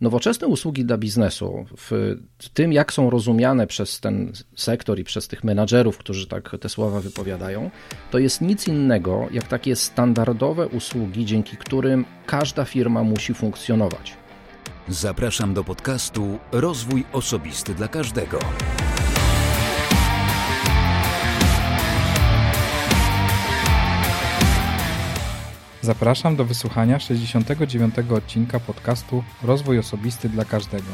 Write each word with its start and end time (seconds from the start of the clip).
Nowoczesne 0.00 0.46
usługi 0.46 0.84
dla 0.84 0.98
biznesu, 0.98 1.66
w 1.78 2.48
tym 2.54 2.72
jak 2.72 2.92
są 2.92 3.10
rozumiane 3.10 3.66
przez 3.66 4.00
ten 4.00 4.32
sektor 4.56 4.98
i 4.98 5.04
przez 5.04 5.28
tych 5.28 5.44
menadżerów, 5.44 5.98
którzy 5.98 6.26
tak 6.26 6.56
te 6.60 6.68
słowa 6.68 7.00
wypowiadają, 7.00 7.70
to 8.10 8.18
jest 8.18 8.40
nic 8.40 8.68
innego 8.68 9.28
jak 9.32 9.48
takie 9.48 9.76
standardowe 9.76 10.68
usługi, 10.68 11.24
dzięki 11.24 11.56
którym 11.56 12.04
każda 12.26 12.64
firma 12.64 13.02
musi 13.02 13.34
funkcjonować. 13.34 14.16
Zapraszam 14.88 15.54
do 15.54 15.64
podcastu 15.64 16.38
Rozwój 16.52 17.04
Osobisty 17.12 17.74
dla 17.74 17.88
Każdego. 17.88 18.38
Zapraszam 25.82 26.36
do 26.36 26.44
wysłuchania 26.44 26.98
69. 26.98 27.94
odcinka 27.98 28.60
podcastu 28.60 29.24
Rozwój 29.42 29.78
Osobisty 29.78 30.28
dla 30.28 30.44
Każdego. 30.44 30.88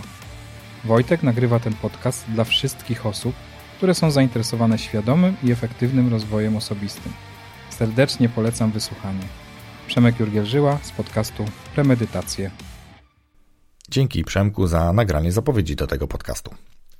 Wojtek 0.84 1.22
nagrywa 1.22 1.60
ten 1.60 1.74
podcast 1.74 2.24
dla 2.28 2.44
wszystkich 2.44 3.06
osób, 3.06 3.34
które 3.76 3.94
są 3.94 4.10
zainteresowane 4.10 4.78
świadomym 4.78 5.36
i 5.42 5.52
efektywnym 5.52 6.10
rozwojem 6.10 6.56
osobistym. 6.56 7.12
Serdecznie 7.70 8.28
polecam 8.28 8.70
wysłuchanie. 8.70 9.22
Przemek 9.86 10.20
Jurgiel-Żyła 10.20 10.76
z 10.82 10.90
podcastu 10.90 11.44
Premedytacje. 11.74 12.50
Dzięki 13.90 14.24
Przemku 14.24 14.66
za 14.66 14.92
nagranie 14.92 15.32
zapowiedzi 15.32 15.76
do 15.76 15.86
tego 15.86 16.08
podcastu. 16.08 16.50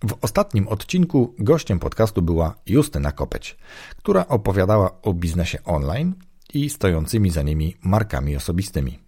W 0.09 0.15
ostatnim 0.23 0.69
odcinku 0.69 1.35
gościem 1.39 1.79
podcastu 1.79 2.23
była 2.23 2.55
Justyna 2.67 3.13
Kopeć, 3.13 3.57
która 3.97 4.27
opowiadała 4.29 5.03
o 5.03 5.15
biznesie 5.15 5.59
online 5.65 6.15
i 6.57 6.71
stojącymi 6.71 7.31
za 7.31 7.43
nimi 7.43 7.77
markami 7.83 8.37
osobistymi. 8.37 8.99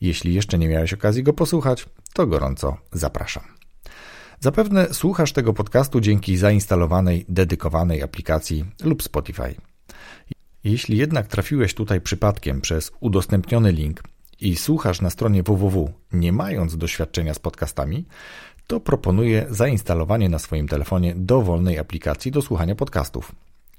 Jeśli 0.00 0.34
jeszcze 0.34 0.58
nie 0.58 0.68
miałeś 0.68 0.92
okazji 0.92 1.22
go 1.22 1.32
posłuchać, 1.32 1.86
to 2.12 2.26
gorąco 2.26 2.76
zapraszam. 2.92 3.44
Zapewne 4.40 4.94
słuchasz 4.94 5.32
tego 5.32 5.52
podcastu 5.52 6.00
dzięki 6.00 6.36
zainstalowanej, 6.36 7.24
dedykowanej 7.28 8.02
aplikacji 8.02 8.64
lub 8.82 9.02
Spotify. 9.02 9.54
Jeśli 10.64 10.96
jednak 10.96 11.26
trafiłeś 11.26 11.74
tutaj 11.74 12.00
przypadkiem 12.00 12.60
przez 12.60 12.92
udostępniony 13.00 13.72
link 13.72 14.02
i 14.40 14.56
słuchasz 14.56 15.00
na 15.00 15.10
stronie 15.10 15.42
www, 15.42 15.92
nie 16.12 16.32
mając 16.32 16.76
doświadczenia 16.76 17.34
z 17.34 17.38
podcastami, 17.38 18.06
to 18.66 18.80
proponuję 18.80 19.46
zainstalowanie 19.50 20.28
na 20.28 20.38
swoim 20.38 20.68
telefonie 20.68 21.14
dowolnej 21.16 21.78
aplikacji 21.78 22.30
do 22.30 22.42
słuchania 22.42 22.74
podcastów 22.74 23.32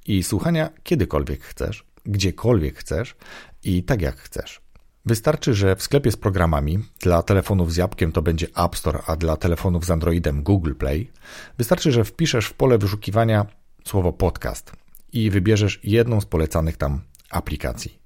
i 0.05 0.23
słuchania 0.23 0.69
kiedykolwiek 0.83 1.44
chcesz, 1.44 1.85
gdziekolwiek 2.05 2.77
chcesz 2.77 3.15
i 3.63 3.83
tak 3.83 4.01
jak 4.01 4.17
chcesz. 4.17 4.61
Wystarczy, 5.05 5.53
że 5.53 5.75
w 5.75 5.83
sklepie 5.83 6.11
z 6.11 6.17
programami 6.17 6.79
dla 6.99 7.23
telefonów 7.23 7.73
z 7.73 7.75
jabłkiem 7.75 8.11
to 8.11 8.21
będzie 8.21 8.47
App 8.55 8.75
Store, 8.75 8.99
a 9.07 9.15
dla 9.15 9.37
telefonów 9.37 9.85
z 9.85 9.91
Androidem 9.91 10.43
Google 10.43 10.73
Play. 10.73 11.11
Wystarczy, 11.57 11.91
że 11.91 12.03
wpiszesz 12.03 12.45
w 12.45 12.53
pole 12.53 12.77
wyszukiwania 12.77 13.45
słowo 13.85 14.13
podcast 14.13 14.71
i 15.13 15.29
wybierzesz 15.29 15.79
jedną 15.83 16.21
z 16.21 16.25
polecanych 16.25 16.77
tam 16.77 17.01
aplikacji. 17.29 17.99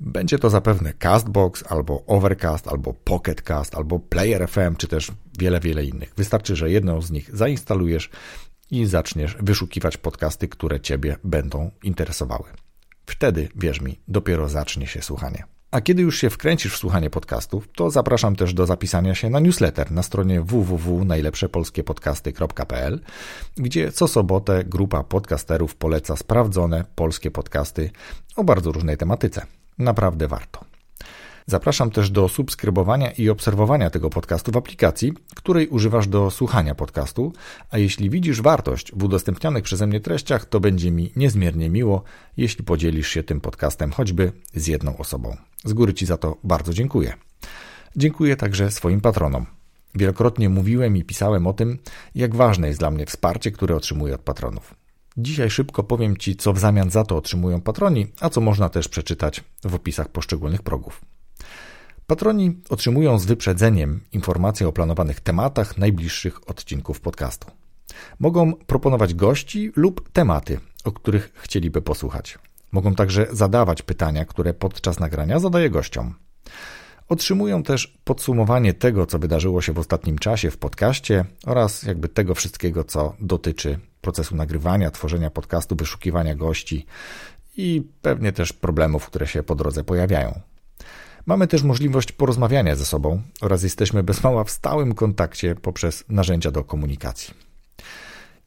Będzie 0.00 0.38
to 0.38 0.50
zapewne 0.50 0.92
Castbox, 0.92 1.64
albo 1.68 2.04
Overcast, 2.06 2.68
albo 2.68 2.94
Pocketcast, 2.94 3.74
albo 3.74 3.98
Player 3.98 4.48
FM, 4.48 4.76
czy 4.76 4.88
też 4.88 5.12
wiele, 5.38 5.60
wiele 5.60 5.84
innych. 5.84 6.12
Wystarczy, 6.16 6.56
że 6.56 6.70
jedną 6.70 7.02
z 7.02 7.10
nich 7.10 7.36
zainstalujesz 7.36 8.10
i 8.70 8.86
zaczniesz 8.86 9.36
wyszukiwać 9.40 9.96
podcasty, 9.96 10.48
które 10.48 10.80
Ciebie 10.80 11.16
będą 11.24 11.70
interesowały. 11.82 12.44
Wtedy, 13.08 13.48
wierz 13.56 13.80
mi, 13.80 13.98
dopiero 14.08 14.48
zacznie 14.48 14.86
się 14.86 15.02
słuchanie. 15.02 15.44
A 15.70 15.80
kiedy 15.80 16.02
już 16.02 16.18
się 16.18 16.30
wkręcisz 16.30 16.74
w 16.74 16.78
słuchanie 16.78 17.10
podcastów, 17.10 17.68
to 17.76 17.90
zapraszam 17.90 18.36
też 18.36 18.54
do 18.54 18.66
zapisania 18.66 19.14
się 19.14 19.30
na 19.30 19.40
newsletter 19.40 19.92
na 19.92 20.02
stronie 20.02 20.40
www.najlepszepolskiepodcasty.pl, 20.40 23.00
gdzie 23.56 23.92
co 23.92 24.08
sobotę 24.08 24.64
grupa 24.64 25.04
podcasterów 25.04 25.76
poleca 25.76 26.16
sprawdzone 26.16 26.84
polskie 26.94 27.30
podcasty 27.30 27.90
o 28.36 28.44
bardzo 28.44 28.72
różnej 28.72 28.96
tematyce. 28.96 29.46
Naprawdę 29.78 30.28
warto. 30.28 30.67
Zapraszam 31.50 31.90
też 31.90 32.10
do 32.10 32.28
subskrybowania 32.28 33.10
i 33.10 33.28
obserwowania 33.28 33.90
tego 33.90 34.10
podcastu 34.10 34.52
w 34.52 34.56
aplikacji, 34.56 35.12
której 35.34 35.68
używasz 35.68 36.08
do 36.08 36.30
słuchania 36.30 36.74
podcastu, 36.74 37.32
a 37.70 37.78
jeśli 37.78 38.10
widzisz 38.10 38.42
wartość 38.42 38.92
w 38.96 39.04
udostępnianych 39.04 39.64
przeze 39.64 39.86
mnie 39.86 40.00
treściach, 40.00 40.46
to 40.46 40.60
będzie 40.60 40.90
mi 40.90 41.12
niezmiernie 41.16 41.70
miło, 41.70 42.02
jeśli 42.36 42.64
podzielisz 42.64 43.08
się 43.08 43.22
tym 43.22 43.40
podcastem 43.40 43.92
choćby 43.92 44.32
z 44.54 44.66
jedną 44.66 44.96
osobą. 44.96 45.36
Z 45.64 45.72
góry 45.72 45.94
Ci 45.94 46.06
za 46.06 46.16
to 46.16 46.36
bardzo 46.44 46.74
dziękuję. 46.74 47.14
Dziękuję 47.96 48.36
także 48.36 48.70
swoim 48.70 49.00
patronom. 49.00 49.46
Wielokrotnie 49.94 50.48
mówiłem 50.48 50.96
i 50.96 51.04
pisałem 51.04 51.46
o 51.46 51.52
tym, 51.52 51.78
jak 52.14 52.36
ważne 52.36 52.68
jest 52.68 52.80
dla 52.80 52.90
mnie 52.90 53.06
wsparcie, 53.06 53.50
które 53.50 53.76
otrzymuję 53.76 54.14
od 54.14 54.20
patronów. 54.20 54.74
Dzisiaj 55.16 55.50
szybko 55.50 55.82
powiem 55.82 56.16
Ci, 56.16 56.36
co 56.36 56.52
w 56.52 56.58
zamian 56.58 56.90
za 56.90 57.04
to 57.04 57.16
otrzymują 57.16 57.60
patroni, 57.60 58.06
a 58.20 58.30
co 58.30 58.40
można 58.40 58.68
też 58.68 58.88
przeczytać 58.88 59.44
w 59.64 59.74
opisach 59.74 60.08
poszczególnych 60.08 60.62
progów. 60.62 61.00
Patroni 62.08 62.60
otrzymują 62.68 63.18
z 63.18 63.24
wyprzedzeniem 63.24 64.00
informacje 64.12 64.68
o 64.68 64.72
planowanych 64.72 65.20
tematach 65.20 65.78
najbliższych 65.78 66.50
odcinków 66.50 67.00
podcastu. 67.00 67.50
Mogą 68.18 68.52
proponować 68.52 69.14
gości 69.14 69.72
lub 69.76 70.08
tematy, 70.12 70.60
o 70.84 70.92
których 70.92 71.32
chcieliby 71.34 71.82
posłuchać. 71.82 72.38
Mogą 72.72 72.94
także 72.94 73.26
zadawać 73.30 73.82
pytania, 73.82 74.24
które 74.24 74.54
podczas 74.54 75.00
nagrania 75.00 75.38
zadaję 75.38 75.70
gościom. 75.70 76.14
Otrzymują 77.08 77.62
też 77.62 77.98
podsumowanie 78.04 78.74
tego, 78.74 79.06
co 79.06 79.18
wydarzyło 79.18 79.62
się 79.62 79.72
w 79.72 79.78
ostatnim 79.78 80.18
czasie 80.18 80.50
w 80.50 80.58
podcaście 80.58 81.24
oraz 81.46 81.82
jakby 81.82 82.08
tego 82.08 82.34
wszystkiego, 82.34 82.84
co 82.84 83.14
dotyczy 83.20 83.78
procesu 84.00 84.36
nagrywania, 84.36 84.90
tworzenia 84.90 85.30
podcastu, 85.30 85.76
wyszukiwania 85.76 86.34
gości 86.34 86.86
i 87.56 87.82
pewnie 88.02 88.32
też 88.32 88.52
problemów, 88.52 89.06
które 89.06 89.26
się 89.26 89.42
po 89.42 89.54
drodze 89.54 89.84
pojawiają. 89.84 90.40
Mamy 91.28 91.46
też 91.46 91.62
możliwość 91.62 92.12
porozmawiania 92.12 92.76
ze 92.76 92.84
sobą 92.84 93.22
oraz 93.40 93.62
jesteśmy 93.62 94.02
bez 94.02 94.22
mała 94.22 94.44
w 94.44 94.50
stałym 94.50 94.94
kontakcie 94.94 95.54
poprzez 95.54 96.04
narzędzia 96.08 96.50
do 96.50 96.64
komunikacji. 96.64 97.34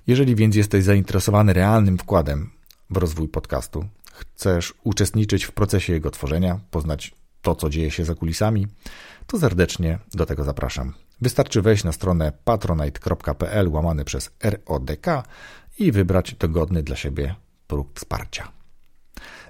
Jeżeli 0.07 0.35
więc 0.35 0.55
jesteś 0.55 0.83
zainteresowany 0.83 1.53
realnym 1.53 1.97
wkładem 1.97 2.49
w 2.89 2.97
rozwój 2.97 3.27
podcastu, 3.27 3.85
chcesz 4.11 4.73
uczestniczyć 4.83 5.43
w 5.43 5.51
procesie 5.51 5.93
jego 5.93 6.11
tworzenia, 6.11 6.59
poznać 6.71 7.15
to, 7.41 7.55
co 7.55 7.69
dzieje 7.69 7.91
się 7.91 8.05
za 8.05 8.15
kulisami, 8.15 8.67
to 9.27 9.39
serdecznie 9.39 9.99
do 10.13 10.25
tego 10.25 10.43
zapraszam. 10.43 10.93
Wystarczy 11.21 11.61
wejść 11.61 11.83
na 11.83 11.91
stronę 11.91 12.31
patronite.pl 12.43 13.69
łamany 13.69 14.05
przez 14.05 14.31
RODK 14.43 15.07
i 15.79 15.91
wybrać 15.91 16.35
dogodny 16.35 16.83
dla 16.83 16.95
siebie 16.95 17.35
próg 17.67 17.87
wsparcia. 17.95 18.60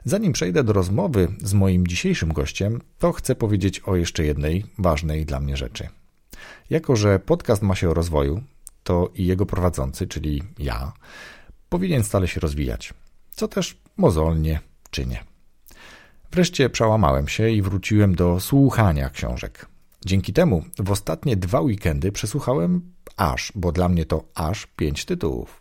Zanim 0.06 0.34
przejdę 0.34 0.64
do 0.64 0.74
rozmowy 0.74 1.28
z 1.44 1.54
moim 1.54 1.88
dzisiejszym 1.88 2.34
gościem, 2.34 2.82
to 3.00 3.12
chcę 3.12 3.36
powiedzieć 3.36 3.80
o 3.80 3.96
jeszcze 3.96 4.26
jednej 4.26 4.66
ważnej 4.78 5.26
dla 5.26 5.40
mnie 5.40 5.58
rzeczy. 5.58 5.88
Jako, 6.70 6.96
że 6.96 7.20
podcast 7.20 7.62
ma 7.62 7.76
się 7.76 7.90
o 7.90 7.94
rozwoju, 7.94 8.44
to 8.84 9.12
i 9.16 9.26
jego 9.26 9.46
prowadzący, 9.46 10.08
czyli 10.08 10.44
ja, 10.60 10.94
powinien 11.70 12.04
stale 12.04 12.28
się 12.28 12.40
rozwijać, 12.40 12.94
co 13.36 13.48
też 13.48 13.78
mozolnie 13.98 14.60
czynię. 14.90 15.24
Wreszcie 16.32 16.70
przełamałem 16.70 17.28
się 17.28 17.50
i 17.50 17.62
wróciłem 17.62 18.16
do 18.16 18.40
słuchania 18.40 19.10
książek. 19.10 19.66
Dzięki 20.06 20.34
temu 20.34 20.64
w 20.80 20.92
ostatnie 20.92 21.38
dwa 21.38 21.62
weekendy 21.62 22.12
przesłuchałem 22.12 22.94
aż, 23.18 23.52
bo 23.56 23.72
dla 23.72 23.90
mnie 23.90 24.06
to 24.06 24.24
aż 24.36 24.68
pięć 24.68 25.06
tytułów. 25.06 25.60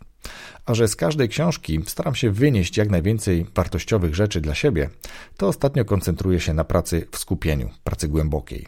A 0.65 0.73
że 0.73 0.87
z 0.87 0.95
każdej 0.95 1.29
książki 1.29 1.79
staram 1.87 2.15
się 2.15 2.31
wynieść 2.31 2.77
jak 2.77 2.89
najwięcej 2.89 3.45
wartościowych 3.55 4.15
rzeczy 4.15 4.41
dla 4.41 4.55
siebie, 4.55 4.89
to 5.37 5.47
ostatnio 5.47 5.85
koncentruję 5.85 6.39
się 6.39 6.53
na 6.53 6.63
pracy 6.63 7.07
w 7.11 7.17
skupieniu, 7.17 7.69
pracy 7.83 8.07
głębokiej. 8.07 8.67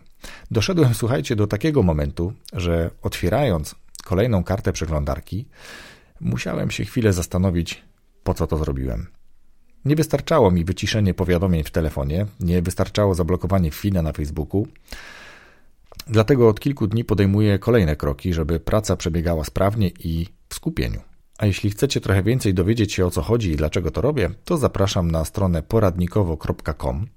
Doszedłem, 0.51 0.93
słuchajcie, 0.93 1.35
do 1.35 1.47
takiego 1.47 1.83
momentu, 1.83 2.33
że 2.53 2.91
otwierając 3.01 3.75
kolejną 4.03 4.43
kartę 4.43 4.73
przeglądarki, 4.73 5.45
musiałem 6.19 6.71
się 6.71 6.85
chwilę 6.85 7.13
zastanowić, 7.13 7.83
po 8.23 8.33
co 8.33 8.47
to 8.47 8.57
zrobiłem. 8.57 9.07
Nie 9.85 9.95
wystarczało 9.95 10.51
mi 10.51 10.65
wyciszenie 10.65 11.13
powiadomień 11.13 11.63
w 11.63 11.71
telefonie, 11.71 12.25
nie 12.39 12.61
wystarczało 12.61 13.15
zablokowanie 13.15 13.71
feeda 13.71 14.01
na 14.01 14.13
Facebooku. 14.13 14.67
Dlatego 16.07 16.49
od 16.49 16.59
kilku 16.59 16.87
dni 16.87 17.03
podejmuję 17.03 17.59
kolejne 17.59 17.95
kroki, 17.95 18.33
żeby 18.33 18.59
praca 18.59 18.95
przebiegała 18.95 19.43
sprawnie 19.43 19.91
i 19.99 20.27
w 20.49 20.55
skupieniu. 20.55 21.12
A 21.43 21.45
jeśli 21.45 21.69
chcecie 21.69 22.01
trochę 22.01 22.23
więcej 22.23 22.53
dowiedzieć 22.53 22.93
się 22.93 23.05
o 23.05 23.11
co 23.11 23.21
chodzi 23.21 23.51
i 23.51 23.55
dlaczego 23.55 23.91
to 23.91 24.01
robię, 24.01 24.29
to 24.43 24.57
zapraszam 24.57 25.11
na 25.11 25.25
stronę 25.25 25.63
poradnikowo.com, 25.63 27.07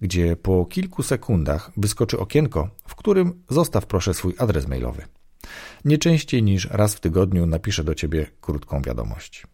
gdzie 0.00 0.36
po 0.36 0.66
kilku 0.66 1.02
sekundach 1.02 1.70
wyskoczy 1.76 2.18
okienko, 2.18 2.68
w 2.88 2.94
którym 2.94 3.42
zostaw 3.48 3.86
proszę 3.86 4.14
swój 4.14 4.34
adres 4.38 4.68
mailowy. 4.68 5.02
Nie 5.84 5.98
częściej 5.98 6.42
niż 6.42 6.68
raz 6.70 6.94
w 6.94 7.00
tygodniu 7.00 7.46
napiszę 7.46 7.84
do 7.84 7.94
Ciebie 7.94 8.26
krótką 8.40 8.82
wiadomość. 8.82 9.46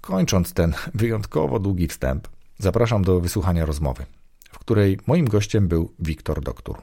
Kończąc 0.00 0.52
ten 0.52 0.74
wyjątkowo 0.94 1.58
długi 1.58 1.88
wstęp, 1.88 2.28
zapraszam 2.58 3.04
do 3.04 3.20
wysłuchania 3.20 3.66
rozmowy, 3.66 4.06
w 4.52 4.58
której 4.58 4.98
moim 5.06 5.28
gościem 5.28 5.68
był 5.68 5.94
Wiktor 5.98 6.40
Doktor. 6.40 6.82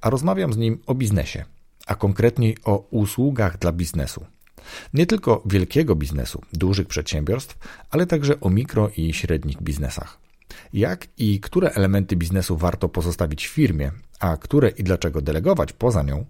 A 0.00 0.10
rozmawiam 0.10 0.52
z 0.52 0.56
nim 0.56 0.78
o 0.86 0.94
biznesie, 0.94 1.44
a 1.86 1.94
konkretniej 1.94 2.56
o 2.64 2.88
usługach 2.90 3.58
dla 3.58 3.72
biznesu. 3.72 4.26
Nie 4.94 5.06
tylko 5.06 5.42
wielkiego 5.46 5.94
biznesu, 5.94 6.42
dużych 6.52 6.88
przedsiębiorstw, 6.88 7.58
ale 7.90 8.06
także 8.06 8.40
o 8.40 8.50
mikro 8.50 8.90
i 8.96 9.12
średnich 9.12 9.62
biznesach. 9.62 10.18
Jak 10.72 11.06
i 11.18 11.40
które 11.40 11.70
elementy 11.70 12.16
biznesu 12.16 12.56
warto 12.56 12.88
pozostawić 12.88 13.46
w 13.46 13.50
firmie, 13.50 13.92
a 14.20 14.36
które 14.36 14.68
i 14.68 14.82
dlaczego 14.82 15.20
delegować 15.20 15.72
poza 15.72 16.02
nią, 16.02 16.24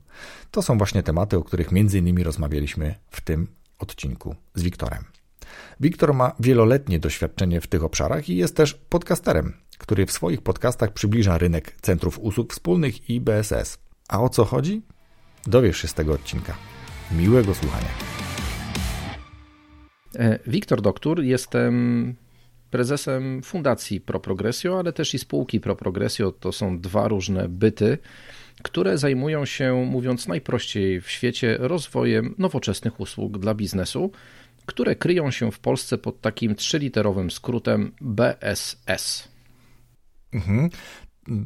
to 0.50 0.62
są 0.62 0.78
właśnie 0.78 1.02
tematy, 1.02 1.36
o 1.36 1.42
których 1.42 1.68
m.in. 1.72 2.22
rozmawialiśmy 2.22 2.94
w 3.10 3.20
tym 3.20 3.46
odcinku 3.78 4.34
z 4.54 4.62
Wiktorem. 4.62 5.04
Wiktor 5.80 6.14
ma 6.14 6.32
wieloletnie 6.40 6.98
doświadczenie 6.98 7.60
w 7.60 7.66
tych 7.66 7.84
obszarach 7.84 8.28
i 8.28 8.36
jest 8.36 8.56
też 8.56 8.74
podcasterem, 8.74 9.52
który 9.78 10.06
w 10.06 10.12
swoich 10.12 10.42
podcastach 10.42 10.92
przybliża 10.92 11.38
rynek 11.38 11.76
centrów 11.80 12.18
usług 12.18 12.52
wspólnych 12.52 13.10
i 13.10 13.20
BSS. 13.20 13.78
A 14.08 14.20
o 14.20 14.28
co 14.28 14.44
chodzi? 14.44 14.82
Dowiesz 15.46 15.78
się 15.78 15.88
z 15.88 15.94
tego 15.94 16.12
odcinka. 16.12 16.77
Miłego 17.12 17.54
słuchania. 17.54 17.88
E, 20.18 20.38
Wiktor 20.46 20.82
Doktor, 20.82 21.22
jestem 21.22 22.14
prezesem 22.70 23.42
Fundacji 23.42 24.00
Pro 24.00 24.20
Progressio, 24.20 24.78
ale 24.78 24.92
też 24.92 25.14
i 25.14 25.18
spółki 25.18 25.60
Pro 25.60 25.76
Progressio. 25.76 26.32
To 26.32 26.52
są 26.52 26.80
dwa 26.80 27.08
różne 27.08 27.48
byty, 27.48 27.98
które 28.62 28.98
zajmują 28.98 29.44
się, 29.44 29.86
mówiąc 29.90 30.28
najprościej 30.28 31.00
w 31.00 31.10
świecie, 31.10 31.56
rozwojem 31.60 32.34
nowoczesnych 32.38 33.00
usług 33.00 33.38
dla 33.38 33.54
biznesu, 33.54 34.10
które 34.66 34.96
kryją 34.96 35.30
się 35.30 35.52
w 35.52 35.58
Polsce 35.58 35.98
pod 35.98 36.20
takim 36.20 36.54
trzyliterowym 36.54 37.30
skrótem 37.30 37.92
BSS. 38.00 39.28
Mhm. 40.32 40.70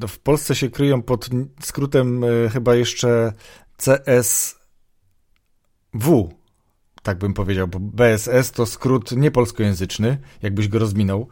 W 0.09 0.19
Polsce 0.19 0.55
się 0.55 0.71
kryją 0.71 1.03
pod 1.03 1.29
skrótem 1.61 2.25
e, 2.25 2.49
chyba 2.49 2.75
jeszcze 2.75 3.33
CSW, 5.93 6.29
tak 7.03 7.19
bym 7.19 7.35
powiedział, 7.35 7.69
bo 7.69 7.81
BSS 7.81 8.53
to 8.53 8.67
skrót 8.67 9.13
niepolskojęzyczny, 9.13 10.19
jakbyś 10.43 10.69
go 10.69 10.79
rozminął. 10.79 11.29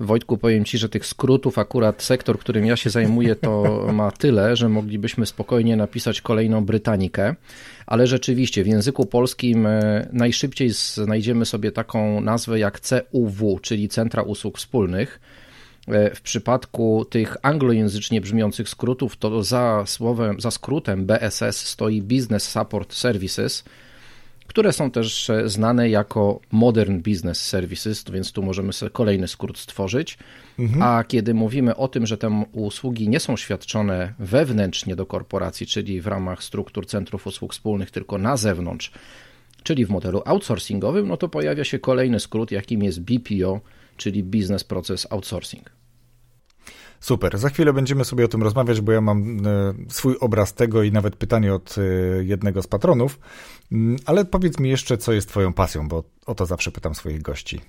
Wojtku, 0.00 0.38
powiem 0.38 0.64
Ci, 0.64 0.78
że 0.78 0.88
tych 0.88 1.06
skrótów 1.06 1.58
akurat 1.58 2.02
sektor, 2.02 2.38
którym 2.38 2.66
ja 2.66 2.76
się 2.76 2.90
zajmuję, 2.90 3.36
to 3.36 3.80
ma 3.92 4.10
tyle, 4.10 4.56
że 4.56 4.68
moglibyśmy 4.68 5.26
spokojnie 5.26 5.76
napisać 5.76 6.20
kolejną 6.20 6.64
Brytanikę, 6.64 7.34
ale 7.86 8.06
rzeczywiście 8.06 8.64
w 8.64 8.66
języku 8.66 9.06
polskim 9.06 9.66
e, 9.66 10.08
najszybciej 10.12 10.70
znajdziemy 10.70 11.44
sobie 11.44 11.72
taką 11.72 12.20
nazwę 12.20 12.58
jak 12.58 12.80
CUW, 12.80 13.60
czyli 13.62 13.88
Centra 13.88 14.22
Usług 14.22 14.58
Wspólnych. 14.58 15.20
E, 15.88 16.14
w 16.14 16.20
przypadku 16.20 17.06
tych 17.10 17.36
anglojęzycznie 17.42 18.20
brzmiących 18.20 18.68
skrótów, 18.68 19.16
to 19.16 19.42
za 19.42 19.84
słowem, 19.86 20.40
za 20.40 20.50
skrótem 20.50 21.06
BSS 21.06 21.56
stoi 21.56 22.02
Business 22.02 22.48
Support 22.48 22.94
Services, 22.94 23.64
które 24.46 24.72
są 24.72 24.90
też 24.90 25.30
e, 25.30 25.48
znane 25.48 25.88
jako 25.88 26.40
Modern 26.52 26.98
Business 26.98 27.40
Services, 27.42 28.04
więc 28.12 28.32
tu 28.32 28.42
możemy 28.42 28.72
sobie 28.72 28.90
kolejny 28.90 29.28
skrót 29.28 29.58
stworzyć. 29.58 30.18
Mhm. 30.58 30.82
A 30.82 31.04
kiedy 31.04 31.34
mówimy 31.34 31.76
o 31.76 31.88
tym, 31.88 32.06
że 32.06 32.18
te 32.18 32.44
usługi 32.52 33.08
nie 33.08 33.20
są 33.20 33.36
świadczone 33.36 34.14
wewnętrznie 34.18 34.96
do 34.96 35.06
korporacji, 35.06 35.66
czyli 35.66 36.00
w 36.00 36.06
ramach 36.06 36.44
struktur 36.44 36.86
centrów 36.86 37.26
usług 37.26 37.52
wspólnych, 37.52 37.90
tylko 37.90 38.18
na 38.18 38.36
zewnątrz, 38.36 38.92
czyli 39.62 39.86
w 39.86 39.90
modelu 39.90 40.22
outsourcingowym, 40.24 41.08
no 41.08 41.16
to 41.16 41.28
pojawia 41.28 41.64
się 41.64 41.78
kolejny 41.78 42.20
skrót, 42.20 42.50
jakim 42.50 42.82
jest 42.82 43.00
BPO, 43.00 43.60
czyli 43.96 44.22
Business 44.22 44.64
Process 44.64 45.06
Outsourcing. 45.10 45.70
Super. 47.04 47.38
Za 47.38 47.48
chwilę 47.48 47.72
będziemy 47.72 48.04
sobie 48.04 48.24
o 48.24 48.28
tym 48.28 48.42
rozmawiać, 48.42 48.80
bo 48.80 48.92
ja 48.92 49.00
mam 49.00 49.46
e, 49.46 49.74
swój 49.88 50.16
obraz 50.20 50.54
tego 50.54 50.82
i 50.82 50.92
nawet 50.92 51.16
pytanie 51.16 51.54
od 51.54 51.76
e, 51.78 51.82
jednego 52.24 52.62
z 52.62 52.66
patronów. 52.66 53.18
Mm, 53.72 53.96
ale 54.06 54.24
powiedz 54.24 54.60
mi 54.60 54.70
jeszcze, 54.70 54.98
co 54.98 55.12
jest 55.12 55.28
Twoją 55.28 55.52
pasją, 55.52 55.88
bo 55.88 56.04
o 56.26 56.34
to 56.34 56.46
zawsze 56.46 56.70
pytam 56.70 56.94
swoich 56.94 57.22
gości. 57.22 57.60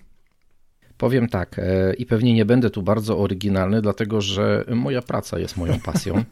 Powiem 0.97 1.29
tak, 1.29 1.59
e, 1.59 1.93
i 1.93 2.05
pewnie 2.05 2.33
nie 2.33 2.45
będę 2.45 2.69
tu 2.69 2.81
bardzo 2.83 3.19
oryginalny, 3.19 3.81
dlatego 3.81 4.21
że 4.21 4.65
moja 4.67 5.01
praca 5.01 5.39
jest 5.39 5.57
moją 5.57 5.79
pasją. 5.79 6.23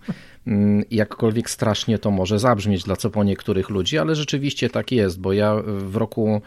Mm, 0.47 0.83
jakkolwiek 0.91 1.49
strasznie 1.49 1.99
to 1.99 2.11
może 2.11 2.39
zabrzmieć 2.39 2.83
dla 2.83 2.95
co 2.95 3.09
po 3.09 3.23
niektórych 3.23 3.69
ludzi, 3.69 3.97
ale 3.97 4.15
rzeczywiście 4.15 4.69
tak 4.69 4.91
jest, 4.91 5.19
bo 5.19 5.33
ja 5.33 5.55
w 5.65 5.95
roku 5.95 6.41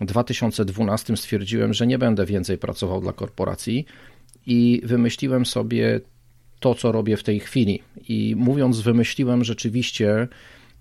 2012 0.00 1.16
stwierdziłem, 1.16 1.74
że 1.74 1.86
nie 1.86 1.98
będę 1.98 2.26
więcej 2.26 2.58
pracował 2.58 3.00
dla 3.00 3.12
korporacji 3.12 3.86
i 4.46 4.82
wymyśliłem 4.84 5.46
sobie 5.46 6.00
to, 6.60 6.74
co 6.74 6.92
robię 6.92 7.16
w 7.16 7.22
tej 7.22 7.40
chwili. 7.40 7.82
I 8.08 8.34
mówiąc 8.36 8.80
wymyśliłem, 8.80 9.44
rzeczywiście 9.44 10.28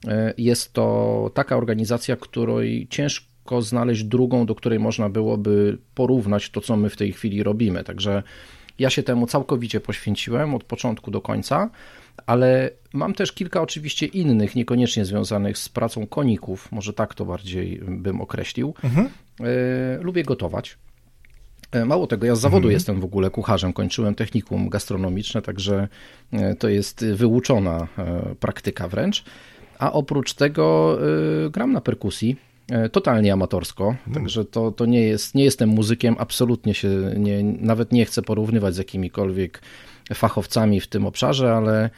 e, 0.07 0.33
jest 0.37 0.73
to 0.73 1.31
taka 1.33 1.57
organizacja, 1.57 2.15
której 2.15 2.87
ciężko 2.89 3.61
znaleźć 3.61 4.03
drugą, 4.03 4.45
do 4.45 4.55
której 4.55 4.79
można 4.79 5.09
byłoby 5.09 5.77
porównać 5.95 6.49
to, 6.49 6.61
co 6.61 6.77
my 6.77 6.89
w 6.89 6.97
tej 6.97 7.13
chwili 7.13 7.43
robimy. 7.43 7.83
Także 7.83 8.23
ja 8.79 8.89
się 8.89 9.03
temu 9.03 9.27
całkowicie 9.27 9.79
poświęciłem 9.79 10.55
od 10.55 10.63
początku 10.63 11.11
do 11.11 11.21
końca, 11.21 11.69
ale 12.25 12.69
mam 12.93 13.13
też 13.13 13.31
kilka 13.31 13.61
oczywiście 13.61 14.05
innych, 14.05 14.55
niekoniecznie 14.55 15.05
związanych 15.05 15.57
z 15.57 15.69
pracą 15.69 16.07
koników, 16.07 16.71
może 16.71 16.93
tak 16.93 17.13
to 17.13 17.25
bardziej 17.25 17.81
bym 17.87 18.21
określił. 18.21 18.73
Mhm. 18.83 19.09
E, 19.39 20.03
lubię 20.03 20.23
gotować. 20.23 20.77
E, 21.71 21.85
mało 21.85 22.07
tego, 22.07 22.25
ja 22.25 22.35
z 22.35 22.39
zawodu 22.39 22.67
mhm. 22.67 22.73
jestem 22.73 23.01
w 23.01 23.03
ogóle 23.03 23.29
kucharzem, 23.29 23.73
kończyłem 23.73 24.15
technikum 24.15 24.69
gastronomiczne, 24.69 25.41
także 25.41 25.87
e, 26.31 26.55
to 26.55 26.69
jest 26.69 27.05
wyuczona 27.05 27.87
praktyka 28.39 28.87
wręcz. 28.87 29.23
A 29.79 29.91
oprócz 29.93 30.33
tego 30.33 30.97
gram 31.51 31.71
na 31.71 31.81
perkusji, 31.81 32.35
totalnie 32.91 33.33
amatorsko, 33.33 33.87
mhm. 33.87 34.13
także 34.13 34.45
to, 34.45 34.71
to 34.71 34.85
nie 34.85 35.01
jest, 35.01 35.35
nie 35.35 35.43
jestem 35.43 35.69
muzykiem, 35.69 36.15
absolutnie 36.19 36.73
się 36.73 36.89
nie, 37.17 37.43
nawet 37.43 37.91
nie 37.91 38.05
chcę 38.05 38.21
porównywać 38.21 38.75
z 38.75 38.77
jakimikolwiek 38.77 39.61
fachowcami 40.13 40.81
w 40.81 40.87
tym 40.87 41.05
obszarze, 41.05 41.53
ale 41.53 41.89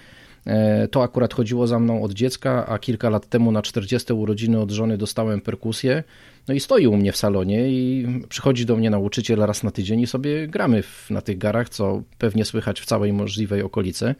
to 0.92 1.04
akurat 1.04 1.34
chodziło 1.34 1.68
za 1.68 1.80
mną 1.80 2.04
od 2.04 2.14
dziecka, 2.14 2.66
a 2.68 2.80
kilka 2.80 3.10
lat 3.10 3.30
temu 3.30 3.52
na 3.52 3.62
40 3.62 4.14
urodziny 4.14 4.60
od 4.60 4.72
żony 4.72 4.98
dostałem 4.98 5.42
perkusję 5.42 6.04
no 6.48 6.54
i 6.54 6.60
stoi 6.60 6.88
u 6.88 6.98
mnie 6.98 7.12
w 7.12 7.18
salonie 7.18 7.70
i 7.70 8.08
przychodzi 8.30 8.66
do 8.66 8.76
mnie 8.76 8.90
nauczyciel 8.90 9.40
raz 9.40 9.64
na 9.64 9.72
tydzień 9.72 10.00
i 10.00 10.08
sobie 10.08 10.48
gramy 10.48 10.84
w, 10.84 11.10
na 11.10 11.22
tych 11.22 11.38
garach, 11.38 11.70
co 11.70 12.02
pewnie 12.18 12.46
słychać 12.46 12.82
w 12.82 12.86
całej 12.86 13.14
możliwej 13.14 13.62
okolicy. 13.62 14.16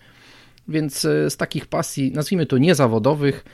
Więc 0.68 1.06
e, 1.06 1.30
z 1.30 1.38
takich 1.38 1.66
pasji, 1.66 2.12
nazwijmy 2.12 2.46
to 2.46 2.58
niezawodowych, 2.58 3.46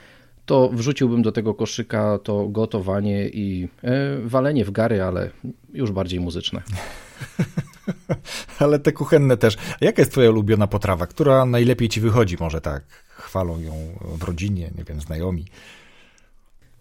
to 0.46 0.68
wrzuciłbym 0.68 1.22
do 1.22 1.32
tego 1.32 1.54
koszyka 1.54 2.18
to 2.18 2.48
gotowanie 2.48 3.28
i 3.28 3.68
e, 3.82 4.18
walenie 4.24 4.64
w 4.64 4.70
gary, 4.70 5.02
ale 5.02 5.30
już 5.72 5.92
bardziej 5.92 6.20
muzyczne. 6.20 6.62
ale 8.58 8.78
te 8.78 8.92
kuchenne 8.92 9.36
też. 9.36 9.56
Jaka 9.80 10.02
jest 10.02 10.12
twoja 10.12 10.30
ulubiona 10.30 10.66
potrawa? 10.66 11.06
Która 11.06 11.44
najlepiej 11.44 11.88
ci 11.88 12.00
wychodzi? 12.00 12.36
Może 12.40 12.60
tak 12.60 12.84
chwalą 13.08 13.60
ją 13.60 13.72
w 14.00 14.22
rodzinie, 14.22 14.70
nie 14.78 14.84
wiem, 14.84 15.00
znajomi. 15.00 15.44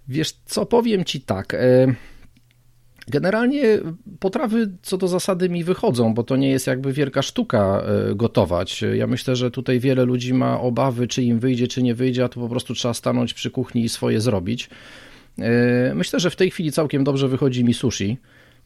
Wiesz 0.07 0.33
co, 0.45 0.65
powiem 0.65 1.05
ci 1.05 1.21
tak. 1.21 1.53
E, 1.53 1.95
generalnie 3.07 3.79
potrawy 4.19 4.71
co 4.81 4.97
do 4.97 5.07
zasady 5.07 5.49
mi 5.49 5.63
wychodzą, 5.63 6.13
bo 6.13 6.23
to 6.23 6.35
nie 6.35 6.49
jest 6.49 6.67
jakby 6.67 6.93
wielka 6.93 7.21
sztuka 7.21 7.81
e, 7.81 8.15
gotować. 8.15 8.83
Ja 8.93 9.07
myślę, 9.07 9.35
że 9.35 9.51
tutaj 9.51 9.79
wiele 9.79 10.05
ludzi 10.05 10.33
ma 10.33 10.59
obawy, 10.59 11.07
czy 11.07 11.23
im 11.23 11.39
wyjdzie, 11.39 11.67
czy 11.67 11.83
nie 11.83 11.95
wyjdzie, 11.95 12.23
a 12.23 12.29
to 12.29 12.39
po 12.39 12.49
prostu 12.49 12.73
trzeba 12.73 12.93
stanąć 12.93 13.33
przy 13.33 13.51
kuchni 13.51 13.83
i 13.83 13.89
swoje 13.89 14.21
zrobić. 14.21 14.69
E, 15.39 15.95
myślę, 15.95 16.19
że 16.19 16.29
w 16.29 16.35
tej 16.35 16.51
chwili 16.51 16.71
całkiem 16.71 17.03
dobrze 17.03 17.27
wychodzi 17.27 17.63
mi 17.63 17.73
sushi 17.73 18.17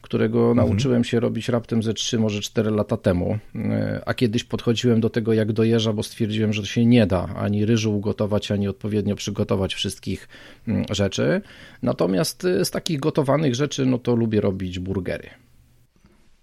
którego 0.02 0.50
mhm. 0.50 0.56
nauczyłem 0.56 1.04
się 1.04 1.20
robić 1.20 1.48
raptem 1.48 1.82
ze 1.82 1.94
3, 1.94 2.18
może 2.18 2.40
4 2.40 2.70
lata 2.70 2.96
temu. 2.96 3.38
E, 3.54 4.02
a 4.06 4.14
kiedyś 4.14 4.44
podchodziłem 4.44 5.00
do 5.00 5.10
tego 5.10 5.32
jak 5.32 5.52
do 5.52 5.64
jeża, 5.64 5.92
bo 5.92 6.02
stwierdziłem, 6.02 6.52
że 6.52 6.60
to 6.62 6.66
się 6.66 6.86
nie 6.86 7.06
da 7.06 7.28
ani 7.36 7.66
ryżu 7.66 7.96
ugotować, 7.96 8.50
ani 8.50 8.68
odpowiednio 8.68 9.16
przygotować 9.16 9.74
wszystkich 9.74 10.28
mm, 10.68 10.84
rzeczy. 10.90 11.40
Natomiast 11.82 12.44
e, 12.44 12.64
z 12.64 12.70
takich 12.70 13.00
gotowanych 13.00 13.54
rzeczy, 13.54 13.86
no 13.86 13.98
to 13.98 14.14
lubię 14.14 14.40
robić 14.40 14.78
burgery. 14.78 15.30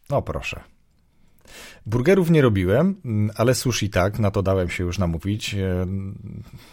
No 0.09 0.21
proszę. 0.21 0.62
Burgerów 1.85 2.29
nie 2.29 2.41
robiłem, 2.41 2.95
mm, 3.05 3.31
ale 3.35 3.55
sushi 3.55 3.89
tak, 3.89 4.19
na 4.19 4.31
to 4.31 4.43
dałem 4.43 4.69
się 4.69 4.83
już 4.83 5.00
namówić. 5.00 5.53
E, 5.53 5.85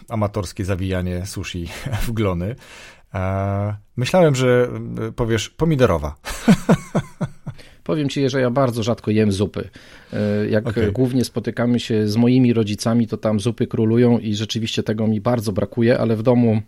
amatorskie 0.09 0.65
zawijanie 0.65 1.25
sushi 1.25 1.67
w 2.07 2.11
glony. 2.11 2.55
Myślałem, 3.95 4.35
że 4.35 4.69
e, 5.07 5.11
powiesz 5.11 5.49
pomidorowa. 5.49 6.15
Powiem 7.83 8.09
ci, 8.09 8.29
że 8.29 8.41
ja 8.41 8.49
bardzo 8.49 8.83
rzadko 8.83 9.11
jem 9.11 9.31
zupy. 9.31 9.69
E, 10.13 10.47
jak 10.49 10.67
okay. 10.67 10.91
głównie 10.91 11.23
spotykamy 11.23 11.79
się 11.79 12.07
z 12.07 12.15
moimi 12.15 12.53
rodzicami, 12.53 13.07
to 13.07 13.17
tam 13.17 13.39
zupy 13.39 13.67
królują 13.67 14.19
i 14.19 14.35
rzeczywiście 14.35 14.83
tego 14.83 15.07
mi 15.07 15.21
bardzo 15.21 15.51
brakuje, 15.51 15.99
ale 15.99 16.15
w 16.15 16.23
domu, 16.23 16.61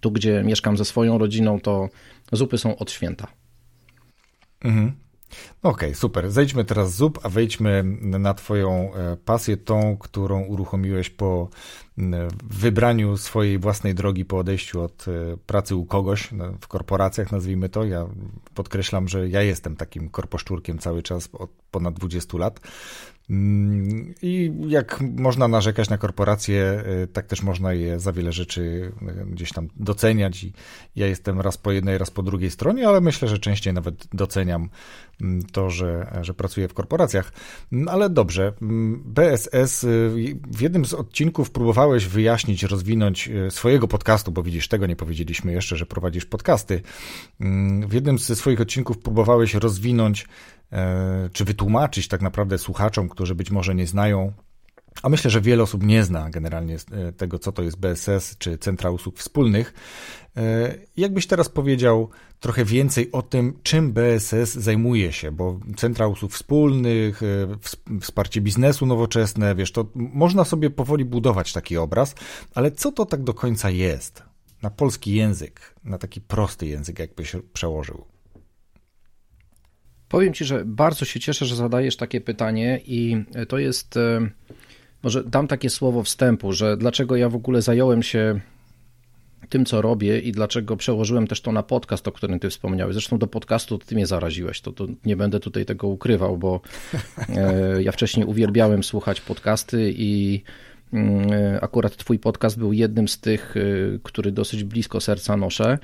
tu 0.00 0.10
gdzie 0.10 0.42
mieszkam 0.44 0.76
ze 0.76 0.84
swoją 0.84 1.18
rodziną, 1.18 1.60
to 1.60 1.88
zupy 2.32 2.58
są 2.58 2.76
od 2.76 2.90
święta. 2.90 3.26
Mhm. 4.64 4.92
Okej, 5.62 5.88
okay, 5.88 5.94
super. 5.94 6.30
Zejdźmy 6.30 6.64
teraz 6.64 6.92
z 6.92 6.96
zup, 6.96 7.18
a 7.22 7.28
wejdźmy 7.28 7.84
na 8.00 8.34
Twoją 8.34 8.94
e, 8.94 9.16
pasję, 9.16 9.56
tą, 9.56 9.96
którą 9.96 10.44
uruchomiłeś 10.44 11.10
po 11.10 11.48
wybraniu 12.44 13.16
swojej 13.16 13.58
własnej 13.58 13.94
drogi, 13.94 14.24
po 14.24 14.38
odejściu 14.38 14.82
od 14.82 15.06
e, 15.08 15.36
pracy 15.36 15.76
u 15.76 15.84
kogoś 15.84 16.32
no, 16.32 16.52
w 16.60 16.68
korporacjach, 16.68 17.32
nazwijmy 17.32 17.68
to. 17.68 17.84
Ja 17.84 18.06
podkreślam, 18.54 19.08
że 19.08 19.28
ja 19.28 19.42
jestem 19.42 19.76
takim 19.76 20.08
korposzczurkiem 20.08 20.78
cały 20.78 21.02
czas 21.02 21.28
od 21.32 21.50
ponad 21.70 21.94
20 21.94 22.38
lat. 22.38 22.60
Mm, 23.30 24.14
I 24.22 24.52
jak 24.68 25.00
można 25.00 25.48
narzekać 25.48 25.90
na 25.90 25.98
korporacje, 25.98 26.84
y, 27.02 27.06
tak 27.06 27.26
też 27.26 27.42
można 27.42 27.72
je 27.72 28.00
za 28.00 28.12
wiele 28.12 28.32
rzeczy 28.32 28.92
y, 29.22 29.26
gdzieś 29.26 29.52
tam 29.52 29.68
doceniać. 29.76 30.44
I 30.44 30.52
ja 30.96 31.06
jestem 31.06 31.40
raz 31.40 31.58
po 31.58 31.72
jednej, 31.72 31.98
raz 31.98 32.10
po 32.10 32.22
drugiej 32.22 32.50
stronie, 32.50 32.88
ale 32.88 33.00
myślę, 33.00 33.28
że 33.28 33.38
częściej 33.38 33.72
nawet 33.74 34.06
doceniam 34.12 34.68
mm, 35.20 35.42
to, 35.42 35.70
że, 35.70 36.18
że 36.22 36.34
pracuję 36.34 36.68
w 36.68 36.74
korporacjach. 36.74 37.32
Mm, 37.72 37.88
ale 37.88 38.10
dobrze, 38.10 38.52
BSS, 39.04 39.84
y, 39.84 40.10
w 40.46 40.60
jednym 40.60 40.84
z 40.84 40.94
odcinków 40.94 41.50
próbowałeś 41.50 42.06
wyjaśnić, 42.06 42.62
rozwinąć 42.62 43.30
swojego 43.50 43.88
podcastu, 43.88 44.32
bo 44.32 44.42
widzisz, 44.42 44.68
tego 44.68 44.86
nie 44.86 44.96
powiedzieliśmy 44.96 45.52
jeszcze, 45.52 45.76
że 45.76 45.86
prowadzisz 45.86 46.24
podcasty. 46.24 46.82
W 47.88 47.92
jednym 47.92 48.18
ze 48.18 48.36
swoich 48.36 48.60
odcinków 48.60 48.98
próbowałeś 48.98 49.54
rozwinąć 49.54 50.26
czy 51.32 51.44
wytłumaczyć 51.44 52.08
tak 52.08 52.22
naprawdę 52.22 52.58
słuchaczom, 52.58 53.08
którzy 53.08 53.34
być 53.34 53.50
może 53.50 53.74
nie 53.74 53.86
znają, 53.86 54.32
a 55.02 55.08
myślę, 55.08 55.30
że 55.30 55.40
wiele 55.40 55.62
osób 55.62 55.82
nie 55.82 56.04
zna 56.04 56.30
generalnie 56.30 56.76
e, 56.92 57.12
tego, 57.12 57.38
co 57.38 57.52
to 57.52 57.62
jest 57.62 57.76
BSS 57.76 58.38
czy 58.38 58.58
Centra 58.58 58.90
Usług 58.90 59.18
Wspólnych. 59.18 59.74
E, 60.36 60.74
jakbyś 60.96 61.26
teraz 61.26 61.48
powiedział 61.48 62.10
trochę 62.40 62.64
więcej 62.64 63.12
o 63.12 63.22
tym, 63.22 63.58
czym 63.62 63.92
BSS 63.92 64.54
zajmuje 64.54 65.12
się, 65.12 65.32
bo 65.32 65.60
Centra 65.76 66.06
Usług 66.06 66.32
Wspólnych, 66.32 67.20
wsparcie 68.00 68.40
biznesu 68.40 68.86
nowoczesne, 68.86 69.54
wiesz, 69.54 69.72
to 69.72 69.86
można 69.94 70.44
sobie 70.44 70.70
powoli 70.70 71.04
budować 71.04 71.52
taki 71.52 71.76
obraz, 71.76 72.14
ale 72.54 72.70
co 72.70 72.92
to 72.92 73.06
tak 73.06 73.22
do 73.22 73.34
końca 73.34 73.70
jest? 73.70 74.22
Na 74.62 74.70
polski 74.70 75.14
język, 75.14 75.74
na 75.84 75.98
taki 75.98 76.20
prosty 76.20 76.66
język, 76.66 76.98
jakbyś 76.98 77.36
przełożył. 77.52 78.04
Powiem 80.10 80.34
Ci, 80.34 80.44
że 80.44 80.64
bardzo 80.64 81.04
się 81.04 81.20
cieszę, 81.20 81.46
że 81.46 81.56
zadajesz 81.56 81.96
takie 81.96 82.20
pytanie 82.20 82.80
i 82.86 83.24
to 83.48 83.58
jest, 83.58 83.96
e, 83.96 84.28
może 85.02 85.24
dam 85.24 85.48
takie 85.48 85.70
słowo 85.70 86.02
wstępu, 86.02 86.52
że 86.52 86.76
dlaczego 86.76 87.16
ja 87.16 87.28
w 87.28 87.34
ogóle 87.34 87.62
zająłem 87.62 88.02
się 88.02 88.40
tym, 89.48 89.64
co 89.64 89.82
robię 89.82 90.18
i 90.18 90.32
dlaczego 90.32 90.76
przełożyłem 90.76 91.26
też 91.26 91.40
to 91.40 91.52
na 91.52 91.62
podcast, 91.62 92.08
o 92.08 92.12
którym 92.12 92.38
ty 92.38 92.50
wspomniałeś. 92.50 92.94
Zresztą 92.94 93.18
do 93.18 93.26
podcastu 93.26 93.78
ty 93.78 93.94
mnie 93.94 94.06
zaraziłeś, 94.06 94.60
to, 94.60 94.72
to 94.72 94.86
nie 95.04 95.16
będę 95.16 95.40
tutaj 95.40 95.64
tego 95.64 95.88
ukrywał, 95.88 96.38
bo 96.38 96.60
e, 97.28 97.82
ja 97.82 97.92
wcześniej 97.92 98.26
uwielbiałem 98.26 98.84
słuchać 98.84 99.20
podcasty 99.20 99.94
i 99.96 100.42
mm, 100.92 101.32
e, 101.32 101.60
akurat 101.60 101.96
twój 101.96 102.18
podcast 102.18 102.58
był 102.58 102.72
jednym 102.72 103.08
z 103.08 103.20
tych, 103.20 103.54
który 104.02 104.32
dosyć 104.32 104.64
blisko 104.64 105.00
serca 105.00 105.36
noszę. 105.36 105.78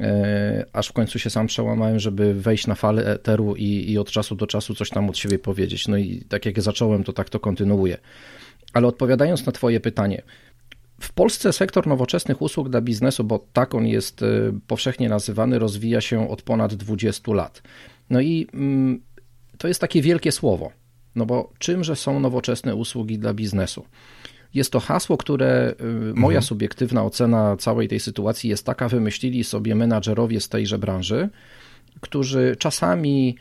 E, 0.00 0.64
aż 0.72 0.88
w 0.88 0.92
końcu 0.92 1.18
się 1.18 1.30
sam 1.30 1.46
przełamałem, 1.46 1.98
żeby 1.98 2.34
wejść 2.34 2.66
na 2.66 2.74
falę 2.74 3.06
eteru 3.06 3.54
i, 3.56 3.90
i 3.90 3.98
od 3.98 4.10
czasu 4.10 4.34
do 4.34 4.46
czasu 4.46 4.74
coś 4.74 4.90
tam 4.90 5.08
od 5.08 5.18
siebie 5.18 5.38
powiedzieć. 5.38 5.88
No 5.88 5.96
i 5.96 6.24
tak 6.28 6.46
jak 6.46 6.60
zacząłem, 6.60 7.04
to 7.04 7.12
tak 7.12 7.30
to 7.30 7.40
kontynuuję. 7.40 7.98
Ale 8.72 8.86
odpowiadając 8.86 9.46
na 9.46 9.52
Twoje 9.52 9.80
pytanie, 9.80 10.22
w 11.00 11.12
Polsce 11.12 11.52
sektor 11.52 11.86
nowoczesnych 11.86 12.42
usług 12.42 12.68
dla 12.68 12.80
biznesu, 12.80 13.24
bo 13.24 13.46
tak 13.52 13.74
on 13.74 13.86
jest 13.86 14.22
e, 14.22 14.26
powszechnie 14.66 15.08
nazywany, 15.08 15.58
rozwija 15.58 16.00
się 16.00 16.30
od 16.30 16.42
ponad 16.42 16.74
20 16.74 17.32
lat. 17.32 17.62
No 18.10 18.20
i 18.20 18.46
mm, 18.54 19.00
to 19.58 19.68
jest 19.68 19.80
takie 19.80 20.02
wielkie 20.02 20.32
słowo, 20.32 20.72
no 21.14 21.26
bo 21.26 21.52
czymże 21.58 21.96
są 21.96 22.20
nowoczesne 22.20 22.74
usługi 22.74 23.18
dla 23.18 23.34
biznesu? 23.34 23.84
Jest 24.56 24.72
to 24.72 24.80
hasło, 24.80 25.16
które 25.16 25.74
y, 25.80 26.14
moja 26.14 26.38
mhm. 26.38 26.42
subiektywna 26.42 27.04
ocena 27.04 27.56
całej 27.56 27.88
tej 27.88 28.00
sytuacji 28.00 28.50
jest 28.50 28.66
taka, 28.66 28.88
wymyślili 28.88 29.44
sobie 29.44 29.74
menadżerowie 29.74 30.40
z 30.40 30.48
tejże 30.48 30.78
branży, 30.78 31.28
którzy 32.00 32.56
czasami 32.58 33.36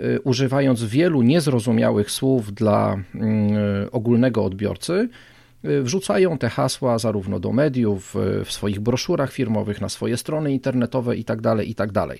y, 0.00 0.20
używając 0.20 0.84
wielu 0.84 1.22
niezrozumiałych 1.22 2.10
słów 2.10 2.54
dla 2.54 2.96
y, 3.84 3.90
ogólnego 3.90 4.44
odbiorcy, 4.44 5.08
wrzucają 5.62 6.38
te 6.38 6.48
hasła 6.48 6.98
zarówno 6.98 7.40
do 7.40 7.52
mediów, 7.52 8.16
y, 8.40 8.44
w 8.44 8.52
swoich 8.52 8.80
broszurach 8.80 9.32
firmowych, 9.32 9.80
na 9.80 9.88
swoje 9.88 10.16
strony 10.16 10.52
internetowe 10.52 11.16
itd., 11.16 11.42
tak 11.42 11.68
itd. 11.68 11.92
Tak 11.92 12.18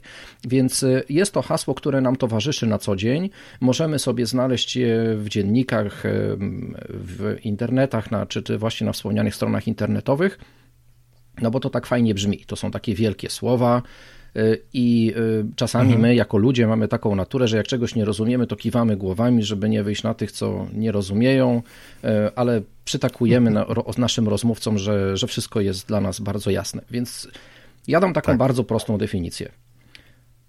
Więc 0.49 0.83
y, 0.83 1.05
jest 1.09 1.33
to 1.33 1.43
hasło, 1.43 1.75
które 1.75 2.01
nam 2.01 2.17
towarzyszy 2.17 2.67
na 2.67 2.79
co 2.79 2.97
dzień. 2.97 3.31
Możemy 3.61 3.99
sobie 3.99 4.27
znaleźć 4.27 4.77
je 4.77 5.17
w 5.17 5.29
dziennikach, 5.29 6.03
w 6.89 7.37
internetach, 7.45 8.11
na, 8.11 8.27
czy, 8.27 8.59
właśnie 8.59 8.85
na 8.85 8.93
wspomnianych 8.93 9.35
stronach 9.35 9.67
internetowych, 9.67 10.39
no 11.43 11.51
bo 11.51 11.61
to 11.61 11.71
tak 11.71 11.87
fajnie 11.87 12.15
brzmi. 12.15 12.45
To 12.47 12.57
są 12.57 12.71
takie 12.71 12.95
wielkie 12.95 13.31
słowa, 13.31 13.83
I 14.73 15.15
y, 15.17 15.45
czasami 15.57 15.85
mhm. 15.85 16.03
my, 16.03 16.15
jako 16.15 16.39
ludzie, 16.39 16.67
mamy 16.67 16.89
taką 16.89 17.15
naturę, 17.15 17.49
że 17.49 17.57
jak 17.57 17.67
czegoś 17.67 17.95
nie 17.95 18.05
rozumiemy, 18.05 18.47
to 18.47 18.57
kiwamy 18.57 18.97
głowami, 18.97 19.43
żeby 19.43 19.69
nie 19.69 19.83
wyjść 19.83 20.03
na 20.03 20.15
tych, 20.15 20.33
co 20.33 20.67
nie 20.73 20.93
rozumieją, 20.93 21.63
y, 22.05 22.09
ale 22.37 22.63
przytakujemy 22.85 23.51
na, 23.51 23.67
naszym 23.99 24.29
rozmówcom, 24.29 24.79
że, 24.79 25.17
że 25.17 25.27
wszystko 25.27 25.61
jest 25.61 25.89
dla 25.89 26.01
nas 26.01 26.21
bardzo 26.21 26.51
jasne. 26.51 26.83
Więc 26.91 27.29
ja 27.89 28.01
dam 28.01 28.13
taką 28.13 28.27
tak. 28.27 28.39
bardzo 28.39 28.65
prostą 28.65 28.99
definicję. 28.99 29.53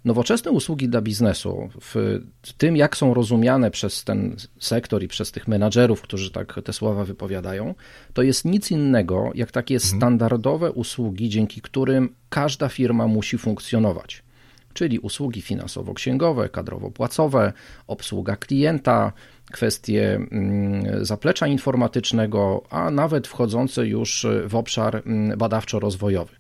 Nowoczesne 0.06 0.52
usługi 0.52 0.90
dla 0.90 1.02
biznesu, 1.02 1.70
w 1.82 2.20
tym 2.58 2.78
jak 2.78 2.98
są 2.98 3.14
rozumiane 3.14 3.72
przez 3.72 4.04
ten 4.04 4.36
sektor 4.60 5.04
i 5.04 5.08
przez 5.08 5.32
tych 5.32 5.48
menadżerów, 5.48 6.02
którzy 6.02 6.32
tak 6.32 6.60
te 6.64 6.74
słowa 6.74 7.06
wypowiadają, 7.06 7.76
to 8.14 8.22
jest 8.22 8.46
nic 8.46 8.72
innego 8.72 9.32
jak 9.36 9.52
takie 9.52 9.76
mhm. 9.76 9.98
standardowe 9.98 10.72
usługi, 10.72 11.30
dzięki 11.30 11.62
którym 11.62 12.16
każda 12.30 12.70
firma 12.70 13.08
musi 13.08 13.38
funkcjonować. 13.38 14.24
Czyli 14.74 15.00
usługi 15.00 15.42
finansowo-księgowe, 15.42 16.50
kadrowo-płacowe, 16.50 17.54
obsługa 17.88 18.36
klienta, 18.36 19.14
kwestie 19.52 20.16
mm, 20.16 21.06
zaplecza 21.06 21.48
informatycznego, 21.48 22.64
a 22.70 22.92
nawet 22.92 23.28
wchodzące 23.28 23.88
już 23.88 24.28
w 24.46 24.56
obszar 24.56 24.96
mm, 24.96 25.38
badawczo-rozwojowy. 25.38 26.36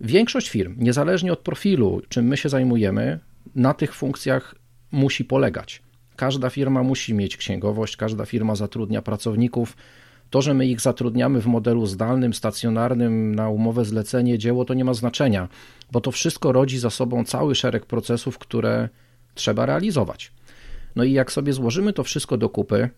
Większość 0.00 0.48
firm, 0.48 0.74
niezależnie 0.78 1.32
od 1.32 1.38
profilu, 1.38 2.02
czym 2.08 2.26
my 2.26 2.36
się 2.36 2.48
zajmujemy, 2.48 3.18
na 3.54 3.74
tych 3.74 3.94
funkcjach 3.94 4.54
musi 4.92 5.24
polegać. 5.24 5.82
Każda 6.16 6.50
firma 6.50 6.82
musi 6.82 7.14
mieć 7.14 7.36
księgowość, 7.36 7.96
każda 7.96 8.24
firma 8.24 8.54
zatrudnia 8.54 9.02
pracowników. 9.02 9.76
To, 10.30 10.42
że 10.42 10.54
my 10.54 10.66
ich 10.66 10.80
zatrudniamy 10.80 11.40
w 11.40 11.46
modelu 11.46 11.86
zdalnym, 11.86 12.34
stacjonarnym, 12.34 13.34
na 13.34 13.48
umowę 13.48 13.84
zlecenie, 13.84 14.38
dzieło, 14.38 14.64
to 14.64 14.74
nie 14.74 14.84
ma 14.84 14.94
znaczenia, 14.94 15.48
bo 15.92 16.00
to 16.00 16.10
wszystko 16.10 16.52
rodzi 16.52 16.78
za 16.78 16.90
sobą 16.90 17.24
cały 17.24 17.54
szereg 17.54 17.86
procesów, 17.86 18.38
które 18.38 18.88
trzeba 19.34 19.66
realizować. 19.66 20.32
No 20.96 21.04
i 21.04 21.12
jak 21.12 21.32
sobie 21.32 21.52
złożymy 21.52 21.92
to 21.92 22.04
wszystko 22.04 22.36
do 22.36 22.48
kupy, 22.48 22.90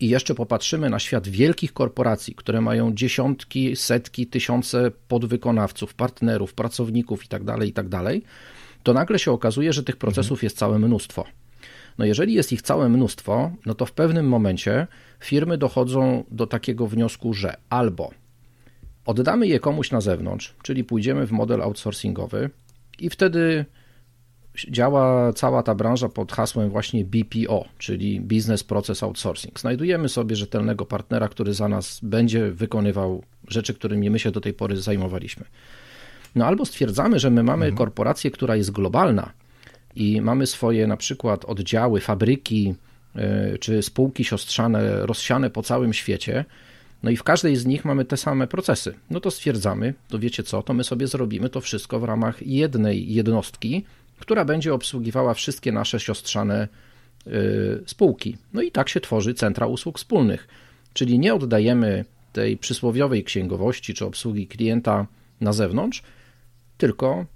i 0.00 0.08
jeszcze 0.08 0.34
popatrzymy 0.34 0.90
na 0.90 0.98
świat 0.98 1.28
wielkich 1.28 1.72
korporacji, 1.72 2.34
które 2.34 2.60
mają 2.60 2.94
dziesiątki, 2.94 3.76
setki, 3.76 4.26
tysiące 4.26 4.90
podwykonawców, 5.08 5.94
partnerów, 5.94 6.54
pracowników 6.54 7.22
itd., 7.22 7.44
tak 7.46 7.66
itd., 7.66 7.90
tak 8.04 8.16
to 8.82 8.92
nagle 8.92 9.18
się 9.18 9.32
okazuje, 9.32 9.72
że 9.72 9.82
tych 9.82 9.96
procesów 9.96 10.42
jest 10.42 10.56
całe 10.56 10.78
mnóstwo. 10.78 11.24
No 11.98 12.04
jeżeli 12.04 12.34
jest 12.34 12.52
ich 12.52 12.62
całe 12.62 12.88
mnóstwo, 12.88 13.50
no 13.66 13.74
to 13.74 13.86
w 13.86 13.92
pewnym 13.92 14.28
momencie 14.28 14.86
firmy 15.20 15.58
dochodzą 15.58 16.24
do 16.30 16.46
takiego 16.46 16.86
wniosku, 16.86 17.34
że 17.34 17.56
albo 17.70 18.10
oddamy 19.06 19.46
je 19.46 19.60
komuś 19.60 19.90
na 19.90 20.00
zewnątrz, 20.00 20.54
czyli 20.62 20.84
pójdziemy 20.84 21.26
w 21.26 21.32
model 21.32 21.62
outsourcingowy 21.62 22.50
i 22.98 23.10
wtedy 23.10 23.64
działa 24.70 25.32
cała 25.32 25.62
ta 25.62 25.74
branża 25.74 26.08
pod 26.08 26.32
hasłem 26.32 26.70
właśnie 26.70 27.04
BPO, 27.04 27.64
czyli 27.78 28.20
Business 28.20 28.64
Process 28.64 29.02
Outsourcing. 29.02 29.60
Znajdujemy 29.60 30.08
sobie 30.08 30.36
rzetelnego 30.36 30.86
partnera, 30.86 31.28
który 31.28 31.54
za 31.54 31.68
nas 31.68 32.00
będzie 32.02 32.50
wykonywał 32.50 33.22
rzeczy, 33.48 33.74
którymi 33.74 34.10
my 34.10 34.18
się 34.18 34.30
do 34.30 34.40
tej 34.40 34.54
pory 34.54 34.76
zajmowaliśmy. 34.76 35.44
No 36.34 36.46
albo 36.46 36.66
stwierdzamy, 36.66 37.18
że 37.18 37.30
my 37.30 37.42
mamy 37.42 37.64
mhm. 37.64 37.76
korporację, 37.76 38.30
która 38.30 38.56
jest 38.56 38.70
globalna 38.70 39.32
i 39.96 40.20
mamy 40.20 40.46
swoje 40.46 40.86
na 40.86 40.96
przykład 40.96 41.44
oddziały, 41.44 42.00
fabryki 42.00 42.74
e, 43.16 43.58
czy 43.58 43.82
spółki 43.82 44.24
siostrzane 44.24 45.06
rozsiane 45.06 45.50
po 45.50 45.62
całym 45.62 45.92
świecie, 45.92 46.44
no 47.02 47.10
i 47.10 47.16
w 47.16 47.22
każdej 47.22 47.56
z 47.56 47.66
nich 47.66 47.84
mamy 47.84 48.04
te 48.04 48.16
same 48.16 48.46
procesy. 48.46 48.94
No 49.10 49.20
to 49.20 49.30
stwierdzamy, 49.30 49.94
to 50.08 50.18
wiecie 50.18 50.42
co, 50.42 50.62
to 50.62 50.74
my 50.74 50.84
sobie 50.84 51.06
zrobimy 51.06 51.48
to 51.48 51.60
wszystko 51.60 52.00
w 52.00 52.04
ramach 52.04 52.46
jednej 52.46 53.14
jednostki, 53.14 53.84
która 54.18 54.44
będzie 54.44 54.74
obsługiwała 54.74 55.34
wszystkie 55.34 55.72
nasze 55.72 56.00
siostrzane 56.00 56.68
y, 57.26 57.30
spółki. 57.86 58.36
No 58.52 58.62
i 58.62 58.70
tak 58.70 58.88
się 58.88 59.00
tworzy 59.00 59.34
centra 59.34 59.66
usług 59.66 59.98
wspólnych, 59.98 60.48
czyli 60.92 61.18
nie 61.18 61.34
oddajemy 61.34 62.04
tej 62.32 62.56
przysłowiowej 62.56 63.24
księgowości 63.24 63.94
czy 63.94 64.06
obsługi 64.06 64.46
klienta 64.46 65.06
na 65.40 65.52
zewnątrz, 65.52 66.02
tylko 66.78 67.26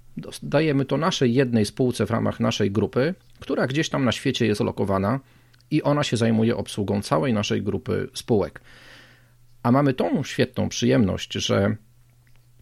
dajemy 0.43 0.85
to 0.85 0.97
naszej 0.97 1.33
jednej 1.33 1.65
spółce 1.65 2.05
w 2.05 2.11
ramach 2.11 2.39
naszej 2.39 2.71
grupy, 2.71 3.15
która 3.39 3.67
gdzieś 3.67 3.89
tam 3.89 4.05
na 4.05 4.11
świecie 4.11 4.45
jest 4.45 4.61
lokowana 4.61 5.19
i 5.71 5.83
ona 5.83 6.03
się 6.03 6.17
zajmuje 6.17 6.57
obsługą 6.57 7.01
całej 7.01 7.33
naszej 7.33 7.61
grupy 7.61 8.09
spółek. 8.13 8.61
A 9.63 9.71
mamy 9.71 9.93
tą 9.93 10.23
świetną 10.23 10.69
przyjemność, 10.69 11.33
że 11.33 11.75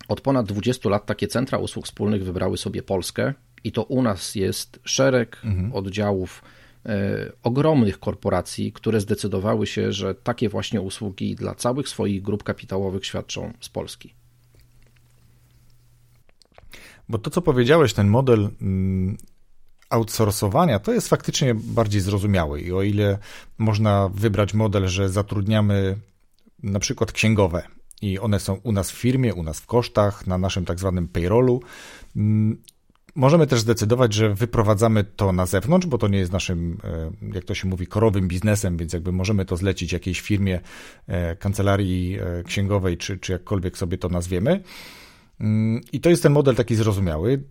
od 0.08 0.22
ponad 0.22 0.46
20 0.46 0.90
lat 0.90 1.06
takie 1.06 1.28
centra 1.28 1.58
usług 1.58 1.86
wspólnych 1.86 2.24
wybrały 2.24 2.58
sobie 2.58 2.84
Polskę 2.84 3.34
i 3.64 3.72
to 3.72 3.84
u 3.84 4.02
nas 4.02 4.36
jest 4.36 4.80
szereg 4.84 5.42
mhm. 5.44 5.74
oddziałów 5.74 6.44
e, 6.86 7.32
ogromnych 7.44 8.00
korporacji, 8.00 8.72
które 8.72 9.02
zdecydowały 9.02 9.68
się, 9.68 9.92
że 9.92 10.16
takie 10.16 10.50
właśnie 10.50 10.82
usługi 10.82 11.36
dla 11.36 11.56
całych 11.56 11.90
swoich 11.90 12.22
grup 12.22 12.44
kapitałowych 12.44 13.06
świadczą 13.06 13.54
z 13.60 13.70
Polski. 13.70 14.14
Bo 17.10 17.18
to, 17.18 17.30
co 17.30 17.42
powiedziałeś, 17.42 17.94
ten 17.94 18.08
model 18.08 18.50
mm, 18.62 19.18
outsourcowania, 19.90 20.80
to 20.80 20.94
jest 20.94 21.10
faktycznie 21.10 21.56
bardziej 21.56 22.02
zrozumiały. 22.02 22.62
I 22.62 22.72
o 22.72 22.82
ile 22.82 23.18
można 23.58 24.10
wybrać 24.14 24.54
model, 24.54 24.88
że 24.88 25.10
zatrudniamy 25.10 25.98
na 26.64 26.80
przykład 26.80 27.12
księgowe 27.12 27.64
i 28.02 28.20
one 28.20 28.40
są 28.40 28.54
u 28.54 28.72
nas 28.72 28.92
w 28.92 28.98
firmie, 28.98 29.34
u 29.34 29.44
nas 29.44 29.60
w 29.60 29.66
kosztach, 29.66 30.28
na 30.28 30.38
naszym 30.38 30.66
tak 30.66 30.80
zwanym 30.80 31.08
payrollu, 31.08 31.62
mm, 32.16 32.62
Możemy 33.16 33.48
też 33.48 33.60
zdecydować, 33.60 34.14
że 34.14 34.36
wyprowadzamy 34.36 35.04
to 35.04 35.32
na 35.32 35.46
zewnątrz, 35.46 35.88
bo 35.88 35.98
to 35.98 36.08
nie 36.08 36.18
jest 36.18 36.32
naszym, 36.32 36.78
e, 36.84 37.12
jak 37.34 37.44
to 37.44 37.56
się 37.56 37.68
mówi, 37.68 37.88
korowym 37.88 38.28
biznesem, 38.28 38.78
więc 38.78 38.94
jakby 38.94 39.12
możemy 39.12 39.46
to 39.46 39.58
zlecić 39.58 39.94
jakiejś 39.94 40.22
firmie, 40.22 40.60
e, 41.08 41.36
kancelarii 41.36 42.20
e, 42.20 42.44
księgowej, 42.44 42.98
czy, 42.98 43.20
czy 43.20 43.32
jakkolwiek 43.32 43.78
sobie 43.78 43.98
to 43.98 44.10
nazwiemy. 44.10 44.64
Mm, 45.40 45.82
I 45.94 46.02
to 46.02 46.10
jest 46.10 46.24
ten 46.24 46.32
model 46.32 46.56
taki 46.56 46.76
zrozumiały. 46.76 47.44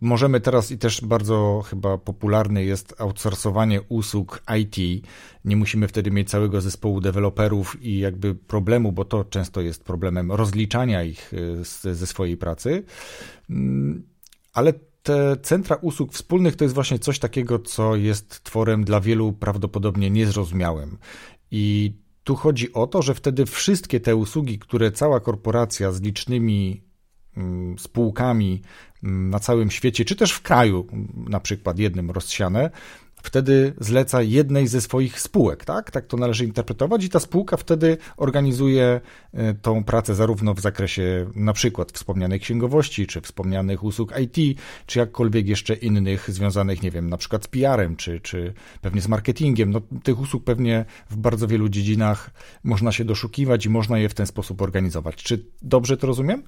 Możemy 0.00 0.40
teraz 0.40 0.70
i 0.70 0.78
też 0.78 1.00
bardzo 1.00 1.62
chyba 1.70 1.98
popularny 1.98 2.64
jest 2.64 3.00
outsourcowanie 3.00 3.82
usług 3.82 4.42
IT. 4.60 5.06
Nie 5.44 5.56
musimy 5.56 5.88
wtedy 5.88 6.10
mieć 6.10 6.30
całego 6.30 6.60
zespołu 6.60 7.00
deweloperów 7.00 7.82
i 7.82 7.98
jakby 7.98 8.34
problemu, 8.34 8.92
bo 8.92 9.04
to 9.04 9.24
często 9.24 9.60
jest 9.60 9.84
problemem 9.84 10.32
rozliczania 10.32 11.02
ich 11.02 11.32
ze 11.92 12.06
swojej 12.06 12.36
pracy. 12.36 12.84
Mm, 13.50 14.02
ale 14.52 14.72
te 15.04 15.36
centra 15.36 15.76
usług 15.76 16.12
wspólnych 16.12 16.56
to 16.56 16.64
jest 16.64 16.74
właśnie 16.74 16.98
coś 16.98 17.18
takiego, 17.18 17.58
co 17.58 17.96
jest 17.96 18.44
tworem 18.44 18.84
dla 18.84 19.00
wielu 19.00 19.32
prawdopodobnie 19.32 20.10
niezrozumiałym. 20.10 20.98
I 21.50 21.92
tu 22.24 22.36
chodzi 22.36 22.72
o 22.72 22.86
to, 22.86 23.02
że 23.02 23.14
wtedy 23.14 23.46
wszystkie 23.46 24.00
te 24.00 24.16
usługi, 24.16 24.58
które 24.58 24.92
cała 24.92 25.20
korporacja 25.20 25.92
z 25.92 26.00
licznymi 26.00 26.82
mm, 27.36 27.78
spółkami 27.78 28.62
mm, 29.02 29.30
na 29.30 29.38
całym 29.40 29.70
świecie, 29.70 30.04
czy 30.04 30.16
też 30.16 30.32
w 30.32 30.42
kraju, 30.42 30.86
na 31.16 31.40
przykład 31.40 31.78
jednym 31.78 32.10
rozsiane, 32.10 32.70
wtedy 33.24 33.74
zleca 33.80 34.22
jednej 34.22 34.66
ze 34.66 34.80
swoich 34.80 35.20
spółek, 35.20 35.64
tak? 35.64 35.90
Tak 35.90 36.06
to 36.06 36.16
należy 36.16 36.44
interpretować 36.44 37.04
i 37.04 37.08
ta 37.08 37.20
spółka 37.20 37.56
wtedy 37.56 37.96
organizuje 38.16 39.00
e, 39.32 39.54
tą 39.54 39.84
pracę 39.84 40.14
zarówno 40.14 40.54
w 40.54 40.60
zakresie 40.60 41.26
na 41.34 41.52
przykład 41.52 41.92
wspomnianej 41.92 42.40
księgowości, 42.40 43.06
czy 43.06 43.20
wspomnianych 43.20 43.84
usług 43.84 44.14
IT, 44.20 44.58
czy 44.86 44.98
jakkolwiek 44.98 45.48
jeszcze 45.48 45.74
innych 45.74 46.30
związanych, 46.30 46.82
nie 46.82 46.90
wiem, 46.90 47.10
na 47.10 47.16
przykład 47.16 47.44
z 47.44 47.48
PR-em, 47.48 47.96
czy, 47.96 48.20
czy 48.20 48.54
pewnie 48.80 49.00
z 49.00 49.08
marketingiem. 49.08 49.70
No, 49.70 49.80
tych 50.02 50.20
usług 50.20 50.44
pewnie 50.44 50.84
w 51.10 51.16
bardzo 51.16 51.48
wielu 51.48 51.68
dziedzinach 51.68 52.30
można 52.64 52.92
się 52.92 53.04
doszukiwać 53.04 53.66
i 53.66 53.70
można 53.70 53.98
je 53.98 54.08
w 54.08 54.14
ten 54.14 54.26
sposób 54.26 54.62
organizować. 54.62 55.16
Czy 55.16 55.44
dobrze 55.62 55.96
to 55.96 56.06
rozumiem? 56.06 56.42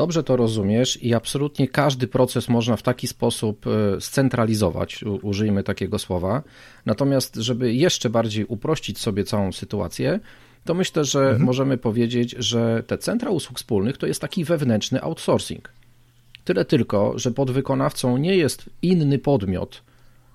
Dobrze 0.00 0.22
to 0.22 0.36
rozumiesz 0.36 1.02
i 1.02 1.14
absolutnie 1.14 1.68
każdy 1.68 2.06
proces 2.06 2.48
można 2.48 2.76
w 2.76 2.82
taki 2.82 3.06
sposób 3.06 3.66
e, 3.66 4.00
scentralizować, 4.00 5.04
użyjmy 5.22 5.62
takiego 5.62 5.98
słowa. 5.98 6.42
Natomiast, 6.86 7.34
żeby 7.34 7.74
jeszcze 7.74 8.10
bardziej 8.10 8.44
uprościć 8.44 8.98
sobie 8.98 9.24
całą 9.24 9.52
sytuację, 9.52 10.20
to 10.64 10.74
myślę, 10.74 11.04
że 11.04 11.20
mhm. 11.20 11.42
możemy 11.42 11.78
powiedzieć, 11.78 12.34
że 12.38 12.82
te 12.86 12.98
centra 12.98 13.30
usług 13.30 13.58
wspólnych 13.58 13.96
to 13.96 14.06
jest 14.06 14.20
taki 14.20 14.44
wewnętrzny 14.44 15.02
outsourcing. 15.02 15.72
Tyle 16.44 16.64
tylko, 16.64 17.18
że 17.18 17.30
podwykonawcą 17.30 18.16
nie 18.16 18.36
jest 18.36 18.70
inny 18.82 19.18
podmiot, 19.18 19.82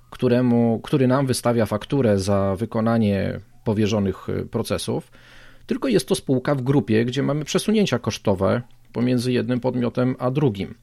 któremu, 0.09 0.79
który 0.83 1.07
nam 1.07 1.27
wystawia 1.27 1.65
fakturę 1.65 2.19
za 2.19 2.55
wykonanie 2.55 3.39
powierzonych 3.63 4.29
e, 4.29 4.45
procesów, 4.45 5.11
tylko 5.65 5.87
jest 5.87 6.07
to 6.07 6.15
spółka 6.15 6.55
w 6.55 6.61
grupie, 6.61 7.05
gdzie 7.05 7.23
mamy 7.23 7.45
przesunięcia 7.45 7.99
kosztowe 7.99 8.61
pomiędzy 8.95 9.31
jednym 9.31 9.59
podmiotem 9.59 10.15
a 10.19 10.31
drugim. 10.31 10.75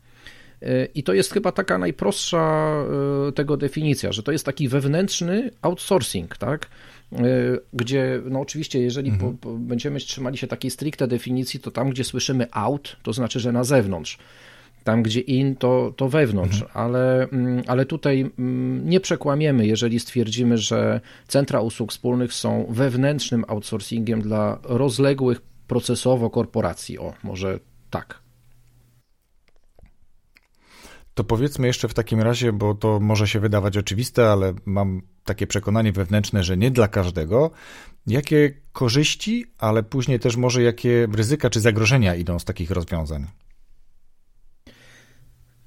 E, 0.63 0.85
I 0.95 1.03
to 1.03 1.13
jest 1.15 1.33
chyba 1.33 1.53
taka 1.53 1.79
najprostsza 1.79 2.73
e, 3.29 3.33
tego 3.33 3.57
definicja, 3.57 4.13
że 4.13 4.23
to 4.23 4.33
jest 4.33 4.47
taki 4.47 4.69
wewnętrzny 4.69 5.51
outsourcing, 5.63 6.37
tak? 6.37 6.67
E, 7.13 7.19
gdzie, 7.73 8.21
no 8.31 8.41
oczywiście, 8.41 8.81
jeżeli 8.81 9.11
mhm. 9.11 9.37
po, 9.37 9.39
po 9.39 9.59
będziemy 9.59 10.01
trzymali 10.01 10.39
się 10.39 10.47
takiej 10.47 10.71
stricte 10.71 11.09
definicji, 11.09 11.61
to 11.61 11.71
tam, 11.71 11.91
gdzie 11.91 12.05
słyszymy 12.05 12.47
out, 12.51 12.97
to 13.03 13.13
znaczy, 13.13 13.41
że 13.41 13.53
na 13.53 13.65
zewnątrz. 13.65 14.19
Tam, 14.85 15.03
gdzie 15.03 15.21
in, 15.21 15.57
to, 15.57 15.95
to 15.97 16.09
wewnątrz, 16.09 16.63
mhm. 16.63 16.71
ale, 16.75 17.29
mm, 17.33 17.63
ale 17.67 17.87
tutaj 17.87 18.31
mm, 18.39 18.89
nie 18.89 19.01
przekłamiemy, 19.01 19.67
jeżeli 19.67 20.01
stwierdzimy, 20.01 20.59
że 20.59 21.01
centra 21.29 21.61
usług 21.61 21.91
wspólnych 21.91 22.33
są 22.33 22.67
wewnętrznym 22.69 23.45
outsourcingiem 23.49 24.23
dla 24.23 24.59
rozległych 24.63 25.41
procesowo 25.67 26.31
korporacji. 26.31 26.99
O, 26.99 27.15
może 27.23 27.59
tak. 27.93 28.23
To 31.15 31.25
powiedzmy 31.25 31.67
jeszcze 31.67 31.89
w 31.89 31.95
takim 31.95 32.21
razie, 32.21 32.53
bo 32.53 32.75
to 32.75 33.01
może 33.01 33.29
się 33.29 33.41
wydawać 33.41 33.77
oczywiste, 33.77 34.31
ale 34.31 34.55
mam 34.67 35.03
takie 35.25 35.47
przekonanie 35.47 35.93
wewnętrzne, 35.93 36.45
że 36.45 36.57
nie 36.57 36.71
dla 36.71 36.89
każdego. 36.89 37.51
Jakie 38.07 38.55
korzyści, 38.73 39.47
ale 39.59 39.83
później 39.83 40.21
też 40.21 40.37
może 40.37 40.63
jakie 40.63 41.09
ryzyka 41.13 41.51
czy 41.51 41.61
zagrożenia 41.61 42.15
idą 42.15 42.39
z 42.39 42.45
takich 42.45 42.71
rozwiązań? 42.71 43.27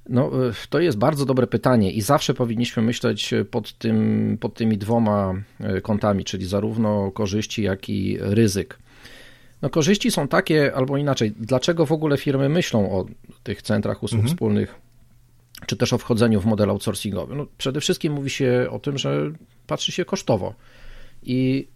No, 0.08 0.48
y, 0.48 0.52
to 0.70 0.80
jest 0.80 0.98
bardzo 0.98 1.24
dobre 1.24 1.46
pytanie 1.46 1.92
i 1.92 2.00
zawsze 2.02 2.34
powinniśmy 2.34 2.82
myśleć 2.82 3.34
pod, 3.50 3.78
tym, 3.78 4.38
pod 4.40 4.54
tymi 4.54 4.78
dwoma 4.78 5.34
y, 5.76 5.80
kątami, 5.80 6.24
czyli 6.24 6.46
zarówno 6.46 7.10
korzyści, 7.10 7.62
jak 7.62 7.88
i 7.88 8.18
ryzyk. 8.20 8.78
No 9.66 9.70
korzyści 9.70 10.10
są 10.10 10.28
takie, 10.28 10.74
albo 10.74 10.96
inaczej, 10.96 11.32
dlaczego 11.40 11.86
w 11.86 11.92
ogóle 11.92 12.16
firmy 12.16 12.48
myślą 12.48 12.90
o 12.92 13.06
tych 13.42 13.62
centrach 13.62 14.02
usług 14.02 14.20
mhm. 14.20 14.34
wspólnych, 14.34 14.74
czy 15.66 15.76
też 15.76 15.92
o 15.92 15.98
wchodzeniu 15.98 16.40
w 16.40 16.46
model 16.46 16.70
outsourcingowy? 16.70 17.34
No, 17.36 17.46
przede 17.58 17.80
wszystkim 17.80 18.12
mówi 18.12 18.30
się 18.30 18.66
o 18.70 18.78
tym, 18.78 18.98
że 18.98 19.32
patrzy 19.66 19.92
się 19.92 20.04
kosztowo. 20.04 20.54
I 21.22 21.68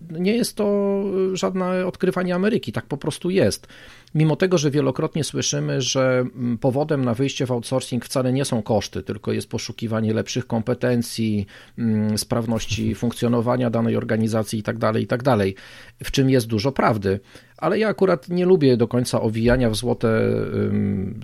nie 0.00 0.36
jest 0.36 0.56
to 0.56 1.04
żadne 1.32 1.86
odkrywanie 1.86 2.34
Ameryki, 2.34 2.72
tak 2.72 2.86
po 2.86 2.96
prostu 2.96 3.30
jest. 3.30 3.66
Mimo 4.14 4.36
tego, 4.36 4.58
że 4.58 4.70
wielokrotnie 4.70 5.24
słyszymy, 5.24 5.82
że 5.82 6.24
mm, 6.34 6.58
powodem 6.58 7.04
na 7.04 7.14
wyjście 7.14 7.46
w 7.46 7.52
outsourcing 7.52 8.04
wcale 8.04 8.32
nie 8.32 8.44
są 8.44 8.62
koszty, 8.62 9.02
tylko 9.02 9.32
jest 9.32 9.48
poszukiwanie 9.48 10.14
lepszych 10.14 10.46
kompetencji, 10.46 11.46
mm, 11.78 12.18
sprawności 12.18 12.94
funkcjonowania 12.94 13.70
danej 13.70 13.96
organizacji 13.96 14.58
itd., 14.58 14.80
tak 14.80 14.96
itd., 14.96 15.22
tak 15.36 15.46
w 16.04 16.10
czym 16.10 16.30
jest 16.30 16.46
dużo 16.46 16.72
prawdy. 16.72 17.20
Ale 17.58 17.78
ja 17.78 17.88
akurat 17.88 18.28
nie 18.28 18.44
lubię 18.44 18.76
do 18.76 18.88
końca 18.88 19.20
owijania 19.20 19.70
w 19.70 19.76
złote 19.76 20.08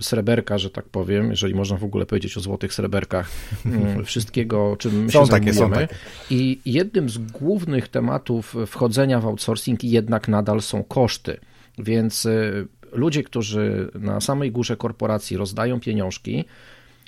sreberka, 0.01 0.57
że 0.57 0.69
tak 0.69 0.85
powiem, 0.85 1.29
jeżeli 1.29 1.55
można 1.55 1.77
w 1.77 1.83
ogóle 1.83 2.05
powiedzieć 2.05 2.37
o 2.37 2.39
złotych 2.39 2.73
sreberkach, 2.73 3.29
wszystkiego, 4.05 4.75
czym 4.79 5.03
my 5.03 5.11
są 5.11 5.25
się 5.25 5.31
takie, 5.31 5.53
zajmujemy. 5.53 5.81
Są 5.81 5.87
takie. 5.87 5.99
I 6.29 6.59
jednym 6.65 7.09
z 7.09 7.17
głównych 7.17 7.87
tematów 7.87 8.55
wchodzenia 8.67 9.19
w 9.19 9.25
outsourcing 9.25 9.83
jednak 9.83 10.27
nadal 10.27 10.61
są 10.61 10.83
koszty. 10.83 11.37
Więc 11.77 12.25
y, 12.25 12.67
ludzie, 12.91 13.23
którzy 13.23 13.91
na 13.95 14.21
samej 14.21 14.51
górze 14.51 14.77
korporacji 14.77 15.37
rozdają 15.37 15.79
pieniążki, 15.79 16.45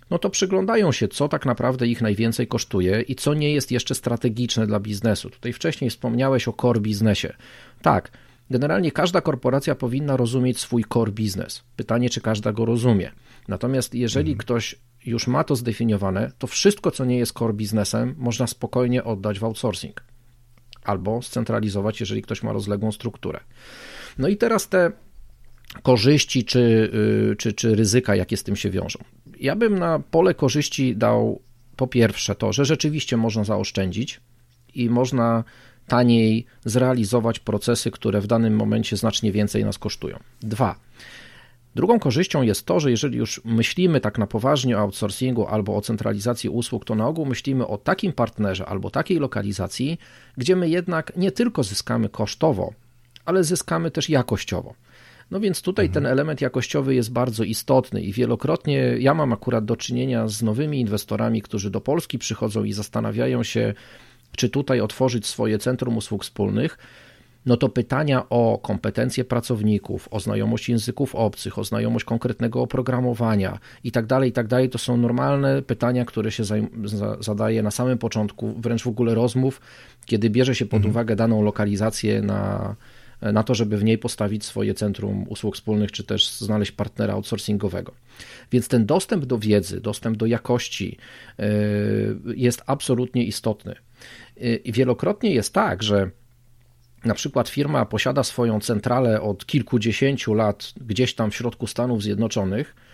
no 0.10 0.20
to 0.20 0.30
przyglądają 0.30 0.92
się, 0.92 1.08
co 1.08 1.28
tak 1.28 1.46
naprawdę 1.46 1.88
ich 1.88 2.02
najwięcej 2.02 2.48
kosztuje 2.48 3.02
i 3.02 3.16
co 3.16 3.34
nie 3.34 3.54
jest 3.54 3.72
jeszcze 3.72 3.96
strategiczne 3.96 4.68
dla 4.68 4.80
biznesu. 4.80 5.30
Tutaj 5.30 5.54
wcześniej 5.54 5.90
wspomniałeś 5.90 6.48
o 6.48 6.54
core 6.54 6.80
biznesie. 6.80 7.34
Tak, 7.82 8.12
generalnie 8.50 8.92
każda 8.92 9.22
korporacja 9.22 9.76
powinna 9.76 10.18
rozumieć 10.18 10.60
swój 10.60 10.86
core 10.94 11.12
biznes. 11.12 11.64
Pytanie, 11.76 12.10
czy 12.10 12.22
każda 12.22 12.54
go 12.54 12.66
rozumie. 12.66 13.12
Natomiast 13.48 13.96
jeżeli 13.96 14.32
mhm. 14.32 14.38
ktoś 14.38 14.76
już 15.06 15.28
ma 15.28 15.44
to 15.44 15.56
zdefiniowane, 15.56 16.32
to 16.38 16.48
wszystko, 16.48 16.92
co 16.92 17.06
nie 17.06 17.18
jest 17.18 17.32
core 17.32 17.54
biznesem, 17.54 18.16
można 18.18 18.48
spokojnie 18.48 19.04
oddać 19.04 19.40
w 19.40 19.44
outsourcing 19.44 20.04
albo 20.84 21.22
scentralizować, 21.22 22.00
jeżeli 22.00 22.22
ktoś 22.22 22.44
ma 22.44 22.54
rozległą 22.54 22.92
strukturę. 22.92 23.40
No 24.18 24.28
i 24.28 24.38
teraz 24.38 24.70
te 24.70 24.92
korzyści 25.84 26.44
czy, 26.44 26.60
y, 27.32 27.36
czy, 27.36 27.54
czy 27.54 27.76
ryzyka, 27.76 28.16
jakie 28.16 28.38
z 28.38 28.44
tym 28.44 28.56
się 28.56 28.70
wiążą. 28.70 29.00
Ja 29.40 29.56
bym 29.56 29.80
na 29.80 30.00
pole 30.00 30.34
korzyści 30.34 30.96
dał 30.96 31.42
po 31.76 31.88
pierwsze 31.88 32.36
to, 32.36 32.54
że 32.54 32.66
rzeczywiście 32.66 33.18
można 33.18 33.44
zaoszczędzić 33.44 34.22
i 34.74 34.90
można 34.90 35.44
taniej 35.88 36.46
zrealizować 36.66 37.40
procesy, 37.40 37.92
które 37.92 38.22
w 38.22 38.28
danym 38.28 38.56
momencie 38.56 38.98
znacznie 38.98 39.32
więcej 39.32 39.66
nas 39.66 39.78
kosztują. 39.78 40.20
Dwa, 40.42 40.76
Drugą 41.76 42.00
korzyścią 42.00 42.42
jest 42.42 42.66
to, 42.66 42.80
że 42.80 42.92
jeżeli 42.92 43.18
już 43.18 43.42
myślimy 43.46 44.00
tak 44.00 44.18
na 44.18 44.28
poważnie 44.28 44.78
o 44.78 44.80
outsourcingu 44.80 45.48
albo 45.48 45.76
o 45.76 45.82
centralizacji 45.82 46.50
usług, 46.50 46.86
to 46.86 46.96
na 46.96 47.08
ogół 47.08 47.26
myślimy 47.26 47.68
o 47.68 47.78
takim 47.78 48.14
partnerze 48.14 48.66
albo 48.66 48.90
takiej 48.90 49.20
lokalizacji, 49.20 49.98
gdzie 50.38 50.56
my 50.56 50.70
jednak 50.70 51.18
nie 51.18 51.32
tylko 51.32 51.64
zyskamy 51.64 52.10
kosztowo, 52.10 52.74
ale 53.26 53.44
zyskamy 53.44 53.92
też 53.92 54.10
jakościowo. 54.10 54.74
No 55.32 55.40
więc 55.40 55.62
tutaj 55.62 55.86
mhm. 55.86 56.04
ten 56.04 56.12
element 56.12 56.42
jakościowy 56.42 56.96
jest 56.96 57.12
bardzo 57.12 57.44
istotny 57.44 58.02
i 58.02 58.14
wielokrotnie 58.14 58.78
ja 59.00 59.14
mam 59.14 59.34
akurat 59.34 59.66
do 59.66 59.76
czynienia 59.76 60.28
z 60.28 60.44
nowymi 60.44 60.80
inwestorami, 60.80 61.42
którzy 61.42 61.70
do 61.70 61.82
Polski 61.82 62.20
przychodzą 62.20 62.64
i 62.64 62.74
zastanawiają 62.74 63.44
się, 63.44 63.74
czy 64.36 64.50
tutaj 64.50 64.82
otworzyć 64.82 65.26
swoje 65.26 65.60
centrum 65.60 65.98
usług 65.98 66.24
wspólnych 66.24 66.78
no 67.46 67.58
to 67.58 67.70
pytania 67.70 68.30
o 68.30 68.60
kompetencje 68.64 69.26
pracowników, 69.26 70.08
o 70.12 70.20
znajomość 70.20 70.70
języków 70.70 71.16
obcych, 71.16 71.60
o 71.60 71.64
znajomość 71.64 72.06
konkretnego 72.06 72.62
oprogramowania 72.62 73.60
i 73.84 73.92
tak 73.92 74.06
dalej, 74.06 74.30
i 74.30 74.34
tak 74.34 74.48
dalej, 74.48 74.70
to 74.70 74.78
są 74.78 74.98
normalne 74.98 75.62
pytania, 75.62 76.06
które 76.06 76.32
się 76.32 76.44
zadaje 77.20 77.64
na 77.64 77.72
samym 77.72 77.98
początku, 77.98 78.54
wręcz 78.58 78.84
w 78.84 78.88
ogóle 78.88 79.16
rozmów, 79.16 79.62
kiedy 80.06 80.30
bierze 80.30 80.56
się 80.56 80.66
pod 80.66 80.78
mhm. 80.78 80.92
uwagę 80.92 81.16
daną 81.16 81.42
lokalizację 81.42 82.22
na, 82.22 82.76
na 83.22 83.44
to, 83.44 83.56
żeby 83.56 83.78
w 83.78 83.84
niej 83.84 83.98
postawić 83.98 84.46
swoje 84.46 84.74
centrum 84.74 85.26
usług 85.30 85.56
wspólnych, 85.56 85.92
czy 85.92 86.04
też 86.04 86.30
znaleźć 86.30 86.72
partnera 86.72 87.14
outsourcingowego. 87.14 87.94
Więc 88.52 88.68
ten 88.68 88.86
dostęp 88.86 89.26
do 89.26 89.40
wiedzy, 89.40 89.82
dostęp 89.82 90.18
do 90.18 90.26
jakości 90.26 90.98
yy, 91.38 91.46
jest 92.36 92.64
absolutnie 92.66 93.24
istotny. 93.24 93.76
Yy, 94.38 94.56
I 94.56 94.72
wielokrotnie 94.72 95.32
jest 95.32 95.54
tak, 95.54 95.84
że 95.84 96.10
na 97.06 97.14
przykład 97.14 97.50
firma 97.50 97.86
posiada 97.86 98.24
swoją 98.24 98.60
centralę 98.60 99.22
od 99.22 99.46
kilkudziesięciu 99.46 100.34
lat 100.34 100.74
gdzieś 100.82 101.16
tam 101.16 101.32
w 101.32 101.36
środku 101.36 101.68
Stanów 101.68 102.04
Zjednoczonych, 102.04 102.76
e, 102.76 102.85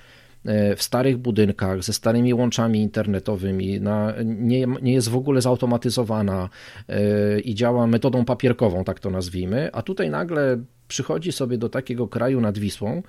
w 0.77 0.83
starych 0.83 1.17
budynkach, 1.17 1.83
ze 1.83 1.93
starymi 1.93 2.33
łączami 2.33 2.81
internetowymi, 2.81 3.81
na, 3.81 4.13
nie, 4.25 4.67
nie 4.81 4.93
jest 4.93 5.09
w 5.09 5.15
ogóle 5.15 5.41
zautomatyzowana 5.41 6.49
yy, 6.87 7.39
i 7.39 7.55
działa 7.55 7.87
metodą 7.87 8.25
papierkową, 8.25 8.83
tak 8.83 8.99
to 8.99 9.09
nazwijmy, 9.09 9.69
a 9.73 9.81
tutaj 9.81 10.09
nagle 10.09 10.57
przychodzi 10.87 11.31
sobie 11.31 11.57
do 11.57 11.69
takiego 11.69 12.07
kraju 12.07 12.41
nad 12.41 12.57
Wisłą, 12.57 13.01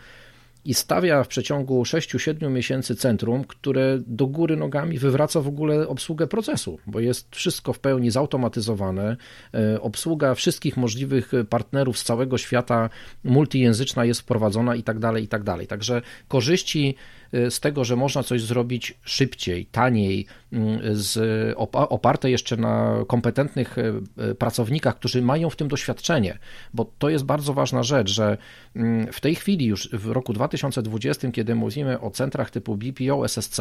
i 0.64 0.74
stawia 0.74 1.24
w 1.24 1.28
przeciągu 1.28 1.82
6-7 1.82 2.50
miesięcy 2.50 2.96
centrum, 2.96 3.44
które 3.44 3.98
do 4.06 4.26
góry 4.26 4.56
nogami 4.56 4.98
wywraca 4.98 5.40
w 5.40 5.48
ogóle 5.48 5.88
obsługę 5.88 6.26
procesu, 6.26 6.78
bo 6.86 7.00
jest 7.00 7.36
wszystko 7.36 7.72
w 7.72 7.78
pełni 7.78 8.10
zautomatyzowane. 8.10 9.16
E, 9.54 9.80
obsługa 9.80 10.34
wszystkich 10.34 10.76
możliwych 10.76 11.32
partnerów 11.50 11.98
z 11.98 12.04
całego 12.04 12.38
świata 12.38 12.90
multijęzyczna 13.24 14.04
jest 14.04 14.20
wprowadzona 14.20 14.74
i 14.74 14.82
tak 14.82 14.98
dalej, 14.98 15.24
i 15.24 15.28
tak 15.28 15.42
dalej. 15.42 15.66
Także 15.66 16.02
korzyści 16.28 16.96
z 17.32 17.60
tego, 17.60 17.84
że 17.84 17.96
można 17.96 18.22
coś 18.22 18.42
zrobić 18.42 18.94
szybciej, 19.04 19.66
taniej, 19.66 20.26
mm, 20.52 20.80
z, 20.96 21.54
oparte 21.68 22.30
jeszcze 22.30 22.56
na 22.56 22.96
kompetentnych 23.06 23.78
y, 23.78 23.92
y, 24.30 24.34
pracownikach, 24.34 24.96
którzy 24.96 25.22
mają 25.22 25.50
w 25.50 25.56
tym 25.56 25.68
doświadczenie, 25.68 26.38
bo 26.74 26.92
to 26.98 27.08
jest 27.08 27.24
bardzo 27.24 27.54
ważna 27.54 27.82
rzecz, 27.82 28.10
że 28.10 28.38
mm, 28.76 29.12
w 29.12 29.20
tej 29.20 29.34
chwili 29.34 29.66
już 29.66 29.88
w 29.92 30.06
roku 30.06 30.32
2020, 30.32 31.30
kiedy 31.30 31.54
mówimy 31.54 32.00
o 32.00 32.10
centrach 32.10 32.50
typu 32.50 32.76
BPO, 32.76 33.24
SSC, 33.24 33.60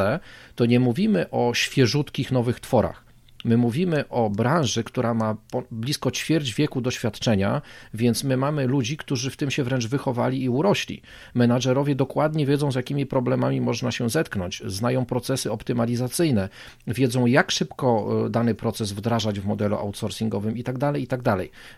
to 0.55 0.65
nie 0.65 0.79
mówimy 0.79 1.29
o 1.29 1.53
świeżutkich 1.53 2.31
nowych 2.31 2.59
tworach 2.59 3.10
My 3.45 3.57
mówimy 3.57 4.09
o 4.09 4.29
branży, 4.29 4.83
która 4.83 5.13
ma 5.13 5.35
blisko 5.71 6.11
ćwierć 6.11 6.53
wieku 6.53 6.81
doświadczenia, 6.81 7.61
więc 7.93 8.23
my 8.23 8.37
mamy 8.37 8.67
ludzi, 8.67 8.97
którzy 8.97 9.29
w 9.29 9.37
tym 9.37 9.51
się 9.51 9.63
wręcz 9.63 9.87
wychowali 9.87 10.43
i 10.43 10.49
urośli. 10.49 11.01
Menadżerowie 11.33 11.95
dokładnie 11.95 12.45
wiedzą, 12.45 12.71
z 12.71 12.75
jakimi 12.75 13.05
problemami 13.05 13.61
można 13.61 13.91
się 13.91 14.09
zetknąć, 14.09 14.63
znają 14.65 15.05
procesy 15.05 15.51
optymalizacyjne, 15.51 16.49
wiedzą, 16.87 17.25
jak 17.25 17.51
szybko 17.51 18.07
e, 18.25 18.29
dany 18.29 18.55
proces 18.55 18.91
wdrażać 18.91 19.39
w 19.39 19.45
modelu 19.45 19.75
outsourcingowym 19.75 20.57
i 20.57 20.63
tak 20.63 20.77
dalej, 20.77 21.03
i 21.03 21.07
tak. 21.07 21.21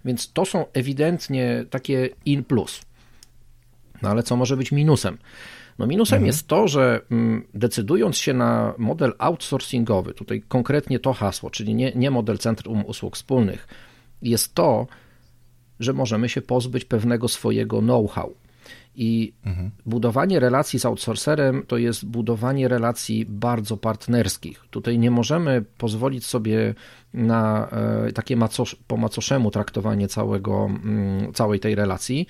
Więc 0.06 0.34
to 0.34 0.46
są 0.46 0.66
ewidentnie 0.74 1.66
takie 1.70 2.10
in 2.26 2.44
plus. 2.44 2.82
No 4.02 4.10
ale 4.10 4.24
co 4.24 4.36
może 4.36 4.58
być 4.58 4.72
minusem? 4.72 5.18
No 5.80 5.88
minusem 5.88 6.18
mhm. 6.18 6.28
jest 6.28 6.48
to, 6.48 6.68
że 6.68 7.02
mm, 7.12 7.48
decydując 7.54 8.18
się 8.18 8.34
na 8.34 8.74
model 8.78 9.14
outsourcingowy, 9.18 10.14
tutaj 10.14 10.44
konkretnie 10.48 11.00
to 11.00 11.14
hasło, 11.14 11.50
czyli 11.50 11.76
nie, 11.76 11.92
nie 11.96 12.12
model 12.12 12.38
centrum 12.38 12.86
usług 12.86 13.16
wspólnych, 13.16 13.68
jest 14.22 14.56
to, 14.56 14.88
że 15.80 15.94
możemy 15.94 16.30
się 16.30 16.42
pozbyć 16.42 16.86
pewnego 16.86 17.28
swojego 17.28 17.80
know-how. 17.80 18.34
I 18.96 19.34
mhm. 19.46 19.72
budowanie 19.86 20.40
relacji 20.40 20.80
z 20.80 20.86
outsourcerem 20.86 21.64
to 21.68 21.78
jest 21.78 22.06
budowanie 22.06 22.68
relacji 22.68 23.26
bardzo 23.26 23.78
partnerskich. 23.78 24.64
Tutaj 24.70 25.00
nie 25.00 25.12
możemy 25.12 25.62
pozwolić 25.78 26.26
sobie 26.26 26.76
na 27.14 27.70
e, 28.08 28.12
takie 28.12 28.36
macosz, 28.36 28.76
po 28.88 28.98
macoszemu 28.98 29.52
traktowanie 29.52 30.08
całego, 30.08 30.66
mm, 30.66 31.34
całej 31.34 31.60
tej 31.60 31.76
relacji 31.76 32.28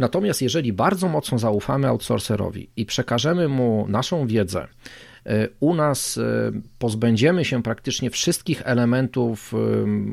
Natomiast 0.00 0.42
jeżeli 0.42 0.72
bardzo 0.72 1.08
mocno 1.08 1.38
zaufamy 1.38 1.88
outsourcerowi 1.88 2.70
i 2.76 2.86
przekażemy 2.86 3.48
mu 3.48 3.86
naszą 3.88 4.26
wiedzę, 4.26 4.68
e, 5.26 5.48
u 5.60 5.74
nas 5.74 6.18
e, 6.18 6.52
pozbędziemy 6.78 7.44
się 7.44 7.62
praktycznie 7.62 8.10
wszystkich 8.10 8.62
elementów, 8.64 9.54
e, 9.54 9.58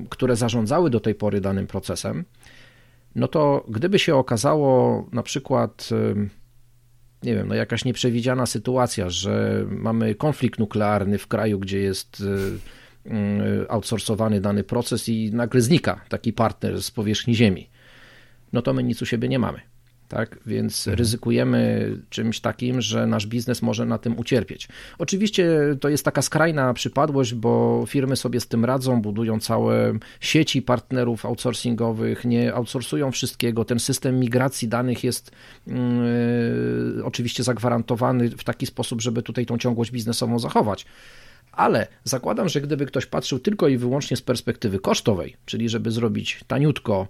które 0.10 0.36
zarządzały 0.36 0.90
do 0.90 1.00
tej 1.00 1.16
pory 1.16 1.42
danym 1.42 1.68
procesem, 1.68 2.26
no 3.16 3.28
to 3.28 3.66
gdyby 3.70 4.00
się 4.00 4.16
okazało 4.16 5.06
na 5.12 5.24
przykład, 5.24 5.90
nie 7.24 7.36
wiem, 7.36 7.48
no 7.48 7.56
jakaś 7.56 7.86
nieprzewidziana 7.86 8.46
sytuacja, 8.46 9.10
że 9.10 9.66
mamy 9.70 10.16
konflikt 10.16 10.60
nuklearny 10.60 11.18
w 11.18 11.28
kraju, 11.28 11.60
gdzie 11.60 11.80
jest 11.80 12.24
outsourcowany 13.70 14.42
dany 14.42 14.64
proces 14.64 15.10
i 15.10 15.32
nagle 15.34 15.62
znika 15.62 16.02
taki 16.10 16.34
partner 16.34 16.84
z 16.84 16.92
powierzchni 16.92 17.36
Ziemi, 17.36 17.70
no 18.54 18.62
to 18.62 18.74
my 18.74 18.84
nic 18.84 19.02
u 19.02 19.06
siebie 19.06 19.30
nie 19.30 19.40
mamy 19.40 19.77
tak? 20.08 20.40
Więc 20.46 20.88
mhm. 20.88 20.98
ryzykujemy 20.98 21.92
czymś 22.10 22.40
takim, 22.40 22.82
że 22.82 23.08
nasz 23.08 23.28
biznes 23.28 23.62
może 23.62 23.86
na 23.86 23.98
tym 23.98 24.20
ucierpieć. 24.20 24.68
Oczywiście 24.98 25.50
to 25.80 25.90
jest 25.90 26.06
taka 26.06 26.22
skrajna 26.22 26.74
przypadłość, 26.74 27.34
bo 27.34 27.84
firmy 27.88 28.16
sobie 28.16 28.40
z 28.40 28.48
tym 28.48 28.66
radzą, 28.66 29.02
budują 29.02 29.40
całe 29.40 29.94
sieci 30.20 30.62
partnerów 30.62 31.26
outsourcingowych, 31.26 32.26
nie 32.26 32.54
outsourcują 32.54 33.12
wszystkiego. 33.12 33.66
Ten 33.66 33.80
system 33.80 34.20
migracji 34.20 34.68
danych 34.68 35.04
jest 35.04 35.32
yy, 35.68 35.74
oczywiście 37.04 37.44
zagwarantowany 37.44 38.30
w 38.30 38.44
taki 38.44 38.66
sposób, 38.66 39.02
żeby 39.02 39.22
tutaj 39.22 39.46
tą 39.46 39.58
ciągłość 39.58 39.92
biznesową 39.92 40.40
zachować. 40.40 40.86
Ale 41.52 41.88
zakładam, 42.04 42.50
że 42.50 42.62
gdyby 42.62 42.86
ktoś 42.86 43.06
patrzył 43.06 43.40
tylko 43.40 43.68
i 43.68 43.78
wyłącznie 43.78 44.18
z 44.18 44.22
perspektywy 44.22 44.80
kosztowej, 44.80 45.36
czyli 45.46 45.70
żeby 45.70 45.92
zrobić 45.92 46.40
taniutko, 46.48 47.08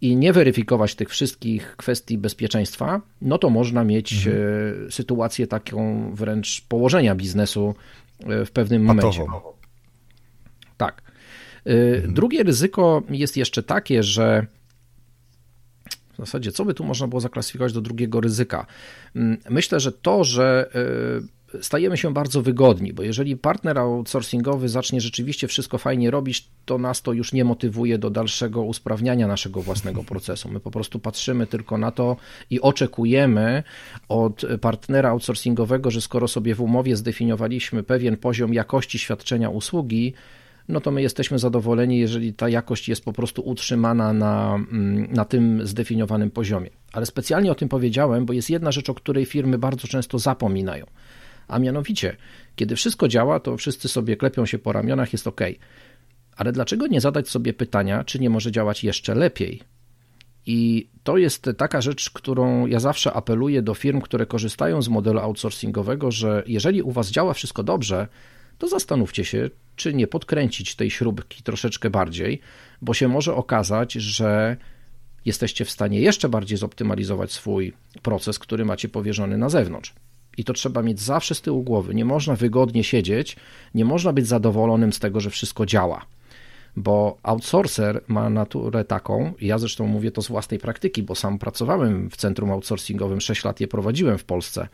i 0.00 0.16
nie 0.16 0.32
weryfikować 0.32 0.94
tych 0.94 1.08
wszystkich 1.08 1.76
kwestii 1.76 2.18
bezpieczeństwa, 2.18 3.00
no 3.22 3.38
to 3.38 3.50
można 3.50 3.84
mieć 3.84 4.12
mhm. 4.26 4.36
E, 4.86 4.90
sytuację 4.90 5.46
taką 5.46 6.10
wręcz 6.14 6.60
położenia 6.68 7.14
biznesu 7.14 7.74
e, 8.20 8.44
w 8.44 8.50
pewnym 8.50 8.82
momencie. 8.82 9.24
Tak. 10.76 11.02
E, 11.66 11.70
mhm. 11.70 12.14
Drugie 12.14 12.42
ryzyko 12.42 13.02
jest 13.10 13.36
jeszcze 13.36 13.62
takie, 13.62 14.02
że 14.02 14.46
w 16.12 16.16
zasadzie 16.16 16.52
co 16.52 16.64
by 16.64 16.74
tu 16.74 16.84
można 16.84 17.08
było 17.08 17.20
zaklasyfikować 17.20 17.72
do 17.72 17.80
drugiego 17.80 18.20
ryzyka? 18.20 18.66
Mm, 19.16 19.38
myślę, 19.50 19.80
że 19.80 19.92
to, 19.92 20.24
że 20.24 20.70
stajemy 21.60 21.96
się 21.96 22.12
bardzo 22.12 22.42
wygodni, 22.42 22.92
bo 22.92 23.02
jeżeli 23.02 23.36
partner 23.36 23.78
outsourcingowy 23.78 24.68
zacznie 24.68 25.00
rzeczywiście 25.00 25.48
wszystko 25.48 25.78
fajnie 25.78 26.10
robić, 26.10 26.48
to 26.64 26.78
nas 26.78 27.02
to 27.02 27.12
już 27.12 27.32
nie 27.32 27.44
motywuje 27.44 27.98
do 27.98 28.10
dalszego 28.10 28.62
usprawniania 28.62 29.26
naszego 29.26 29.62
własnego 29.62 30.04
procesu. 30.12 30.48
My 30.48 30.60
po 30.60 30.70
prostu 30.70 30.98
patrzymy 30.98 31.46
tylko 31.46 31.78
na 31.78 31.90
to 31.90 32.16
i 32.50 32.60
oczekujemy 32.60 33.62
od 34.08 34.42
partnera 34.60 35.10
outsourcingowego, 35.10 35.90
że 35.90 36.00
skoro 36.00 36.28
sobie 36.28 36.54
w 36.54 36.60
umowie 36.60 36.96
zdefiniowaliśmy 36.96 37.82
pewien 37.82 38.16
poziom 38.16 38.54
jakości 38.54 38.98
świadczenia 38.98 39.50
usługi, 39.50 40.14
no 40.68 40.80
to 40.80 40.90
my 40.90 41.02
jesteśmy 41.02 41.38
zadowoleni, 41.38 41.98
jeżeli 41.98 42.34
ta 42.34 42.48
jakość 42.48 42.88
jest 42.88 43.04
po 43.04 43.12
prostu 43.12 43.42
utrzymana 43.42 44.12
na, 44.12 44.54
mm, 44.54 45.12
na 45.12 45.24
tym 45.24 45.66
zdefiniowanym 45.66 46.30
poziomie. 46.30 46.70
Ale 46.92 47.06
specjalnie 47.06 47.52
o 47.52 47.54
tym 47.54 47.68
powiedziałem, 47.68 48.26
bo 48.26 48.32
jest 48.32 48.50
jedna 48.50 48.72
rzecz, 48.72 48.90
o 48.90 48.94
której 48.94 49.26
firmy 49.26 49.58
bardzo 49.58 49.88
często 49.88 50.18
zapominają 50.18 50.86
a 51.48 51.58
mianowicie, 51.58 52.16
kiedy 52.56 52.76
wszystko 52.76 53.08
działa, 53.08 53.40
to 53.40 53.56
wszyscy 53.56 53.88
sobie 53.88 54.16
klepią 54.16 54.46
się 54.46 54.58
po 54.58 54.72
ramionach, 54.72 55.12
jest 55.12 55.26
ok. 55.26 55.40
Ale 56.36 56.52
dlaczego 56.52 56.86
nie 56.86 57.00
zadać 57.00 57.28
sobie 57.28 57.52
pytania, 57.52 58.04
czy 58.04 58.18
nie 58.18 58.30
może 58.30 58.52
działać 58.52 58.84
jeszcze 58.84 59.14
lepiej? 59.14 59.62
I 60.46 60.88
to 61.04 61.16
jest 61.16 61.50
taka 61.58 61.80
rzecz, 61.80 62.10
którą 62.10 62.66
ja 62.66 62.80
zawsze 62.80 63.12
apeluję 63.12 63.62
do 63.62 63.74
firm, 63.74 64.00
które 64.00 64.26
korzystają 64.26 64.82
z 64.82 64.88
modelu 64.88 65.18
outsourcingowego, 65.18 66.10
że 66.10 66.42
jeżeli 66.46 66.82
u 66.82 66.90
Was 66.90 67.10
działa 67.10 67.34
wszystko 67.34 67.62
dobrze, 67.62 68.08
to 68.58 68.68
zastanówcie 68.68 69.24
się, 69.24 69.50
czy 69.76 69.94
nie 69.94 70.06
podkręcić 70.06 70.74
tej 70.74 70.90
śrubki 70.90 71.42
troszeczkę 71.42 71.90
bardziej, 71.90 72.40
bo 72.82 72.94
się 72.94 73.08
może 73.08 73.34
okazać, 73.34 73.92
że 73.92 74.56
jesteście 75.24 75.64
w 75.64 75.70
stanie 75.70 76.00
jeszcze 76.00 76.28
bardziej 76.28 76.58
zoptymalizować 76.58 77.32
swój 77.32 77.72
proces, 78.02 78.38
który 78.38 78.64
macie 78.64 78.88
powierzony 78.88 79.38
na 79.38 79.48
zewnątrz. 79.48 79.94
I 80.38 80.44
to 80.44 80.52
trzeba 80.52 80.82
mieć 80.82 81.00
zawsze 81.00 81.34
z 81.34 81.40
tyłu 81.40 81.62
głowy. 81.62 81.94
Nie 81.94 82.04
można 82.04 82.36
wygodnie 82.36 82.84
siedzieć, 82.84 83.36
nie 83.74 83.84
można 83.84 84.12
być 84.12 84.26
zadowolonym 84.26 84.92
z 84.92 84.98
tego, 84.98 85.20
że 85.20 85.30
wszystko 85.30 85.66
działa. 85.66 86.06
Bo 86.76 87.18
outsourcer 87.22 88.02
ma 88.08 88.30
naturę 88.30 88.84
taką, 88.84 89.32
ja 89.40 89.58
zresztą 89.58 89.86
mówię 89.86 90.10
to 90.10 90.22
z 90.22 90.28
własnej 90.28 90.60
praktyki, 90.60 91.02
bo 91.02 91.14
sam 91.14 91.38
pracowałem 91.38 92.10
w 92.10 92.16
centrum 92.16 92.50
outsourcingowym, 92.50 93.20
6 93.20 93.44
lat 93.44 93.60
je 93.60 93.68
prowadziłem 93.68 94.18
w 94.18 94.24
Polsce, 94.24 94.68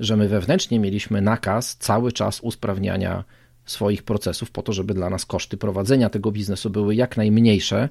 że 0.00 0.16
my 0.16 0.28
wewnętrznie 0.28 0.80
mieliśmy 0.80 1.20
nakaz 1.20 1.76
cały 1.76 2.12
czas 2.12 2.40
usprawniania 2.40 3.24
swoich 3.66 4.02
procesów 4.02 4.50
po 4.50 4.62
to, 4.62 4.72
żeby 4.72 4.94
dla 4.94 5.10
nas 5.10 5.26
koszty 5.26 5.56
prowadzenia 5.56 6.10
tego 6.10 6.32
biznesu 6.32 6.70
były 6.70 6.94
jak 6.94 7.16
najmniejsze, 7.16 7.88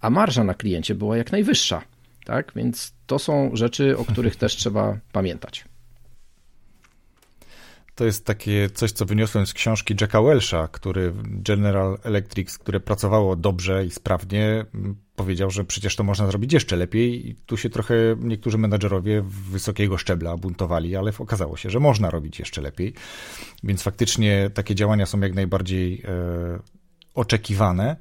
a 0.00 0.10
marża 0.10 0.44
na 0.44 0.54
kliencie 0.54 0.94
była 0.94 1.16
jak 1.16 1.32
najwyższa. 1.32 1.82
Tak? 2.24 2.52
Więc 2.56 2.92
to 3.06 3.18
są 3.18 3.50
rzeczy, 3.52 3.98
o 3.98 4.04
których 4.04 4.36
też 4.36 4.56
trzeba 4.56 4.98
pamiętać. 5.12 5.64
To 7.94 8.04
jest 8.04 8.24
takie 8.24 8.70
coś, 8.70 8.92
co 8.92 9.04
wyniosłem 9.04 9.46
z 9.46 9.52
książki 9.54 9.94
Jacka 10.00 10.22
Welsha, 10.22 10.68
który 10.68 11.12
General 11.24 11.98
Electric, 12.02 12.58
które 12.58 12.80
pracowało 12.80 13.36
dobrze 13.36 13.86
i 13.86 13.90
sprawnie, 13.90 14.64
powiedział, 15.16 15.50
że 15.50 15.64
przecież 15.64 15.96
to 15.96 16.04
można 16.04 16.26
zrobić 16.26 16.52
jeszcze 16.52 16.76
lepiej 16.76 17.28
i 17.28 17.34
tu 17.34 17.56
się 17.56 17.70
trochę 17.70 17.94
niektórzy 18.20 18.58
menadżerowie 18.58 19.22
wysokiego 19.50 19.98
szczebla 19.98 20.36
buntowali, 20.36 20.96
ale 20.96 21.12
okazało 21.18 21.56
się, 21.56 21.70
że 21.70 21.80
można 21.80 22.10
robić 22.10 22.38
jeszcze 22.38 22.60
lepiej. 22.60 22.94
Więc 23.64 23.82
faktycznie 23.82 24.50
takie 24.54 24.74
działania 24.74 25.06
są 25.06 25.20
jak 25.20 25.34
najbardziej 25.34 26.02
e, 26.04 26.58
oczekiwane. 27.14 27.96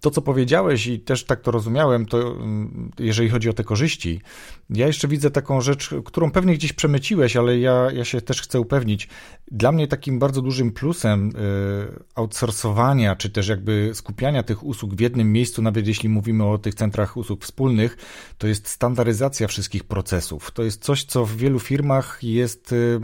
To, 0.00 0.10
co 0.10 0.22
powiedziałeś 0.22 0.86
i 0.86 1.00
też 1.00 1.24
tak 1.24 1.40
to 1.40 1.50
rozumiałem, 1.50 2.06
to 2.06 2.18
mm, 2.18 2.90
jeżeli 2.98 3.28
chodzi 3.28 3.48
o 3.48 3.52
te 3.52 3.64
korzyści, 3.64 4.20
ja 4.70 4.86
jeszcze 4.86 5.08
widzę 5.08 5.30
taką 5.30 5.60
rzecz, 5.60 5.90
którą 6.04 6.30
pewnie 6.30 6.54
gdzieś 6.54 6.72
przemyciłeś, 6.72 7.36
ale 7.36 7.58
ja, 7.58 7.90
ja 7.92 8.04
się 8.04 8.20
też 8.20 8.42
chcę 8.42 8.60
upewnić. 8.60 9.08
Dla 9.50 9.72
mnie 9.72 9.88
takim 9.88 10.18
bardzo 10.18 10.42
dużym 10.42 10.72
plusem 10.72 11.28
y, 11.28 11.32
outsourcowania, 12.14 13.16
czy 13.16 13.30
też 13.30 13.48
jakby 13.48 13.90
skupiania 13.94 14.42
tych 14.42 14.64
usług 14.64 14.94
w 14.94 15.00
jednym 15.00 15.32
miejscu, 15.32 15.62
nawet 15.62 15.86
jeśli 15.86 16.08
mówimy 16.08 16.44
o 16.44 16.58
tych 16.58 16.74
centrach 16.74 17.16
usług 17.16 17.44
wspólnych, 17.44 17.96
to 18.38 18.46
jest 18.46 18.68
standaryzacja 18.68 19.48
wszystkich 19.48 19.84
procesów. 19.84 20.50
To 20.50 20.62
jest 20.62 20.84
coś, 20.84 21.04
co 21.04 21.26
w 21.26 21.36
wielu 21.36 21.60
firmach 21.60 22.18
jest 22.22 22.72
y, 22.72 23.00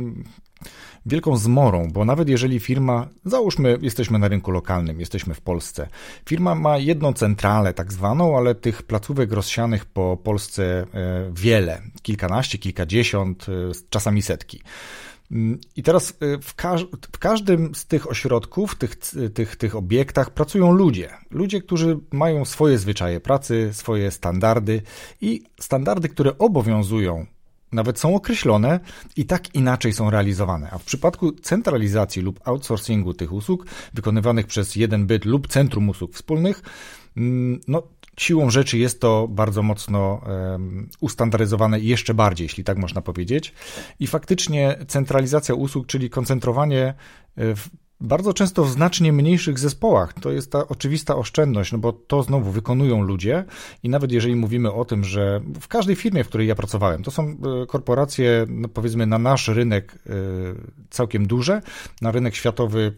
wielką 1.07 1.37
zmorą, 1.37 1.89
bo 1.93 2.05
nawet 2.05 2.29
jeżeli 2.29 2.61
firma, 2.61 3.09
załóżmy, 3.25 3.79
jesteśmy 3.83 4.19
na 4.19 4.29
rynku 4.29 4.51
lokalnym, 4.51 5.01
jesteśmy 5.01 5.35
w 5.35 5.41
Polsce, 5.41 5.89
firma 6.29 6.55
ma 6.55 6.79
jedną 6.79 7.13
centralę, 7.13 7.75
tak 7.75 7.93
zwaną, 7.93 8.37
ale 8.37 8.55
tych 8.55 8.83
placówek 8.83 9.33
rozsianych 9.33 9.85
po 9.85 10.17
Polsce 10.17 10.63
e, 10.65 10.87
wiele, 11.33 11.83
kilkanaście, 12.03 12.59
kilkadziesiąt, 12.59 13.47
e, 13.49 13.53
czasami 13.91 14.23
setki. 14.23 14.63
Mm, 15.33 15.59
I 15.77 15.83
teraz 15.83 16.11
e, 16.11 16.39
w, 16.39 16.55
każ 16.55 16.87
w, 17.13 17.19
każdym 17.19 17.75
z 17.75 17.87
tych 17.87 18.11
ośrodków, 18.11 18.75
tych, 18.75 18.97
tych, 19.35 19.57
tych 19.57 19.77
obiektach 19.77 20.31
pracują 20.31 20.73
ludzie. 20.73 21.11
Ludzie, 21.31 21.61
którzy 21.61 21.99
mają 22.13 22.45
swoje 22.45 22.79
zwyczaje 22.79 23.21
pracy, 23.21 23.71
swoje 23.73 24.11
standardy 24.11 24.83
i 25.21 25.43
standardy, 25.61 26.09
które 26.09 26.39
obowiązują 26.39 27.27
nawet 27.73 27.99
są 27.99 28.15
określone 28.15 28.81
i 29.17 29.27
tak 29.27 29.55
inaczej 29.55 29.93
są 29.93 30.11
realizowane. 30.11 30.69
A 30.71 30.79
w 30.79 30.85
przypadku 30.85 31.33
centralizacji 31.33 32.23
lub 32.23 32.41
outsourcingu 32.49 33.15
tych 33.15 33.33
usług 33.33 33.67
wykonywanych 33.95 34.47
przez 34.47 34.77
jeden 34.77 35.07
byt 35.07 35.25
lub 35.25 35.49
centrum 35.49 35.89
usług 35.89 36.15
wspólnych, 36.15 36.63
mm, 37.17 37.61
no, 37.69 37.83
siłą 38.19 38.51
rzeczy 38.51 38.79
jest 38.79 39.01
to 39.01 39.29
bardzo 39.29 39.63
mocno 39.63 40.21
um, 40.27 40.89
ustandaryzowane 41.01 41.81
jeszcze 41.81 42.15
bardziej, 42.15 42.45
jeśli 42.45 42.65
tak 42.65 42.79
można 42.79 43.03
powiedzieć. 43.03 43.53
I 44.01 44.07
faktycznie 44.07 44.79
centralizacja 44.89 45.55
usług, 45.55 45.87
czyli 45.87 46.11
koncentrowanie 46.11 46.95
e, 47.37 47.57
w 47.57 47.69
bardzo 48.03 48.35
często 48.35 48.65
w 48.65 48.71
znacznie 48.71 49.13
mniejszych 49.13 49.59
zespołach. 49.59 50.13
To 50.13 50.31
jest 50.31 50.53
ta 50.53 50.69
oczywista 50.69 51.17
oszczędność, 51.17 51.73
no 51.73 51.79
bo 51.79 51.93
to 51.93 52.23
znowu 52.23 52.51
wykonują 52.51 53.03
ludzie 53.03 53.45
i 53.83 53.89
nawet 53.89 54.13
jeżeli 54.13 54.37
mówimy 54.37 54.73
o 54.73 54.85
tym, 54.85 55.05
że 55.05 55.41
w 55.61 55.69
każdej 55.69 55.97
firmie, 55.97 56.25
w 56.25 56.29
której 56.29 56.47
ja 56.49 56.55
pracowałem, 56.55 57.03
to 57.03 57.11
są 57.11 57.23
e, 57.23 57.67
korporacje, 57.67 58.47
no 58.49 58.69
powiedzmy, 58.69 59.07
na 59.07 59.19
nasz 59.19 59.49
rynek 59.49 59.95
e, 59.95 60.13
całkiem 60.91 61.27
duże, 61.27 61.63
na 62.01 62.11
rynek 62.11 62.35
światowy 62.35 62.97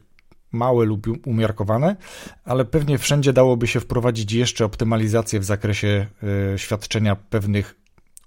małe 0.53 0.85
lub 0.85 1.07
umiarkowane, 1.27 1.97
ale 2.45 2.65
pewnie 2.65 2.99
wszędzie 2.99 3.33
dałoby 3.33 3.67
się 3.67 3.81
wprowadzić 3.81 4.33
jeszcze 4.33 4.65
optymalizację 4.65 5.41
w 5.41 5.45
zakresie 5.45 6.07
e, 6.55 6.59
świadczenia 6.59 7.17
pewnych 7.17 7.84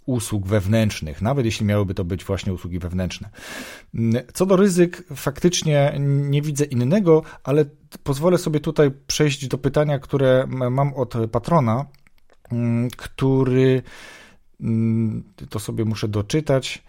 usług 0.07 0.47
wewnętrznych, 0.47 1.21
nawet 1.21 1.45
jeśli 1.45 1.65
miałyby 1.65 1.93
to 1.93 2.05
być 2.05 2.25
właśnie 2.25 2.53
usługi 2.53 2.79
wewnętrzne. 2.79 3.29
Co 4.33 4.45
do 4.45 4.55
ryzyk, 4.55 5.03
faktycznie 5.15 5.93
nie 5.99 6.41
widzę 6.41 6.65
innego, 6.65 7.23
ale 7.43 7.65
pozwolę 8.03 8.37
sobie 8.37 8.59
tutaj 8.59 8.91
przejść 9.07 9.47
do 9.47 9.57
pytania, 9.57 9.99
które 9.99 10.47
mam 10.47 10.93
od 10.93 11.13
patrona, 11.31 11.85
mm, 12.51 12.89
który 12.89 13.81
mm, 14.61 15.23
to 15.49 15.59
sobie 15.59 15.85
muszę 15.85 16.07
doczytać, 16.07 16.83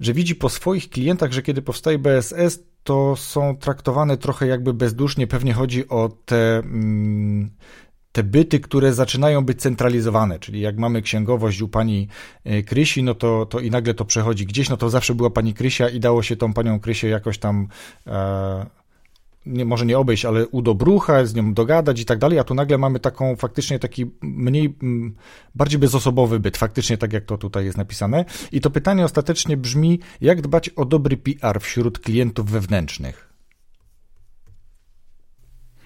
że 0.00 0.12
widzi 0.12 0.34
po 0.34 0.48
swoich 0.48 0.90
klientach, 0.90 1.32
że 1.32 1.42
kiedy 1.42 1.62
powstaje 1.62 1.98
BSS, 1.98 2.64
to 2.84 3.16
są 3.16 3.56
traktowane 3.56 4.16
trochę 4.16 4.46
jakby 4.46 4.74
bezdusznie. 4.74 5.26
Pewnie 5.26 5.54
chodzi 5.54 5.88
o 5.88 6.10
te 6.24 6.58
mm, 6.58 7.50
te 8.14 8.22
byty, 8.22 8.60
które 8.60 8.92
zaczynają 8.92 9.44
być 9.44 9.60
centralizowane, 9.60 10.38
czyli 10.38 10.60
jak 10.60 10.76
mamy 10.78 11.02
księgowość 11.02 11.60
u 11.60 11.68
pani 11.68 12.08
e, 12.44 12.62
Krysi, 12.62 13.02
no 13.02 13.14
to, 13.14 13.46
to 13.46 13.60
i 13.60 13.70
nagle 13.70 13.94
to 13.94 14.04
przechodzi 14.04 14.46
gdzieś, 14.46 14.68
no 14.68 14.76
to 14.76 14.90
zawsze 14.90 15.14
była 15.14 15.30
pani 15.30 15.54
Krysia 15.54 15.88
i 15.88 16.00
dało 16.00 16.22
się 16.22 16.36
tą 16.36 16.52
panią 16.52 16.80
Krysię 16.80 17.08
jakoś 17.08 17.38
tam 17.38 17.68
e, 18.06 18.66
nie, 19.46 19.64
może 19.64 19.86
nie 19.86 19.98
obejść, 19.98 20.24
ale 20.24 20.48
udobruchać, 20.48 21.28
z 21.28 21.34
nią 21.34 21.54
dogadać 21.54 22.00
i 22.00 22.04
tak 22.04 22.18
dalej, 22.18 22.38
a 22.38 22.44
tu 22.44 22.54
nagle 22.54 22.78
mamy 22.78 23.00
taką 23.00 23.36
faktycznie 23.36 23.78
taki 23.78 24.06
mniej, 24.22 24.78
bardziej 25.54 25.78
bezosobowy 25.78 26.40
byt, 26.40 26.56
faktycznie 26.56 26.98
tak 26.98 27.12
jak 27.12 27.24
to 27.24 27.38
tutaj 27.38 27.64
jest 27.64 27.78
napisane. 27.78 28.24
I 28.52 28.60
to 28.60 28.70
pytanie 28.70 29.04
ostatecznie 29.04 29.56
brzmi, 29.56 30.00
jak 30.20 30.40
dbać 30.40 30.68
o 30.68 30.84
dobry 30.84 31.16
PR 31.16 31.60
wśród 31.60 31.98
klientów 31.98 32.50
wewnętrznych? 32.50 33.32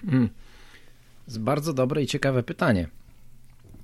Hmm 0.05 0.29
bardzo 1.37 1.73
dobre 1.73 2.03
i 2.03 2.07
ciekawe 2.07 2.43
pytanie. 2.43 2.87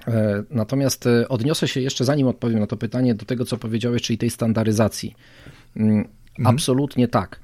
E, 0.07 0.43
natomiast 0.49 1.07
e, 1.07 1.29
odniosę 1.29 1.67
się 1.67 1.81
jeszcze, 1.81 2.05
zanim 2.05 2.27
odpowiem 2.27 2.59
na 2.59 2.67
to 2.67 2.77
pytanie, 2.77 3.15
do 3.15 3.25
tego, 3.25 3.45
co 3.45 3.57
powiedziałeś, 3.57 4.01
czyli 4.01 4.17
tej 4.17 4.29
standaryzacji. 4.29 5.15
Mm, 5.75 5.97
mhm. 5.97 6.55
Absolutnie 6.55 7.07
tak. 7.07 7.39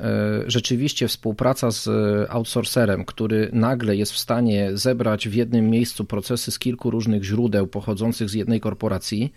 E, 0.00 0.04
rzeczywiście 0.46 1.08
współpraca 1.08 1.70
z 1.70 1.88
outsourcerem, 2.30 3.04
który 3.04 3.50
nagle 3.52 3.96
jest 3.96 4.12
w 4.12 4.18
stanie 4.18 4.70
zebrać 4.74 5.28
w 5.28 5.34
jednym 5.34 5.70
miejscu 5.70 6.04
procesy 6.04 6.50
z 6.50 6.58
kilku 6.58 6.90
różnych 6.90 7.24
źródeł 7.24 7.66
pochodzących 7.66 8.30
z 8.30 8.34
jednej 8.34 8.60
korporacji, 8.60 9.32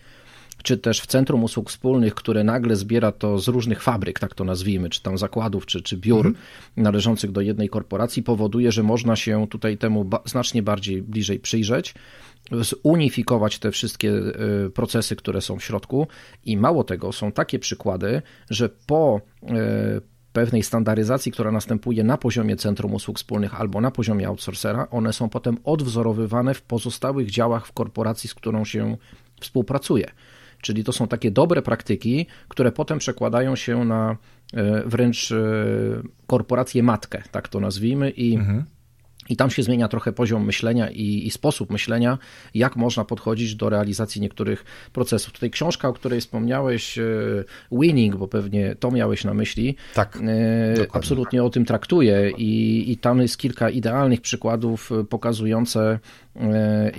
czy 0.63 0.77
też 0.77 1.01
w 1.01 1.07
Centrum 1.07 1.43
Usług 1.43 1.69
Wspólnych, 1.69 2.15
które 2.15 2.43
nagle 2.43 2.75
zbiera 2.75 3.11
to 3.11 3.39
z 3.39 3.47
różnych 3.47 3.83
fabryk, 3.83 4.19
tak 4.19 4.35
to 4.35 4.43
nazwijmy, 4.43 4.89
czy 4.89 5.01
tam 5.03 5.17
zakładów, 5.17 5.65
czy, 5.65 5.81
czy 5.81 5.97
biur 5.97 6.27
mhm. 6.27 6.35
należących 6.77 7.31
do 7.31 7.41
jednej 7.41 7.69
korporacji, 7.69 8.23
powoduje, 8.23 8.71
że 8.71 8.83
można 8.83 9.15
się 9.15 9.47
tutaj 9.49 9.77
temu 9.77 10.05
ba 10.05 10.19
znacznie 10.25 10.63
bardziej 10.63 11.01
bliżej 11.01 11.39
przyjrzeć 11.39 11.93
zunifikować 12.51 13.59
te 13.59 13.71
wszystkie 13.71 14.11
e, 14.11 14.69
procesy, 14.69 15.15
które 15.15 15.41
są 15.41 15.59
w 15.59 15.63
środku 15.63 16.07
i 16.45 16.57
mało 16.57 16.83
tego, 16.83 17.11
są 17.11 17.31
takie 17.31 17.59
przykłady, 17.59 18.21
że 18.49 18.69
po 18.69 19.21
e, 19.43 20.01
pewnej 20.33 20.63
standaryzacji, 20.63 21.31
która 21.31 21.51
następuje 21.51 22.03
na 22.03 22.17
poziomie 22.17 22.55
Centrum 22.55 22.93
Usług 22.93 23.17
Wspólnych 23.17 23.61
albo 23.61 23.81
na 23.81 23.91
poziomie 23.91 24.27
outsourcera, 24.27 24.87
one 24.91 25.13
są 25.13 25.29
potem 25.29 25.57
odwzorowywane 25.63 26.53
w 26.53 26.61
pozostałych 26.61 27.31
działach 27.31 27.67
w 27.67 27.71
korporacji, 27.71 28.29
z 28.29 28.33
którą 28.33 28.65
się 28.65 28.97
współpracuje. 29.41 30.11
Czyli 30.61 30.83
to 30.83 30.91
są 30.91 31.07
takie 31.07 31.31
dobre 31.31 31.61
praktyki, 31.61 32.25
które 32.47 32.71
potem 32.71 32.99
przekładają 32.99 33.55
się 33.55 33.85
na 33.85 34.17
e, 34.53 34.83
wręcz 34.85 35.31
e, 35.31 35.35
korporację 36.27 36.83
matkę, 36.83 37.23
tak 37.31 37.47
to 37.47 37.59
nazwijmy, 37.59 38.09
i 38.09 38.35
mhm. 38.35 38.65
I 39.29 39.35
tam 39.35 39.49
się 39.49 39.63
zmienia 39.63 39.87
trochę 39.87 40.11
poziom 40.11 40.45
myślenia 40.45 40.89
i, 40.89 41.27
i, 41.27 41.31
sposób 41.31 41.71
myślenia, 41.71 42.17
jak 42.53 42.75
można 42.75 43.05
podchodzić 43.05 43.55
do 43.55 43.69
realizacji 43.69 44.21
niektórych 44.21 44.65
procesów. 44.93 45.33
Tutaj 45.33 45.51
książka, 45.51 45.87
o 45.87 45.93
której 45.93 46.21
wspomniałeś, 46.21 46.97
e, 46.97 47.03
Winning, 47.71 48.15
bo 48.15 48.27
pewnie 48.27 48.75
to 48.75 48.91
miałeś 48.91 49.23
na 49.23 49.33
myśli, 49.33 49.75
tak, 49.93 50.19
absolutnie 50.91 51.43
o 51.43 51.49
tym 51.49 51.65
traktuje 51.65 52.31
i, 52.37 52.83
i 52.91 52.97
tam 52.97 53.21
jest 53.21 53.37
kilka 53.37 53.69
idealnych 53.69 54.21
przykładów 54.21 54.89
pokazujące, 55.09 55.99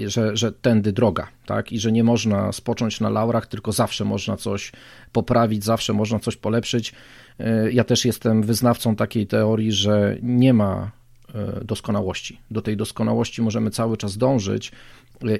że, 0.07 0.37
że 0.37 0.53
tędy 0.53 0.93
droga 0.93 1.29
tak? 1.49 1.73
I 1.73 1.79
że 1.79 1.93
nie 1.93 2.05
można 2.05 2.53
spocząć 2.53 3.01
na 3.01 3.11
laurach, 3.11 3.47
tylko 3.47 3.73
zawsze 3.73 4.05
można 4.05 4.37
coś 4.37 4.73
poprawić, 5.13 5.65
zawsze 5.65 5.93
można 5.93 6.19
coś 6.19 6.37
polepszyć. 6.37 6.93
E, 7.41 7.73
ja 7.73 7.85
też 7.85 8.05
jestem 8.05 8.43
wyznawcą 8.43 8.97
takiej 8.97 9.27
teorii, 9.27 9.73
że 9.73 10.17
nie 10.23 10.55
ma 10.55 10.75
e, 10.75 10.98
doskonałości. 11.65 12.41
Do 12.51 12.63
tej 12.63 12.77
doskonałości 12.77 13.43
możemy 13.43 13.71
cały 13.71 13.97
czas 13.97 14.17
dążyć, 14.17 14.73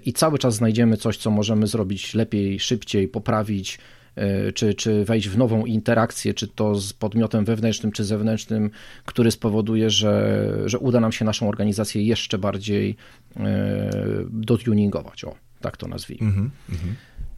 i 0.05 0.13
cały 0.13 0.39
czas 0.39 0.55
znajdziemy 0.55 0.97
coś, 0.97 1.17
co 1.17 1.31
możemy 1.31 1.67
zrobić 1.67 2.15
lepiej, 2.15 2.61
szybciej, 2.61 3.09
poprawić, 3.09 3.79
e, 4.17 4.53
czy, 4.53 4.75
czy 4.75 5.05
wejść 5.05 5.29
w 5.29 5.39
nową 5.39 5.67
interakcję, 5.67 6.35
czy 6.35 6.49
to 6.49 6.75
z 6.75 6.93
podmiotem 6.93 7.45
wewnętrznym, 7.45 7.93
czy 7.93 8.05
zewnętrznym, 8.05 8.71
który 9.05 9.31
spowoduje, 9.31 9.91
że, 9.91 10.53
że 10.67 10.79
uda 10.79 11.01
nam 11.01 11.13
się 11.13 11.25
naszą 11.25 11.49
organizację 11.49 12.03
jeszcze 12.03 12.39
bardziej 12.39 12.97
e, 13.37 13.91
dotuningować. 14.31 15.25
O, 15.25 15.35
tak 15.61 15.77
to 15.77 15.89
nazwijmy. 15.89 16.31
Mm 16.31 16.51
-hmm. 16.71 16.77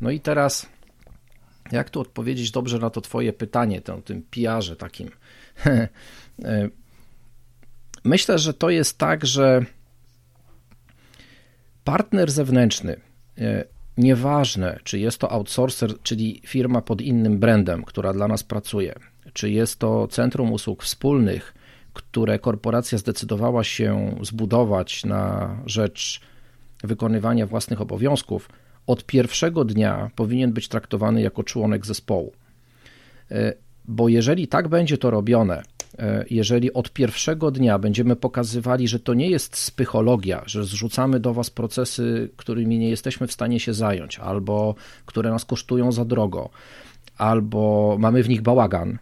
No 0.01 0.11
i 0.11 0.21
teraz, 0.21 0.69
jak 1.73 1.91
tu 1.91 2.01
odpowiedzieć 2.01 2.51
dobrze 2.51 2.79
na 2.79 2.91
to 2.91 3.01
Twoje 3.01 3.33
pytanie, 3.33 3.81
o 3.99 4.03
tym 4.03 4.23
pijarze 4.31 4.77
takim? 4.77 5.11
Myślę, 8.05 8.39
że 8.39 8.55
to 8.55 8.71
jest 8.71 8.99
tak, 8.99 9.27
że 9.27 9.65
partner 11.85 12.31
zewnętrzny, 12.31 13.01
e, 13.39 13.65
nieważne 13.97 14.79
czy 14.85 14.99
jest 14.99 15.19
to 15.19 15.33
outsourcer, 15.33 16.03
czyli 16.03 16.43
firma 16.47 16.83
pod 16.83 17.01
innym 17.01 17.39
brandem, 17.39 17.85
która 17.85 18.13
dla 18.13 18.29
nas 18.29 18.43
pracuje, 18.43 18.95
czy 19.33 19.51
jest 19.51 19.79
to 19.79 20.09
centrum 20.09 20.53
usług 20.53 20.83
wspólnych, 20.83 21.55
które 21.93 22.39
korporacja 22.39 22.99
zdecydowała 22.99 23.65
się 23.65 24.17
zbudować 24.23 25.05
na 25.05 25.57
rzecz 25.67 26.21
wykonywania 26.85 27.47
własnych 27.47 27.81
obowiązków, 27.81 28.49
od 28.87 29.07
pierwszego 29.07 29.65
dnia 29.65 30.11
powinien 30.17 30.53
być 30.53 30.69
traktowany 30.69 31.23
jako 31.23 31.45
członek 31.45 31.87
zespołu. 31.87 32.33
E, 33.31 33.53
bo 33.85 34.09
jeżeli 34.09 34.49
tak 34.49 34.69
będzie 34.69 34.99
to 34.99 35.11
robione, 35.11 35.63
jeżeli 36.31 36.73
od 36.73 36.93
pierwszego 36.93 37.51
dnia 37.51 37.79
będziemy 37.79 38.17
pokazywali, 38.17 38.89
że 38.89 39.01
to 39.01 39.15
nie 39.15 39.31
jest 39.31 39.57
spychologia, 39.57 40.43
że 40.47 40.65
zrzucamy 40.65 41.21
do 41.21 41.35
Was 41.35 41.51
procesy, 41.51 42.31
którymi 42.37 42.79
nie 42.79 42.91
jesteśmy 42.91 43.27
w 43.27 43.33
stanie 43.33 43.61
się 43.61 43.75
zająć, 43.75 44.19
albo 44.19 44.75
które 45.07 45.31
nas 45.31 45.45
kosztują 45.45 45.93
za 45.93 46.05
drogo, 46.05 46.51
albo 47.19 47.97
mamy 47.99 48.23
w 48.23 48.29
nich 48.29 48.43
bałagan, 48.43 48.99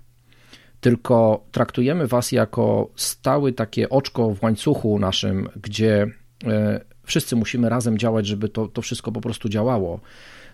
tylko 0.81 1.45
traktujemy 1.53 2.07
Was 2.07 2.33
jako 2.33 2.91
stały 2.97 3.53
takie 3.53 3.89
oczko 3.89 4.35
w 4.35 4.43
łańcuchu 4.43 4.99
naszym, 4.99 5.49
gdzie 5.63 6.07
e, 6.45 6.81
wszyscy 7.03 7.37
musimy 7.37 7.69
razem 7.69 7.99
działać, 7.99 8.27
żeby 8.27 8.49
to, 8.49 8.69
to 8.69 8.83
wszystko 8.83 9.13
po 9.13 9.21
prostu 9.21 9.49
działało, 9.49 10.01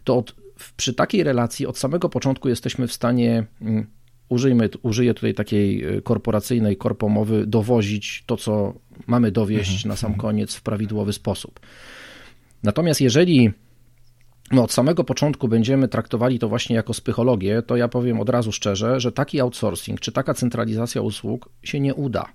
to 0.05 0.17
od, 0.17 0.35
przy 0.77 0.95
takiej 0.95 1.23
relacji 1.23 1.67
od 1.67 1.79
samego 1.79 2.09
początku 2.09 2.49
jesteśmy 2.49 2.87
w 2.87 2.93
stanie 2.93 3.47
mm, 3.61 3.87
użyjmy, 4.29 4.69
użyję 4.83 5.15
tutaj 5.15 5.35
takiej 5.35 5.85
e, 5.85 6.03
korporacyjnej 6.03 6.77
korpomowy, 6.77 7.47
dowozić 7.47 8.25
to, 8.27 8.37
co 8.37 8.75
mamy 9.07 9.31
dowieść 9.31 9.73
mhm. 9.73 9.89
na 9.89 9.97
sam 9.97 10.15
koniec 10.15 10.55
w 10.55 10.63
prawidłowy 10.63 11.13
sposób. 11.13 11.61
Natomiast 12.63 13.01
jeżeli 13.01 13.51
my 14.51 14.63
od 14.63 14.73
samego 14.73 15.05
początku 15.05 15.49
będziemy 15.49 15.89
traktowali 15.89 16.39
to 16.39 16.49
właśnie 16.49 16.77
jako 16.77 16.93
psychologię, 16.93 17.63
to 17.63 17.77
ja 17.77 17.89
powiem 17.89 18.21
od 18.21 18.29
razu 18.29 18.53
szczerze, 18.53 19.01
że 19.01 19.13
taki 19.13 19.41
outsourcing 19.41 20.01
czy 20.01 20.13
taka 20.13 20.35
centralizacja 20.35 21.03
usług 21.03 21.49
się 21.63 21.81
nie 21.81 21.95
uda. 21.95 22.33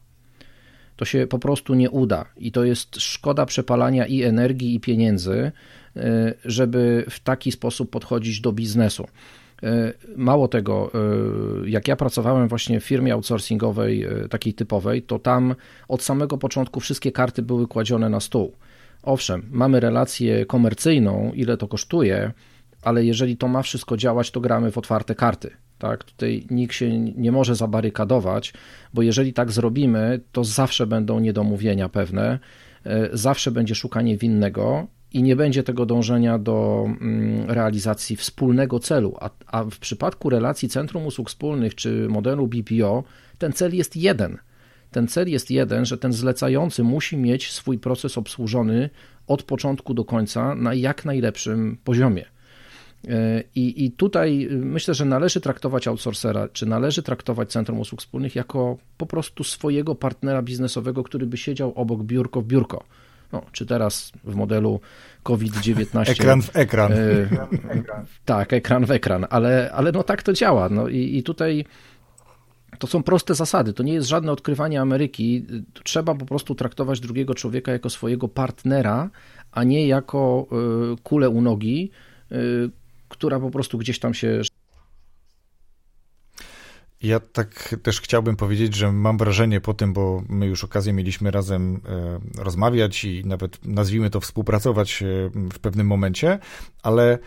To 0.95 1.06
się 1.06 1.28
po 1.28 1.39
prostu 1.39 1.73
nie 1.73 1.89
uda 1.89 2.25
i 2.38 2.52
to 2.52 2.63
jest 2.63 2.95
szkoda 3.02 3.45
przepalania 3.45 4.06
i 4.06 4.23
energii, 4.23 4.75
i 4.75 4.80
pieniędzy, 4.80 5.52
e, 5.95 6.34
żeby 6.45 7.06
w 7.10 7.19
taki 7.19 7.52
sposób 7.52 7.89
podchodzić 7.89 8.41
do 8.41 8.52
biznesu. 8.52 9.08
E, 9.63 9.93
mało 10.15 10.48
tego, 10.48 10.91
e, 11.63 11.69
jak 11.69 11.88
ja 11.88 11.95
pracowałem 11.95 12.48
właśnie 12.48 12.80
w 12.80 12.86
firmie 12.86 13.13
outsourcingowej, 13.13 14.04
e, 14.04 14.28
takiej 14.30 14.54
typowej, 14.54 15.02
to 15.02 15.19
tam 15.19 15.56
od 15.88 16.04
samego 16.04 16.38
początku 16.38 16.80
wszystkie 16.80 17.12
karty 17.12 17.41
były 17.41 17.67
kładzione 17.67 18.10
na 18.10 18.19
stół. 18.19 18.56
Owszem, 19.04 19.50
mamy 19.52 19.80
relację 19.80 20.45
komercyjną, 20.45 21.32
ile 21.36 21.58
to 21.58 21.67
kosztuje, 21.67 22.32
ale 22.82 23.06
jeżeli 23.06 23.38
to 23.38 23.48
ma 23.48 23.62
wszystko 23.62 23.98
działać, 23.98 24.32
to 24.32 24.41
gramy 24.41 24.72
w 24.72 24.78
otwarte 24.78 25.15
karty. 25.15 25.52
Tak, 25.78 26.04
tutaj 26.04 26.48
nikt 26.50 26.76
się 26.76 27.00
nie 27.00 27.32
może 27.32 27.56
zabarykadować, 27.56 28.54
bo 28.93 29.02
jeżeli 29.02 29.34
tak 29.34 29.52
zrobimy, 29.52 30.19
to 30.32 30.43
zawsze 30.43 30.88
będą 30.88 31.19
niedomówienia 31.19 31.89
pewne, 31.89 32.39
zawsze 33.13 33.52
będzie 33.52 33.76
szukanie 33.76 34.17
winnego 34.17 34.88
i 35.13 35.24
nie 35.24 35.36
będzie 35.36 35.63
tego 35.63 35.86
dążenia 35.86 36.39
do 36.39 36.86
mm, 37.02 37.50
realizacji 37.52 38.15
wspólnego 38.15 38.80
celu. 38.80 39.15
A, 39.19 39.30
a, 39.48 39.63
w 39.63 39.80
przypadku 39.80 40.30
relacji 40.30 40.69
Centrum 40.69 41.06
Usług 41.06 41.30
Wspólnych 41.30 41.76
czy 41.76 42.08
modelu 42.10 42.48
BPO, 42.48 43.04
ten 43.38 43.54
cel 43.54 43.76
jest 43.76 43.95
jeden. 43.95 44.38
Ten 44.91 45.08
cel 45.08 45.30
jest 45.30 45.52
jeden, 45.52 45.86
że 45.86 45.98
ten 45.98 46.13
zlecający 46.13 46.84
musi 46.84 47.17
mieć 47.17 47.52
swój 47.52 47.80
proces 47.80 48.17
obsłużony 48.17 48.89
od 49.28 49.43
początku 49.43 49.93
do 49.93 50.06
końca 50.06 50.56
na 50.56 50.74
jak 50.74 51.06
najlepszym 51.06 51.78
poziomie. 51.84 52.26
E, 53.08 53.43
I, 53.56 53.86
I 53.86 53.91
tutaj 53.91 54.48
myślę, 54.52 54.93
że 54.93 55.06
należy 55.06 55.41
traktować 55.41 55.88
outsourcera, 55.88 56.48
czy 56.48 56.65
należy 56.65 57.04
traktować 57.04 57.52
Centrum 57.52 57.80
Usług 57.80 58.02
Wspólnych 58.02 58.36
jako 58.36 58.78
po 58.98 59.06
prostu 59.06 59.43
swojego 59.43 59.95
partnera 59.95 60.41
biznesowego, 60.41 61.04
który 61.04 61.26
by 61.26 61.38
siedział 61.38 61.74
obok 61.76 62.04
biurko 62.04 62.41
w 62.41 62.45
biurko 62.45 62.84
no, 63.31 63.41
czy 63.51 63.65
teraz 63.65 64.11
w 64.23 64.35
modelu 64.35 64.79
COVID-19. 65.23 66.11
Ekran 66.11 66.41
w 66.41 66.55
ekran. 66.55 66.93
E, 66.93 67.29
tak, 68.25 68.53
ekran 68.53 68.85
w 68.85 68.91
ekran, 68.91 69.25
ale, 69.29 69.71
ale 69.73 69.91
no 69.91 70.03
tak 70.03 70.23
to 70.23 70.33
działa. 70.33 70.69
No 70.69 70.87
i, 70.87 71.17
i 71.17 71.23
tutaj 71.23 71.65
to 72.79 72.87
są 72.87 73.03
proste 73.03 73.35
zasady, 73.35 73.73
to 73.73 73.83
nie 73.83 73.93
jest 73.93 74.07
żadne 74.07 74.31
odkrywanie 74.31 74.81
Ameryki. 74.81 75.45
Trzeba 75.83 76.15
po 76.15 76.25
prostu 76.25 76.55
traktować 76.55 76.99
drugiego 76.99 77.35
człowieka 77.35 77.71
jako 77.71 77.89
swojego 77.89 78.27
partnera, 78.27 79.09
a 79.51 79.63
nie 79.63 79.87
jako 79.87 80.47
e, 80.51 80.55
kulę 81.03 81.29
u 81.29 81.41
nogi, 81.41 81.91
e, 82.31 82.35
która 83.09 83.39
po 83.39 83.51
prostu 83.51 83.77
gdzieś 83.77 83.99
tam 83.99 84.13
się 84.13 84.41
ja 87.01 87.19
tak 87.19 87.75
też 87.83 88.01
chciałbym 88.01 88.35
powiedzieć, 88.35 88.75
że 88.75 88.91
mam 88.91 89.17
wrażenie 89.17 89.62
po 89.62 89.73
tym, 89.73 89.93
bo 89.93 90.23
my 90.29 90.45
już 90.45 90.63
okazję 90.63 90.93
mieliśmy 90.93 91.31
razem 91.31 91.81
e, 92.38 92.43
rozmawiać 92.43 93.05
i 93.05 93.25
nawet 93.25 93.65
nazwijmy 93.65 94.09
to 94.09 94.19
współpracować 94.19 95.03
e, 95.03 95.05
w 95.53 95.59
pewnym 95.59 95.88
momencie, 95.88 96.39
ale 96.83 97.19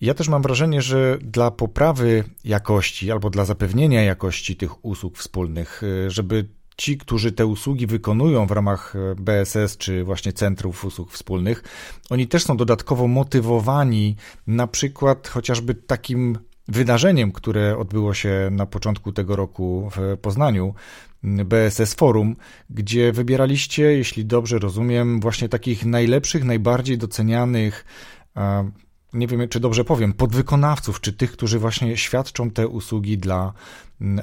ja 0.00 0.14
też 0.14 0.28
mam 0.28 0.42
wrażenie, 0.42 0.82
że 0.82 1.18
dla 1.20 1.50
poprawy 1.50 2.24
jakości 2.44 3.10
albo 3.10 3.30
dla 3.30 3.44
zapewnienia 3.44 4.02
jakości 4.02 4.56
tych 4.56 4.84
usług 4.84 5.18
wspólnych, 5.18 5.82
e, 6.06 6.10
żeby 6.10 6.48
ci, 6.76 6.98
którzy 6.98 7.32
te 7.32 7.46
usługi 7.46 7.86
wykonują 7.86 8.46
w 8.46 8.50
ramach 8.50 8.94
BSS 9.16 9.76
czy 9.76 10.04
właśnie 10.04 10.32
centrów 10.32 10.84
usług 10.84 11.12
wspólnych, 11.12 11.62
oni 12.10 12.28
też 12.28 12.44
są 12.44 12.56
dodatkowo 12.56 13.08
motywowani, 13.08 14.16
na 14.46 14.66
przykład 14.66 15.28
chociażby 15.28 15.74
takim 15.74 16.38
wydarzeniem, 16.68 17.32
które 17.32 17.78
odbyło 17.78 18.14
się 18.14 18.48
na 18.50 18.66
początku 18.66 19.12
tego 19.12 19.36
roku 19.36 19.90
w 19.96 20.16
Poznaniu, 20.18 20.74
BSS 21.22 21.94
Forum, 21.94 22.36
gdzie 22.70 23.12
wybieraliście, 23.12 23.82
jeśli 23.82 24.24
dobrze 24.24 24.58
rozumiem, 24.58 25.20
właśnie 25.20 25.48
takich 25.48 25.84
najlepszych, 25.84 26.44
najbardziej 26.44 26.98
docenianych, 26.98 27.84
nie 29.12 29.26
wiem 29.26 29.48
czy 29.48 29.60
dobrze 29.60 29.84
powiem, 29.84 30.12
podwykonawców, 30.12 31.00
czy 31.00 31.12
tych, 31.12 31.32
którzy 31.32 31.58
właśnie 31.58 31.96
świadczą 31.96 32.50
te 32.50 32.68
usługi 32.68 33.18
dla 33.18 33.52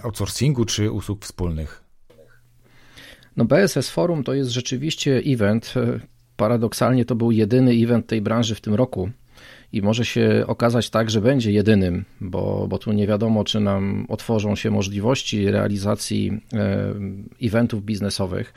outsourcingu 0.03 0.65
czy 0.65 0.91
usług 0.91 1.23
wspólnych. 1.23 1.83
No 3.37 3.45
BSS 3.45 3.89
Forum 3.89 4.23
to 4.23 4.33
jest 4.33 4.49
rzeczywiście 4.49 5.21
event. 5.25 5.73
Paradoksalnie 6.35 7.05
to 7.05 7.15
był 7.15 7.31
jedyny 7.31 7.71
event 7.71 8.07
tej 8.07 8.21
branży 8.21 8.55
w 8.55 8.61
tym 8.61 8.73
roku 8.73 9.09
i 9.73 9.81
może 9.81 10.05
się 10.05 10.43
okazać 10.47 10.89
tak, 10.89 11.09
że 11.09 11.21
będzie 11.21 11.51
jedynym, 11.51 12.05
bo, 12.21 12.67
bo 12.69 12.77
tu 12.77 12.91
nie 12.91 13.07
wiadomo, 13.07 13.43
czy 13.43 13.59
nam 13.59 14.05
otworzą 14.09 14.55
się 14.55 14.71
możliwości 14.71 15.51
realizacji 15.51 16.41
e, 16.53 16.93
eventów 17.41 17.83
biznesowych. 17.85 18.53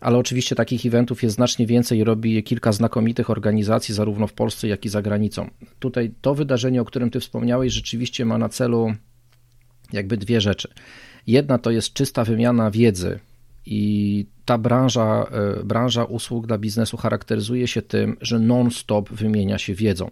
Ale 0.00 0.18
oczywiście 0.18 0.54
takich 0.56 0.86
eventów 0.86 1.22
jest 1.22 1.34
znacznie 1.34 1.66
więcej 1.66 1.98
i 1.98 2.04
robi 2.04 2.34
je 2.34 2.42
kilka 2.42 2.72
znakomitych 2.72 3.30
organizacji, 3.30 3.94
zarówno 3.94 4.26
w 4.26 4.32
Polsce, 4.32 4.68
jak 4.68 4.84
i 4.84 4.88
za 4.88 5.02
granicą. 5.02 5.50
Tutaj 5.78 6.12
to 6.20 6.34
wydarzenie, 6.34 6.82
o 6.82 6.84
którym 6.84 7.10
Ty 7.10 7.20
wspomniałeś, 7.20 7.72
rzeczywiście 7.72 8.24
ma 8.24 8.38
na 8.38 8.48
celu 8.48 8.94
jakby 9.92 10.16
dwie 10.16 10.40
rzeczy. 10.40 10.68
Jedna 11.26 11.58
to 11.58 11.70
jest 11.70 11.92
czysta 11.92 12.24
wymiana 12.24 12.70
wiedzy, 12.70 13.18
i 13.66 14.26
ta 14.44 14.58
branża, 14.58 15.26
e, 15.30 15.64
branża 15.64 16.04
usług 16.04 16.46
dla 16.46 16.58
biznesu 16.58 16.96
charakteryzuje 16.96 17.66
się 17.66 17.82
tym, 17.82 18.16
że 18.20 18.38
non-stop 18.38 19.10
wymienia 19.10 19.58
się 19.58 19.74
wiedzą. 19.74 20.10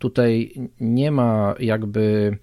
Tutaj 0.00 0.52
nie 0.80 1.10
ma 1.10 1.54
jakby 1.58 2.36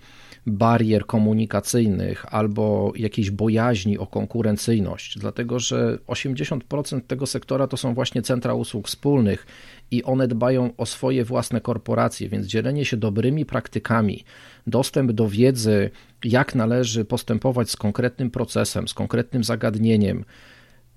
barier 0.46 1.06
komunikacyjnych 1.06 2.26
albo 2.34 2.94
jakiejś 2.96 3.32
bojaźni 3.32 3.98
o 3.98 4.08
konkurencyjność, 4.08 5.20
dlatego 5.20 5.60
że 5.60 5.98
80% 6.08 7.02
tego 7.02 7.26
sektora 7.26 7.68
to 7.68 7.78
są 7.78 7.94
właśnie 7.94 8.22
centra 8.22 8.54
usług 8.54 8.88
wspólnych 8.88 9.48
i 9.92 10.04
one 10.04 10.28
dbają 10.28 10.70
o 10.78 10.86
swoje 10.86 11.26
własne 11.26 11.62
korporacje, 11.62 12.30
więc 12.30 12.48
dzielenie 12.48 12.86
się 12.86 12.98
dobrymi 12.98 13.46
praktykami, 13.46 14.24
dostęp 14.68 15.12
do 15.12 15.30
wiedzy, 15.30 15.90
jak 16.24 16.56
należy 16.56 17.06
postępować 17.06 17.70
z 17.72 17.76
konkretnym 17.76 18.32
procesem, 18.32 18.88
z 18.88 18.94
konkretnym 18.94 19.44
zagadnieniem, 19.44 20.26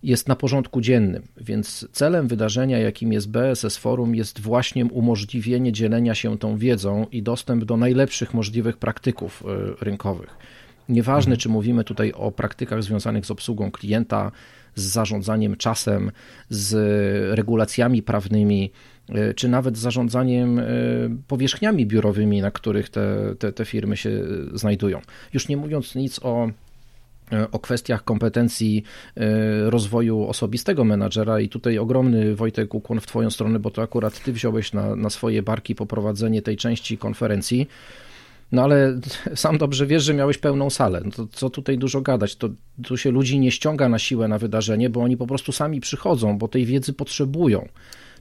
jest 0.02 0.28
na 0.28 0.36
porządku 0.36 0.80
dziennym, 0.80 1.22
więc 1.36 1.88
celem 1.92 2.28
wydarzenia, 2.28 2.78
jakim 2.78 3.12
jest 3.12 3.30
BSS 3.30 3.76
Forum, 3.76 4.14
jest 4.14 4.40
właśnie 4.40 4.84
umożliwienie 4.84 5.72
dzielenia 5.72 6.14
się 6.14 6.38
tą 6.38 6.56
wiedzą 6.56 7.06
i 7.12 7.22
dostęp 7.22 7.64
do 7.64 7.76
najlepszych 7.76 8.34
możliwych 8.34 8.76
praktyków 8.76 9.42
y, 9.80 9.84
rynkowych. 9.84 10.36
Nieważne, 10.88 11.36
czy 11.36 11.48
mówimy 11.48 11.84
tutaj 11.84 12.12
o 12.12 12.32
praktykach 12.32 12.82
związanych 12.82 13.26
z 13.26 13.30
obsługą 13.30 13.70
klienta, 13.70 14.32
z 14.74 14.82
zarządzaniem 14.82 15.56
czasem, 15.56 16.10
z 16.48 16.74
regulacjami 17.38 18.02
prawnymi, 18.02 18.70
y, 19.10 19.34
czy 19.34 19.48
nawet 19.48 19.76
z 19.76 19.80
zarządzaniem 19.80 20.58
y, 20.58 21.10
powierzchniami 21.28 21.86
biurowymi, 21.86 22.40
na 22.40 22.50
których 22.50 22.88
te, 22.88 23.34
te, 23.38 23.52
te 23.52 23.64
firmy 23.64 23.96
się 23.96 24.10
znajdują. 24.54 25.00
Już 25.32 25.48
nie 25.48 25.56
mówiąc 25.56 25.94
nic 25.94 26.20
o 26.22 26.50
o 27.52 27.58
kwestiach 27.58 28.04
kompetencji 28.04 28.82
e, 29.16 29.70
rozwoju 29.70 30.28
osobistego 30.28 30.84
menadżera 30.84 31.40
i 31.40 31.48
tutaj 31.48 31.78
ogromny 31.78 32.34
Wojtek 32.34 32.74
ukłon 32.74 33.00
w 33.00 33.06
Twoją 33.06 33.30
stronę, 33.30 33.58
bo 33.58 33.70
to 33.70 33.82
akurat 33.82 34.22
Ty 34.24 34.32
wziąłeś 34.32 34.72
na, 34.72 34.96
na 34.96 35.10
swoje 35.10 35.42
barki 35.42 35.74
poprowadzenie 35.74 36.42
tej 36.42 36.56
części 36.56 36.98
konferencji. 36.98 37.68
No 38.52 38.62
ale 38.62 39.00
sam 39.34 39.58
dobrze 39.58 39.86
wiesz, 39.86 40.02
że 40.02 40.14
miałeś 40.14 40.38
pełną 40.38 40.70
salę. 40.70 41.00
No 41.04 41.10
to 41.10 41.26
co 41.32 41.50
tutaj 41.50 41.78
dużo 41.78 42.00
gadać? 42.00 42.36
To 42.36 42.48
tu 42.84 42.96
się 42.96 43.10
ludzi 43.10 43.38
nie 43.38 43.50
ściąga 43.50 43.88
na 43.88 43.98
siłę 43.98 44.28
na 44.28 44.38
wydarzenie, 44.38 44.90
bo 44.90 45.00
oni 45.00 45.16
po 45.16 45.26
prostu 45.26 45.52
sami 45.52 45.80
przychodzą, 45.80 46.38
bo 46.38 46.48
tej 46.48 46.66
wiedzy 46.66 46.92
potrzebują. 46.92 47.68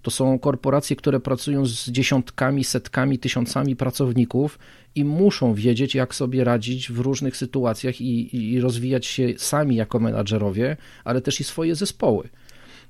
To 0.01 0.11
są 0.11 0.39
korporacje, 0.39 0.95
które 0.95 1.19
pracują 1.19 1.65
z 1.65 1.89
dziesiątkami, 1.89 2.63
setkami, 2.63 3.19
tysiącami 3.19 3.75
pracowników 3.75 4.59
i 4.95 5.05
muszą 5.05 5.53
wiedzieć, 5.53 5.95
jak 5.95 6.15
sobie 6.15 6.43
radzić 6.43 6.91
w 6.91 6.99
różnych 6.99 7.37
sytuacjach 7.37 8.01
i, 8.01 8.35
i 8.53 8.61
rozwijać 8.61 9.05
się 9.05 9.33
sami 9.37 9.75
jako 9.75 9.99
menadżerowie, 9.99 10.77
ale 11.03 11.21
też 11.21 11.39
i 11.39 11.43
swoje 11.43 11.75
zespoły. 11.75 12.29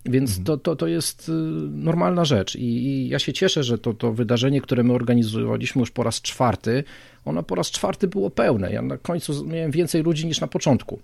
Więc 0.05 0.29
mhm. 0.29 0.45
to, 0.45 0.57
to, 0.57 0.75
to 0.75 0.87
jest 0.87 1.29
y, 1.29 1.31
normalna 1.71 2.25
rzecz 2.25 2.55
I, 2.55 2.63
i, 2.63 3.09
ja 3.09 3.19
się 3.19 3.33
cieszę, 3.33 3.63
że 3.63 3.77
to, 3.77 3.93
to 3.93 4.13
wydarzenie, 4.13 4.61
które 4.61 4.83
my 4.83 4.93
organizowaliśmy 4.93 5.79
już 5.79 5.91
po 5.91 6.03
raz 6.03 6.21
czwarty, 6.21 6.83
ono 7.25 7.43
po 7.43 7.55
raz 7.55 7.71
czwarty 7.71 8.07
było 8.07 8.29
pełne. 8.29 8.73
Ja 8.73 8.81
na 8.81 8.97
końcu 8.97 9.45
miałem 9.45 9.71
więcej 9.71 10.03
ludzi 10.03 10.27
niż 10.27 10.41
na 10.41 10.47
początku. 10.47 10.99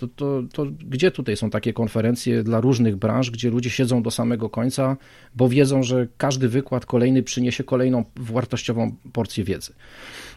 To, 0.00 0.08
to, 0.08 0.42
to 0.52 0.66
gdzie 0.66 1.10
tutaj 1.10 1.36
są 1.36 1.50
takie 1.50 1.72
konferencje 1.72 2.42
dla 2.42 2.60
różnych 2.60 2.96
branż, 2.96 3.30
gdzie 3.30 3.50
ludzie 3.50 3.70
siedzą 3.70 4.02
do 4.02 4.10
samego 4.10 4.50
końca, 4.50 4.96
bo 5.34 5.48
wiedzą, 5.48 5.82
że 5.82 6.06
każdy 6.16 6.48
wykład 6.48 6.86
kolejny 6.86 7.22
przyniesie 7.22 7.64
kolejną 7.64 8.04
wartościową 8.16 8.96
porcję 9.12 9.44
wiedzy. 9.44 9.72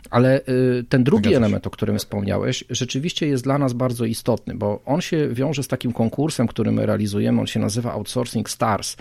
Ale 0.09 0.41
y, 0.41 0.84
ten 0.89 1.03
drugi 1.03 1.34
element, 1.34 1.68
o 1.68 1.70
którym 1.70 1.97
wspomniałeś, 1.99 2.64
rzeczywiście 2.70 3.28
jest 3.28 3.43
dla 3.43 3.57
nas 3.57 3.74
bardzo 3.74 4.05
istotny, 4.05 4.55
bo 4.55 4.82
on 4.86 5.01
się 5.01 5.30
wiąże 5.32 5.64
z 5.64 5.68
takim 5.68 5.93
konkursem, 5.93 6.47
który 6.47 6.72
my 6.72 6.86
realizujemy, 6.86 7.41
on 7.41 7.47
się 7.47 7.59
nazywa 7.59 7.91
Outsourcing 7.91 8.49
Stars. 8.49 8.97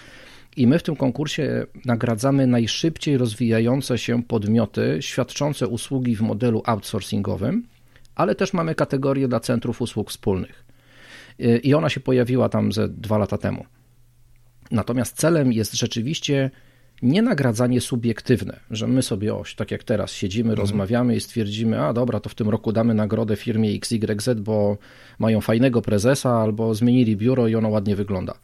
I 0.57 0.67
my 0.67 0.79
w 0.79 0.83
tym 0.83 0.97
konkursie 0.97 1.67
nagradzamy 1.85 2.47
najszybciej 2.47 3.19
rozwijające 3.19 3.99
się 3.99 4.23
podmioty 4.23 4.99
świadczące 5.01 5.69
usługi 5.69 6.17
w 6.17 6.21
modelu 6.21 6.63
outsourcingowym, 6.67 7.67
ale 8.15 8.35
też 8.35 8.53
mamy 8.53 8.75
kategorię 8.75 9.29
dla 9.29 9.41
centrów 9.41 9.83
usług 9.83 10.11
wspólnych. 10.11 10.65
I 11.63 11.75
ona 11.75 11.89
się 11.89 12.01
pojawiła 12.01 12.49
tam 12.49 12.73
ze 12.73 12.89
dwa 12.89 13.19
lata 13.19 13.39
temu. 13.39 13.65
Natomiast 14.71 15.17
celem 15.17 15.53
jest 15.53 15.75
rzeczywiście 15.75 16.51
nie 17.03 17.23
nagradzanie 17.23 17.81
subiektywne, 17.81 18.61
że 18.71 18.87
my 18.87 19.03
sobie 19.03 19.35
oś, 19.35 19.55
tak 19.55 19.71
jak 19.71 19.85
teraz 19.85 20.13
siedzimy, 20.13 20.51
mhm. 20.51 20.61
rozmawiamy 20.61 21.17
i 21.17 21.21
stwierdzimy, 21.21 21.81
a 21.81 21.93
dobra, 21.93 22.21
to 22.21 22.29
w 22.29 22.35
tym 22.35 22.49
roku 22.49 22.73
damy 22.73 22.95
nagrodę 22.95 23.37
firmie 23.37 23.71
XYZ, 23.71 24.41
bo 24.41 24.79
mają 25.19 25.41
fajnego 25.41 25.83
prezesa 25.83 26.31
albo 26.31 26.75
zmienili 26.75 27.17
biuro 27.17 27.49
i 27.49 27.55
ono 27.55 27.69
ładnie 27.69 27.97
wygląda. 27.97 28.35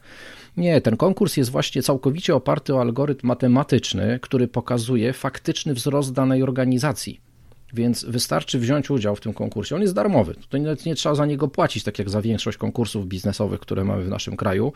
Nie, 0.57 0.81
ten 0.81 0.97
konkurs 0.97 1.37
jest 1.37 1.49
właśnie 1.49 1.81
całkowicie 1.81 2.35
oparty 2.35 2.75
o 2.75 2.81
algorytm 2.81 3.27
matematyczny, 3.27 4.19
który 4.21 4.47
pokazuje 4.47 5.13
faktyczny 5.13 5.73
wzrost 5.73 6.13
danej 6.13 6.43
organizacji. 6.43 7.21
Więc 7.73 8.05
wystarczy 8.05 8.59
wziąć 8.59 8.89
udział 8.89 9.15
w 9.15 9.21
tym 9.21 9.33
konkursie. 9.33 9.75
On 9.75 9.81
jest 9.81 9.93
darmowy. 9.93 10.35
Tutaj 10.35 10.61
nie, 10.61 10.75
nie 10.85 10.95
trzeba 10.95 11.15
za 11.15 11.25
niego 11.25 11.47
płacić, 11.47 11.83
tak 11.83 11.99
jak 11.99 12.09
za 12.09 12.21
większość 12.21 12.57
konkursów 12.57 13.07
biznesowych, 13.07 13.59
które 13.59 13.83
mamy 13.83 14.03
w 14.03 14.09
naszym 14.09 14.37
kraju. 14.37 14.73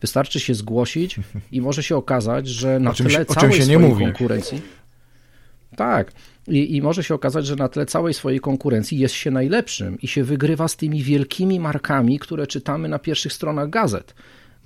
Wystarczy 0.00 0.40
się 0.40 0.54
zgłosić 0.54 1.16
i 1.52 1.60
może 1.60 1.82
się 1.82 1.96
okazać, 1.96 2.48
że 2.48 2.80
na 2.80 2.94
czymś, 2.94 3.14
tle 3.14 3.24
całej 3.24 3.62
swojej 3.62 3.78
mówi. 3.78 4.04
konkurencji. 4.04 4.60
Tak. 5.76 6.12
I, 6.48 6.76
I, 6.76 6.82
może 6.82 7.04
się 7.04 7.14
okazać, 7.14 7.46
że 7.46 7.56
na 7.56 7.68
tle 7.68 7.86
całej 7.86 8.14
swojej 8.14 8.40
konkurencji 8.40 8.98
jest 8.98 9.14
się 9.14 9.30
najlepszym 9.30 10.00
i 10.00 10.08
się 10.08 10.24
wygrywa 10.24 10.68
z 10.68 10.76
tymi 10.76 11.02
wielkimi 11.02 11.60
markami, 11.60 12.18
które 12.18 12.46
czytamy 12.46 12.88
na 12.88 12.98
pierwszych 12.98 13.32
stronach 13.32 13.70
gazet. 13.70 14.14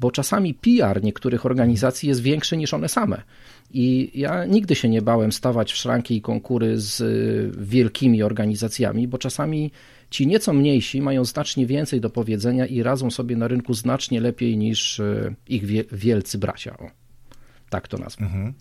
Bo 0.01 0.11
czasami 0.11 0.55
PR 0.55 1.03
niektórych 1.03 1.47
organizacji 1.47 2.09
jest 2.09 2.23
większy 2.23 2.57
niż 2.57 2.75
one 2.75 2.89
same. 2.89 3.23
I 3.73 4.11
ja 4.15 4.45
nigdy 4.45 4.75
się 4.75 4.89
nie 4.89 5.03
bałem 5.03 5.33
stawać 5.33 5.73
w 5.73 5.77
szranki 5.77 6.17
i 6.17 6.23
konkury 6.23 6.81
z 6.81 7.01
y, 7.01 7.53
wielkimi 7.59 8.23
organizacjami, 8.23 9.09
bo 9.09 9.19
czasami 9.19 9.71
ci 10.11 10.27
nieco 10.27 10.53
mniejsi 10.53 11.03
mają 11.03 11.25
znacznie 11.25 11.67
więcej 11.67 12.01
do 12.01 12.11
powiedzenia 12.11 12.67
i 12.67 12.83
radzą 12.83 13.11
sobie 13.11 13.37
na 13.37 13.49
rynku 13.49 13.75
znacznie 13.75 14.21
lepiej 14.21 14.57
niż 14.57 14.99
y, 14.99 15.35
ich 15.49 15.65
wielcy 15.93 16.39
bracia. 16.39 16.79
O, 16.79 16.91
tak 17.71 17.89
to 17.89 17.99
nazwę. 17.99 18.25
Mhm. 18.25 18.55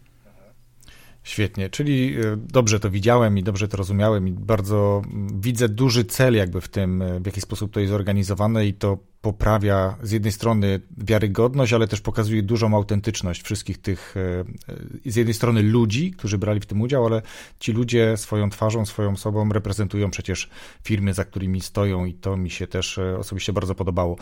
Świetnie, 1.24 1.70
czyli 1.70 2.20
y, 2.20 2.38
dobrze 2.38 2.80
to 2.80 2.90
widziałem 2.90 3.38
i 3.38 3.44
dobrze 3.44 3.68
to 3.68 3.78
rozumiałem 3.78 4.28
i 4.28 4.32
bardzo 4.32 5.02
mm, 5.06 5.42
widzę 5.42 5.70
duży 5.70 6.06
cel 6.06 6.36
jakby 6.36 6.62
w 6.62 6.68
tym, 6.68 7.04
w 7.22 7.26
jaki 7.26 7.42
sposób 7.42 7.74
to 7.74 7.80
jest 7.80 7.92
zorganizowane 7.92 8.68
i 8.68 8.74
to 8.74 8.98
poprawia 9.22 9.98
z 10.04 10.12
jednej 10.12 10.32
strony 10.32 10.80
wiarygodność, 10.98 11.74
ale 11.74 11.88
też 11.88 12.02
pokazuje 12.02 12.44
dużą 12.44 12.76
autentyczność 12.76 13.42
wszystkich 13.42 13.78
tych, 13.78 14.16
e, 14.18 15.12
z 15.12 15.16
jednej 15.16 15.34
strony 15.34 15.64
ludzi, 15.64 16.12
którzy 16.12 16.38
brali 16.38 16.60
w 16.60 16.66
tym 16.66 16.82
udział, 16.82 17.06
ale 17.06 17.22
ci 17.60 17.72
ludzie 17.72 18.18
swoją 18.18 18.50
twarzą, 18.50 18.86
swoją 18.86 19.16
sobą 19.16 19.50
reprezentują 19.50 20.12
przecież 20.12 20.50
firmy, 20.84 21.14
za 21.14 21.26
którymi 21.26 21.62
stoją 21.62 22.06
i 22.06 22.14
to 22.14 22.38
mi 22.38 22.50
się 22.50 22.68
też 22.68 22.98
e, 22.98 23.18
osobiście 23.18 23.54
bardzo 23.54 23.76
podobało. 23.76 24.18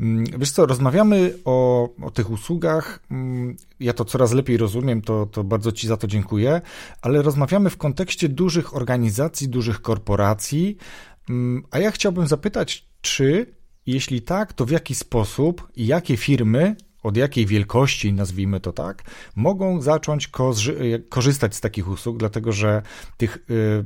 Mm, 0.00 0.24
wiesz 0.38 0.50
co, 0.50 0.66
rozmawiamy 0.66 1.34
o, 1.44 1.88
o 2.02 2.10
tych 2.10 2.30
usługach, 2.30 3.02
mm, 3.10 3.56
ja 3.80 3.92
to 3.92 4.04
coraz 4.04 4.32
lepiej 4.32 4.56
rozumiem, 4.56 5.02
to, 5.02 5.26
to 5.26 5.44
bardzo 5.44 5.72
Ci 5.72 5.86
za 5.86 5.96
to 5.96 6.06
dziękuję, 6.06 6.60
ale 7.02 7.22
rozmawiamy 7.22 7.70
w 7.70 7.76
kontekście 7.76 8.28
dużych 8.28 8.76
organizacji, 8.76 9.48
dużych 9.48 9.82
korporacji, 9.82 10.76
mm, 11.30 11.62
a 11.70 11.78
ja 11.78 11.90
chciałbym 11.90 12.26
zapytać, 12.26 12.86
czy 13.00 13.59
jeśli 13.86 14.22
tak, 14.22 14.52
to 14.52 14.66
w 14.66 14.70
jaki 14.70 14.94
sposób 14.94 15.68
i 15.76 15.86
jakie 15.86 16.16
firmy, 16.16 16.76
od 17.02 17.16
jakiej 17.16 17.46
wielkości, 17.46 18.12
nazwijmy 18.12 18.60
to 18.60 18.72
tak, 18.72 19.02
mogą 19.36 19.80
zacząć 19.80 20.30
korzystać 21.08 21.54
z 21.54 21.60
takich 21.60 21.88
usług, 21.88 22.16
dlatego 22.16 22.52
że 22.52 22.82
tych 23.16 23.38
y, 23.50 23.84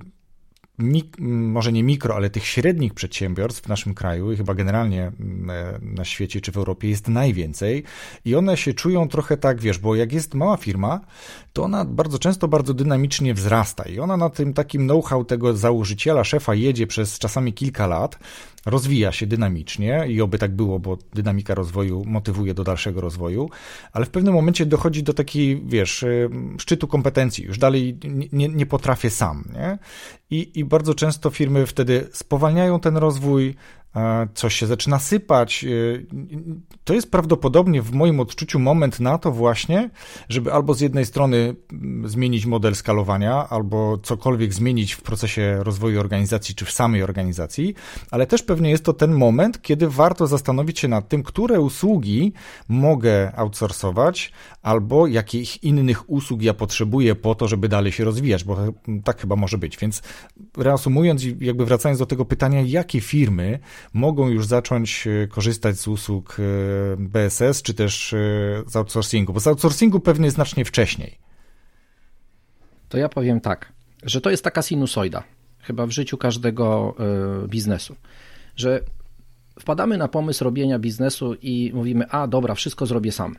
mik, 0.78 1.16
może 1.20 1.72
nie 1.72 1.82
mikro, 1.82 2.14
ale 2.14 2.30
tych 2.30 2.46
średnich 2.46 2.94
przedsiębiorstw 2.94 3.62
w 3.62 3.68
naszym 3.68 3.94
kraju 3.94 4.32
i 4.32 4.36
chyba 4.36 4.54
generalnie 4.54 5.02
e, 5.02 5.12
na 5.82 6.04
świecie 6.04 6.40
czy 6.40 6.52
w 6.52 6.56
Europie 6.56 6.88
jest 6.88 7.08
najwięcej. 7.08 7.84
I 8.24 8.34
one 8.34 8.56
się 8.56 8.74
czują 8.74 9.08
trochę 9.08 9.36
tak, 9.36 9.60
wiesz, 9.60 9.78
bo 9.78 9.94
jak 9.94 10.12
jest 10.12 10.34
mała 10.34 10.56
firma, 10.56 11.00
to 11.52 11.62
ona 11.62 11.84
bardzo 11.84 12.18
często 12.18 12.48
bardzo 12.48 12.74
dynamicznie 12.74 13.34
wzrasta. 13.34 13.84
I 13.84 13.98
ona 13.98 14.16
na 14.16 14.30
tym 14.30 14.54
takim 14.54 14.88
know-how 14.88 15.24
tego 15.24 15.56
założyciela, 15.56 16.24
szefa 16.24 16.54
jedzie 16.54 16.86
przez 16.86 17.18
czasami 17.18 17.52
kilka 17.52 17.86
lat, 17.86 18.18
rozwija 18.66 19.12
się 19.12 19.26
dynamicznie 19.26 20.04
i 20.08 20.20
oby 20.20 20.38
tak 20.38 20.56
było, 20.56 20.78
bo 20.78 20.98
dynamika 21.14 21.54
rozwoju 21.54 22.04
motywuje 22.06 22.54
do 22.54 22.64
dalszego 22.64 23.00
rozwoju, 23.00 23.50
ale 23.92 24.06
w 24.06 24.10
pewnym 24.10 24.34
momencie 24.34 24.66
dochodzi 24.66 25.02
do 25.02 25.14
takiej, 25.14 25.62
wiesz, 25.66 26.02
y, 26.02 26.30
szczytu 26.58 26.88
kompetencji, 26.88 27.44
już 27.44 27.58
dalej 27.58 27.98
nie, 28.32 28.48
nie 28.48 28.66
potrafię 28.66 29.10
sam, 29.10 29.44
nie? 29.54 29.78
I, 30.30 30.58
I 30.58 30.64
bardzo 30.64 30.94
często 30.94 31.30
firmy 31.30 31.66
wtedy 31.66 32.08
spowalniają 32.12 32.80
ten 32.80 32.96
rozwój, 32.96 33.54
coś 34.34 34.54
się 34.54 34.66
zaczyna 34.66 34.98
sypać. 34.98 35.64
Y, 35.64 36.06
to 36.84 36.94
jest 36.94 37.10
prawdopodobnie 37.10 37.82
w 37.82 37.92
moim 37.92 38.20
odczuciu 38.20 38.58
moment 38.58 39.00
na 39.00 39.18
to 39.18 39.32
właśnie, 39.32 39.90
żeby 40.28 40.52
albo 40.52 40.74
z 40.74 40.80
jednej 40.80 41.06
strony 41.06 41.56
mm, 41.72 42.08
zmienić 42.08 42.46
model 42.46 42.74
skalowania, 42.74 43.48
albo 43.48 43.98
cokolwiek 43.98 44.54
zmienić 44.54 44.92
w 44.92 45.02
procesie 45.02 45.56
rozwoju 45.60 46.00
organizacji, 46.00 46.54
czy 46.54 46.64
w 46.64 46.70
samej 46.70 47.02
organizacji, 47.02 47.74
ale 48.10 48.26
też 48.26 48.42
pewnie 48.42 48.70
jest 48.70 48.84
to 48.84 48.92
ten 48.92 49.12
moment, 49.12 49.62
kiedy 49.62 49.88
warto 49.88 50.26
zastanowić 50.26 50.78
się 50.78 50.88
nad 50.88 51.08
tym, 51.08 51.22
które 51.22 51.60
usługi 51.60 52.32
mogę 52.68 53.36
outsourcować, 53.36 54.32
albo 54.62 55.06
jakich 55.06 55.64
innych 55.64 56.10
usług 56.10 56.42
ja 56.42 56.54
potrzebuję 56.54 57.14
po 57.14 57.34
to, 57.34 57.48
żeby 57.48 57.68
dalej 57.68 57.92
się 57.92 58.04
rozwijać, 58.04 58.44
bo 58.44 58.56
tak 59.04 59.20
chyba 59.20 59.36
może 59.36 59.58
być. 59.58 59.78
Więc 59.78 60.02
reasumując 60.56 61.24
i 61.24 61.36
jakby 61.40 61.66
wracając 61.66 61.98
do 61.98 62.06
tego 62.06 62.24
pytania, 62.24 62.60
jakie 62.60 63.00
firmy 63.00 63.58
mogą 63.92 64.28
już 64.28 64.46
zacząć 64.46 65.06
e, 65.06 65.28
korzystać 65.28 65.76
z 65.76 65.88
usług 65.88 66.36
e, 66.38 66.42
BSS, 66.98 67.62
czy 67.62 67.74
też 67.74 68.12
e, 68.12 68.16
z 68.66 68.76
outsourcingu, 68.76 69.32
bo 69.32 69.40
z 69.40 69.46
outsourcingu 69.46 70.00
pewnie 70.00 70.30
znacznie 70.30 70.64
wcześniej. 70.64 71.18
To 72.88 72.98
ja 72.98 73.08
powiem 73.08 73.40
tak, 73.40 73.72
że 74.02 74.20
to 74.20 74.30
jest 74.30 74.44
taka 74.44 74.62
sinusoida, 74.62 75.22
chyba 75.60 75.86
w 75.86 75.90
życiu 75.90 76.16
każdego 76.16 76.94
biznesu, 77.48 77.96
że 78.56 78.80
wpadamy 79.60 79.98
na 79.98 80.08
pomysł 80.08 80.44
robienia 80.44 80.78
biznesu 80.78 81.34
i 81.42 81.72
mówimy, 81.74 82.08
a 82.10 82.26
dobra, 82.26 82.54
wszystko 82.54 82.86
zrobię 82.86 83.12
sam. 83.12 83.36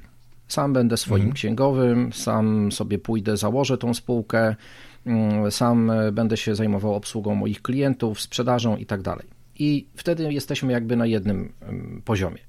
Sam 0.48 0.74
będę 0.74 0.98
swoim 0.98 1.22
mhm. 1.22 1.34
księgowym, 1.34 2.14
sam 2.14 2.72
sobie 2.72 3.00
pójdę, 3.00 3.38
założę 3.38 3.78
tą 3.78 3.94
spółkę, 3.94 4.56
mm, 5.06 5.52
sam 5.52 5.92
będę 6.12 6.38
się 6.38 6.56
zajmował 6.56 6.96
obsługą 6.96 7.36
moich 7.36 7.62
klientów, 7.62 8.22
sprzedażą 8.22 8.78
i 8.78 8.86
tak 8.86 9.02
dalej. 9.02 9.36
I 9.56 9.88
wtedy 9.96 10.34
jesteśmy 10.34 10.74
jakby 10.74 10.96
na 10.96 11.06
jednym 11.06 11.54
poziomie. 12.06 12.40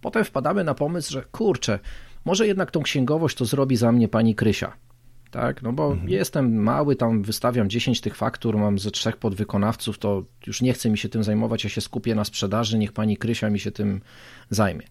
Potem 0.00 0.24
wpadamy 0.24 0.64
na 0.64 0.74
pomysł, 0.74 1.12
że 1.12 1.22
kurczę, 1.22 1.78
może 2.24 2.46
jednak 2.46 2.70
tą 2.70 2.82
księgowość 2.82 3.36
to 3.36 3.44
zrobi 3.44 3.76
za 3.76 3.92
mnie 3.92 4.08
pani 4.08 4.34
Krysia. 4.34 4.72
Tak, 5.30 5.62
no 5.62 5.72
bo 5.72 5.92
mhm. 5.92 6.08
jestem 6.08 6.62
mały, 6.62 6.96
tam 6.96 7.22
wystawiam 7.22 7.70
10 7.70 8.00
tych 8.00 8.16
faktur, 8.16 8.58
mam 8.58 8.78
ze 8.78 8.90
trzech 8.90 9.16
podwykonawców, 9.16 9.98
to 9.98 10.24
już 10.46 10.62
nie 10.62 10.72
chce 10.72 10.90
mi 10.90 10.98
się 10.98 11.08
tym 11.08 11.24
zajmować, 11.24 11.64
ja 11.64 11.70
się 11.70 11.80
skupię 11.80 12.14
na 12.14 12.24
sprzedaży, 12.24 12.78
niech 12.78 12.92
pani 12.92 13.16
Krysia 13.16 13.50
mi 13.50 13.60
się 13.60 13.70
tym 13.70 14.00
zajmie. 14.50 14.86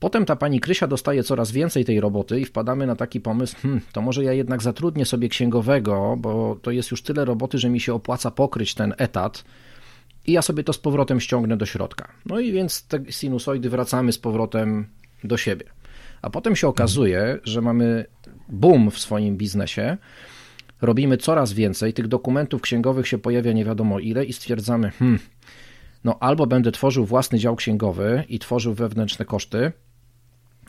Potem 0.00 0.24
ta 0.24 0.36
pani 0.36 0.60
Krysia 0.60 0.86
dostaje 0.86 1.22
coraz 1.22 1.52
więcej 1.52 1.84
tej 1.84 2.00
roboty 2.00 2.40
i 2.40 2.44
wpadamy 2.44 2.86
na 2.86 2.96
taki 2.96 3.20
pomysł, 3.20 3.56
hmm, 3.62 3.80
to 3.92 4.02
może 4.02 4.24
ja 4.24 4.32
jednak 4.32 4.62
zatrudnię 4.62 5.04
sobie 5.04 5.28
księgowego, 5.28 6.16
bo 6.18 6.56
to 6.62 6.70
jest 6.70 6.90
już 6.90 7.02
tyle 7.02 7.24
roboty, 7.24 7.58
że 7.58 7.70
mi 7.70 7.80
się 7.80 7.94
opłaca 7.94 8.30
pokryć 8.30 8.74
ten 8.74 8.94
etat 8.98 9.44
i 10.26 10.32
ja 10.32 10.42
sobie 10.42 10.64
to 10.64 10.72
z 10.72 10.78
powrotem 10.78 11.20
ściągnę 11.20 11.56
do 11.56 11.66
środka. 11.66 12.08
No 12.26 12.40
i 12.40 12.52
więc 12.52 12.86
te 12.86 13.12
sinusoidy 13.12 13.70
wracamy 13.70 14.12
z 14.12 14.18
powrotem 14.18 14.86
do 15.24 15.36
siebie. 15.36 15.64
A 16.22 16.30
potem 16.30 16.56
się 16.56 16.68
okazuje, 16.68 17.38
że 17.44 17.60
mamy 17.60 18.06
boom 18.48 18.90
w 18.90 18.98
swoim 18.98 19.36
biznesie, 19.36 19.96
robimy 20.82 21.16
coraz 21.16 21.52
więcej, 21.52 21.92
tych 21.92 22.08
dokumentów 22.08 22.62
księgowych 22.62 23.08
się 23.08 23.18
pojawia 23.18 23.52
nie 23.52 23.64
wiadomo 23.64 23.98
ile 23.98 24.24
i 24.24 24.32
stwierdzamy, 24.32 24.90
hmm, 24.90 25.18
no 26.04 26.16
albo 26.20 26.46
będę 26.46 26.72
tworzył 26.72 27.04
własny 27.04 27.38
dział 27.38 27.56
księgowy 27.56 28.24
i 28.28 28.38
tworzył 28.38 28.74
wewnętrzne 28.74 29.24
koszty, 29.24 29.72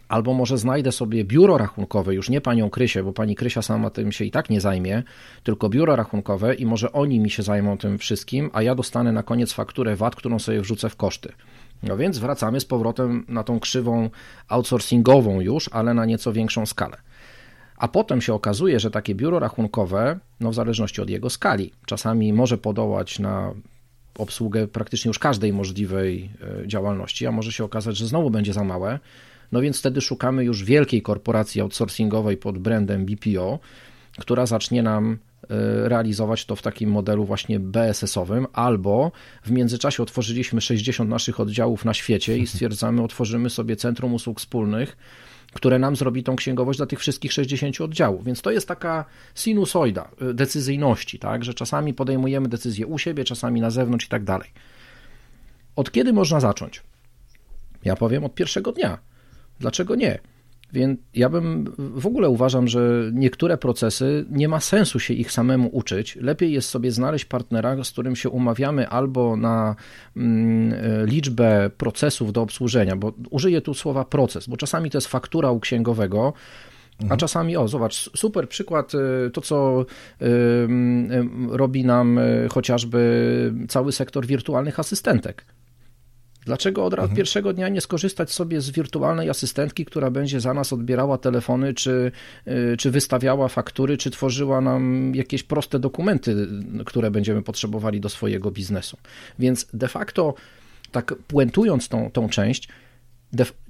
albo 0.09 0.33
może 0.33 0.57
znajdę 0.57 0.91
sobie 0.91 1.23
biuro 1.23 1.57
rachunkowe, 1.57 2.15
już 2.15 2.29
nie 2.29 2.41
panią 2.41 2.69
Krysię, 2.69 3.03
bo 3.03 3.13
pani 3.13 3.35
Krysia 3.35 3.61
sama 3.61 3.89
tym 3.89 4.11
się 4.11 4.25
i 4.25 4.31
tak 4.31 4.49
nie 4.49 4.61
zajmie, 4.61 5.03
tylko 5.43 5.69
biuro 5.69 5.95
rachunkowe 5.95 6.53
i 6.53 6.65
może 6.65 6.91
oni 6.91 7.19
mi 7.19 7.29
się 7.29 7.43
zajmą 7.43 7.77
tym 7.77 7.97
wszystkim, 7.97 8.49
a 8.53 8.61
ja 8.61 8.75
dostanę 8.75 9.11
na 9.11 9.23
koniec 9.23 9.53
fakturę 9.53 9.95
VAT, 9.95 10.15
którą 10.15 10.39
sobie 10.39 10.61
wrzucę 10.61 10.89
w 10.89 10.95
koszty. 10.95 11.33
No 11.83 11.97
więc 11.97 12.17
wracamy 12.17 12.59
z 12.59 12.65
powrotem 12.65 13.25
na 13.27 13.43
tą 13.43 13.59
krzywą 13.59 14.09
outsourcingową 14.47 15.41
już, 15.41 15.69
ale 15.73 15.93
na 15.93 16.05
nieco 16.05 16.33
większą 16.33 16.65
skalę. 16.65 16.97
A 17.77 17.87
potem 17.87 18.21
się 18.21 18.33
okazuje, 18.33 18.79
że 18.79 18.91
takie 18.91 19.15
biuro 19.15 19.39
rachunkowe, 19.39 20.19
no 20.39 20.51
w 20.51 20.53
zależności 20.53 21.01
od 21.01 21.09
jego 21.09 21.29
skali, 21.29 21.71
czasami 21.85 22.33
może 22.33 22.57
podołać 22.57 23.19
na 23.19 23.53
obsługę 24.17 24.67
praktycznie 24.67 25.09
już 25.09 25.19
każdej 25.19 25.53
możliwej 25.53 26.29
e, 26.63 26.67
działalności, 26.67 27.27
a 27.27 27.31
może 27.31 27.51
się 27.51 27.63
okazać, 27.63 27.97
że 27.97 28.07
znowu 28.07 28.29
będzie 28.29 28.53
za 28.53 28.63
małe. 28.63 28.99
No 29.51 29.61
więc 29.61 29.79
wtedy 29.79 30.01
szukamy 30.01 30.43
już 30.43 30.63
wielkiej 30.63 31.01
korporacji 31.01 31.61
outsourcingowej 31.61 32.37
pod 32.37 32.57
brandem 32.57 33.05
BPO, 33.05 33.59
która 34.17 34.45
zacznie 34.45 34.83
nam 34.83 35.17
e, 35.49 35.89
realizować 35.89 36.45
to 36.45 36.55
w 36.55 36.61
takim 36.61 36.91
modelu 36.91 37.25
właśnie 37.25 37.59
BSS-owym, 37.59 38.47
albo 38.53 39.11
w 39.43 39.51
międzyczasie 39.51 40.03
otworzyliśmy 40.03 40.61
60 40.61 41.09
naszych 41.09 41.39
oddziałów 41.39 41.85
na 41.85 41.93
świecie 41.93 42.37
i 42.37 42.47
stwierdzamy, 42.53 43.03
otworzymy 43.03 43.49
sobie 43.49 43.75
centrum 43.75 44.13
usług 44.13 44.39
wspólnych, 44.39 44.97
które 45.53 45.79
nam 45.79 45.95
zrobi 45.95 46.23
tą 46.23 46.35
księgowość 46.35 46.77
dla 46.77 46.85
tych 46.85 46.99
wszystkich 46.99 47.33
60 47.33 47.81
oddziałów. 47.81 48.23
Więc 48.23 48.41
to 48.41 48.51
jest 48.51 48.67
taka 48.67 49.05
sinusoida 49.35 50.09
y, 50.21 50.33
decyzyjności, 50.33 51.19
tak, 51.19 51.43
że 51.43 51.53
czasami 51.53 51.93
podejmujemy 51.93 52.49
decyzje 52.49 52.87
u 52.87 52.97
siebie, 52.97 53.23
czasami 53.23 53.61
na 53.61 53.69
zewnątrz 53.69 54.05
i 54.05 54.09
tak 54.09 54.23
dalej. 54.23 54.49
Od 55.75 55.91
kiedy 55.91 56.13
można 56.13 56.39
zacząć? 56.39 56.83
Ja 57.85 57.95
powiem 57.95 58.25
od 58.25 58.35
pierwszego 58.35 58.71
dnia. 58.71 59.08
Dlaczego 59.59 59.95
nie? 59.95 60.19
Więc 60.73 60.99
ja 61.13 61.29
bym 61.29 61.73
w 61.77 62.07
ogóle 62.07 62.29
uważam, 62.29 62.67
że 62.67 63.11
niektóre 63.13 63.57
procesy 63.57 64.25
nie 64.29 64.47
ma 64.47 64.59
sensu 64.59 64.99
się 64.99 65.13
ich 65.13 65.31
samemu 65.31 65.69
uczyć. 65.71 66.15
Lepiej 66.15 66.51
jest 66.51 66.69
sobie 66.69 66.91
znaleźć 66.91 67.25
partnera, 67.25 67.83
z 67.83 67.91
którym 67.91 68.15
się 68.15 68.29
umawiamy 68.29 68.89
albo 68.89 69.35
na 69.35 69.75
mm, 70.17 70.73
liczbę 71.05 71.69
procesów 71.77 72.33
do 72.33 72.41
obsłużenia, 72.41 72.95
bo 72.95 73.13
użyję 73.29 73.61
tu 73.61 73.73
słowa 73.73 74.05
proces, 74.05 74.47
bo 74.47 74.57
czasami 74.57 74.89
to 74.89 74.97
jest 74.97 75.07
faktura 75.07 75.51
u 75.51 75.59
księgowego, 75.59 76.33
a 76.99 77.03
mhm. 77.03 77.19
czasami, 77.19 77.57
o 77.57 77.67
zobacz, 77.67 78.09
super 78.17 78.49
przykład, 78.49 78.93
y, 78.95 79.31
to 79.33 79.41
co 79.41 79.85
y, 80.21 80.25
robi 81.49 81.85
nam 81.85 82.19
chociażby 82.51 83.53
cały 83.67 83.91
sektor 83.91 84.25
wirtualnych 84.25 84.79
asystentek. 84.79 85.45
Dlaczego 86.49 86.85
od 86.85 86.93
mhm. 86.93 87.15
pierwszego 87.15 87.53
dnia 87.53 87.69
nie 87.69 87.81
skorzystać 87.81 88.31
sobie 88.31 88.61
z 88.61 88.69
wirtualnej 88.69 89.29
asystentki, 89.29 89.85
która 89.85 90.11
będzie 90.11 90.39
za 90.39 90.53
nas 90.53 90.73
odbierała 90.73 91.17
telefony, 91.17 91.73
czy, 91.73 92.11
y, 92.47 92.77
czy 92.77 92.91
wystawiała 92.91 93.47
faktury, 93.47 93.97
czy 93.97 94.11
tworzyła 94.11 94.61
nam 94.61 95.15
jakieś 95.15 95.43
proste 95.43 95.79
dokumenty, 95.79 96.47
które 96.85 97.11
będziemy 97.11 97.41
potrzebowali 97.41 98.01
do 98.01 98.09
swojego 98.09 98.51
biznesu? 98.51 98.97
Więc 99.39 99.67
de 99.73 99.87
facto, 99.87 100.33
tak 100.91 101.15
puentując 101.27 101.89
tą, 101.89 102.11
tą 102.11 102.29
część, 102.29 102.69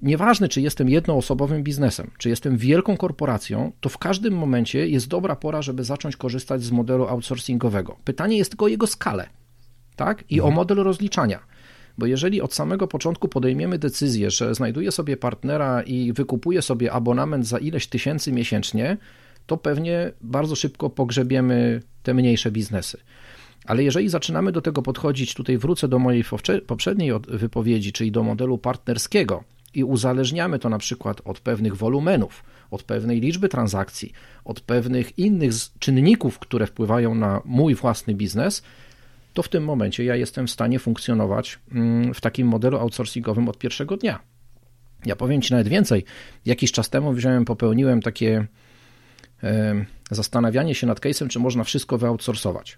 Nieważne, 0.01 0.49
czy 0.49 0.61
jestem 0.61 0.89
jednoosobowym 0.89 1.63
biznesem, 1.63 2.11
czy 2.17 2.29
jestem 2.29 2.57
wielką 2.57 2.97
korporacją, 2.97 3.71
to 3.79 3.89
w 3.89 3.97
każdym 3.97 4.33
momencie 4.33 4.87
jest 4.87 5.07
dobra 5.07 5.35
pora, 5.35 5.61
żeby 5.61 5.83
zacząć 5.83 6.15
korzystać 6.15 6.63
z 6.63 6.71
modelu 6.71 7.07
outsourcingowego. 7.07 7.95
Pytanie 8.03 8.37
jest 8.37 8.51
tylko 8.51 8.65
o 8.65 8.67
jego 8.67 8.87
skalę 8.87 9.29
tak? 9.95 10.23
i 10.29 10.35
mhm. 10.35 10.53
o 10.53 10.55
model 10.55 10.77
rozliczania. 10.77 11.39
Bo 11.99 12.05
jeżeli 12.05 12.41
od 12.41 12.53
samego 12.53 12.87
początku 12.87 13.27
podejmiemy 13.27 13.79
decyzję, 13.79 14.31
że 14.31 14.55
znajduję 14.55 14.91
sobie 14.91 15.17
partnera 15.17 15.81
i 15.81 16.13
wykupuję 16.13 16.61
sobie 16.61 16.91
abonament 16.91 17.47
za 17.47 17.57
ileś 17.57 17.87
tysięcy 17.87 18.31
miesięcznie, 18.31 18.97
to 19.45 19.57
pewnie 19.57 20.11
bardzo 20.21 20.55
szybko 20.55 20.89
pogrzebiemy 20.89 21.81
te 22.03 22.13
mniejsze 22.13 22.51
biznesy. 22.51 22.97
Ale 23.65 23.83
jeżeli 23.83 24.09
zaczynamy 24.09 24.51
do 24.51 24.61
tego 24.61 24.81
podchodzić, 24.81 25.33
tutaj 25.33 25.57
wrócę 25.57 25.87
do 25.87 25.99
mojej 25.99 26.23
poprzedniej 26.67 27.11
wypowiedzi, 27.27 27.91
czyli 27.91 28.11
do 28.11 28.23
modelu 28.23 28.57
partnerskiego 28.57 29.43
i 29.73 29.83
uzależniamy 29.83 30.59
to 30.59 30.69
na 30.69 30.77
przykład 30.77 31.21
od 31.25 31.39
pewnych 31.39 31.75
wolumenów, 31.75 32.43
od 32.71 32.83
pewnej 32.83 33.21
liczby 33.21 33.49
transakcji, 33.49 34.13
od 34.45 34.61
pewnych 34.61 35.19
innych 35.19 35.53
czynników, 35.79 36.39
które 36.39 36.67
wpływają 36.67 37.15
na 37.15 37.41
mój 37.45 37.75
własny 37.75 38.15
biznes, 38.15 38.63
to 39.33 39.43
w 39.43 39.49
tym 39.49 39.63
momencie 39.63 40.03
ja 40.03 40.15
jestem 40.15 40.47
w 40.47 40.51
stanie 40.51 40.79
funkcjonować 40.79 41.59
mm, 41.71 42.13
w 42.13 42.21
takim 42.21 42.47
modelu 42.47 42.77
outsourcingowym 42.77 43.49
od 43.49 43.57
pierwszego 43.57 43.97
dnia. 43.97 44.19
Ja 45.05 45.15
powiem 45.15 45.41
Ci 45.41 45.53
nawet 45.53 45.67
więcej. 45.67 46.03
Jakiś 46.45 46.71
czas 46.71 46.89
temu 46.89 47.13
wziąłem, 47.13 47.45
popełniłem 47.45 48.01
takie 48.01 48.47
zastanawianie 50.11 50.75
się 50.75 50.87
nad 50.87 50.99
case'em, 50.99 51.27
czy 51.27 51.39
można 51.39 51.63
wszystko 51.63 51.97
wyoutsourcować. 51.97 52.77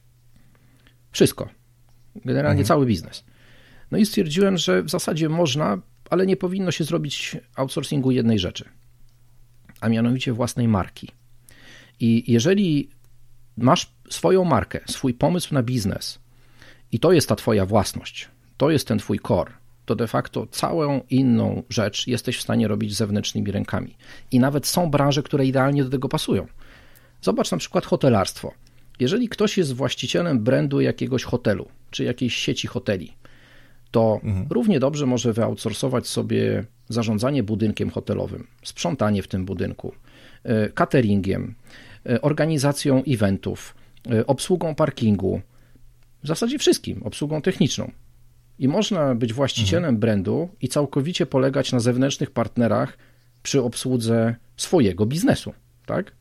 Wszystko. 1.11 1.49
Generalnie 2.15 2.61
mhm. 2.61 2.67
cały 2.67 2.85
biznes. 2.85 3.23
No 3.91 3.97
i 3.97 4.05
stwierdziłem, 4.05 4.57
że 4.57 4.83
w 4.83 4.89
zasadzie 4.89 5.29
można, 5.29 5.77
ale 6.09 6.25
nie 6.25 6.37
powinno 6.37 6.71
się 6.71 6.83
zrobić 6.83 7.37
outsourcingu 7.55 8.11
jednej 8.11 8.39
rzeczy, 8.39 8.65
a 9.81 9.89
mianowicie 9.89 10.33
własnej 10.33 10.67
marki. 10.67 11.11
I 11.99 12.31
jeżeli 12.31 12.89
masz 13.57 13.93
swoją 14.09 14.43
markę, 14.43 14.79
swój 14.85 15.13
pomysł 15.13 15.53
na 15.53 15.63
biznes, 15.63 16.19
i 16.91 16.99
to 16.99 17.11
jest 17.11 17.29
ta 17.29 17.35
Twoja 17.35 17.65
własność, 17.65 18.29
to 18.57 18.71
jest 18.71 18.87
ten 18.87 18.97
Twój 18.97 19.19
core, 19.19 19.51
to 19.85 19.95
de 19.95 20.07
facto 20.07 20.47
całą 20.47 21.01
inną 21.09 21.63
rzecz 21.69 22.07
jesteś 22.07 22.37
w 22.37 22.41
stanie 22.41 22.67
robić 22.67 22.95
zewnętrznymi 22.95 23.51
rękami. 23.51 23.95
I 24.31 24.39
nawet 24.39 24.67
są 24.67 24.91
branże, 24.91 25.23
które 25.23 25.45
idealnie 25.45 25.83
do 25.83 25.89
tego 25.89 26.09
pasują. 26.09 26.47
Zobacz 27.21 27.51
na 27.51 27.57
przykład 27.57 27.85
hotelarstwo. 27.85 28.53
Jeżeli 28.99 29.29
ktoś 29.29 29.57
jest 29.57 29.73
właścicielem 29.73 30.39
brandu 30.39 30.81
jakiegoś 30.81 31.23
hotelu, 31.23 31.67
czy 31.91 32.03
jakiejś 32.03 32.35
sieci 32.35 32.67
hoteli, 32.67 33.13
to 33.91 34.19
mhm. 34.23 34.47
równie 34.49 34.79
dobrze 34.79 35.05
może 35.05 35.33
wyoutsourcować 35.33 36.07
sobie 36.07 36.65
zarządzanie 36.89 37.43
budynkiem 37.43 37.89
hotelowym, 37.89 38.47
sprzątanie 38.63 39.23
w 39.23 39.27
tym 39.27 39.45
budynku, 39.45 39.93
e, 40.43 40.69
cateringiem, 40.69 41.55
e, 42.09 42.21
organizacją 42.21 43.03
eventów, 43.07 43.75
e, 44.11 44.27
obsługą 44.27 44.75
parkingu, 44.75 45.41
w 46.23 46.27
zasadzie 46.27 46.59
wszystkim, 46.59 47.03
obsługą 47.03 47.41
techniczną. 47.41 47.91
I 48.59 48.67
można 48.67 49.15
być 49.15 49.33
właścicielem 49.33 49.83
mhm. 49.83 49.99
brandu 49.99 50.49
i 50.61 50.67
całkowicie 50.67 51.25
polegać 51.25 51.71
na 51.71 51.79
zewnętrznych 51.79 52.31
partnerach 52.31 52.97
przy 53.43 53.61
obsłudze 53.63 54.35
swojego 54.57 55.05
biznesu, 55.05 55.53
tak? 55.85 56.11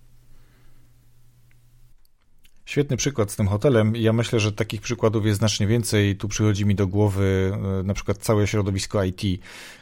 Świetny 2.71 2.97
przykład 2.97 3.31
z 3.31 3.37
tym 3.37 3.49
hotelem. 3.49 3.97
Ja 3.97 4.13
myślę, 4.13 4.41
że 4.41 4.53
takich 4.53 4.81
przykładów 4.81 5.27
jest 5.27 5.39
znacznie 5.39 5.67
więcej. 5.67 6.17
Tu 6.17 6.29
przychodzi 6.29 6.67
mi 6.67 6.75
do 6.75 6.87
głowy 6.87 7.53
e, 7.81 7.83
na 7.83 7.95
przykład 7.95 8.19
całe 8.19 8.47
środowisko 8.47 9.05
IT, 9.05 9.23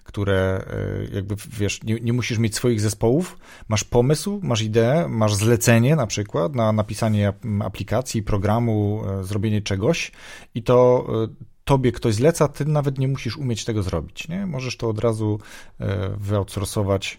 które 0.05 0.65
e, 1.13 1.15
jakby 1.15 1.35
wiesz, 1.59 1.83
nie, 1.83 2.01
nie, 2.01 2.13
musisz 2.13 2.39
mieć 2.39 2.55
swoich 2.55 2.81
zespołów, 2.81 3.39
masz 3.69 3.85
pomysł, 3.85 4.41
masz 4.43 4.63
ideę, 4.63 5.09
masz 5.09 5.35
zlecenie 5.35 5.97
na 5.97 6.07
przykład 6.07 6.55
na 6.55 6.73
napisanie 6.73 7.33
aplikacji, 7.65 8.23
programu, 8.23 9.03
e, 9.21 9.25
zrobienie 9.25 9.63
czegoś 9.63 10.13
i 10.55 10.63
to 10.63 11.07
tobie 11.65 11.93
ktoś 11.93 12.15
zleca, 12.15 12.49
ty 12.49 12.65
nawet 12.65 12.99
nie 12.99 13.09
musisz 13.09 13.37
umieć 13.37 13.65
tego 13.65 13.83
zrobić, 13.83 14.29
nie? 14.29 14.47
Możesz 14.47 14.77
to 14.77 14.89
od 14.89 14.99
razu 14.99 15.41
wyoutsourcować 16.19 17.19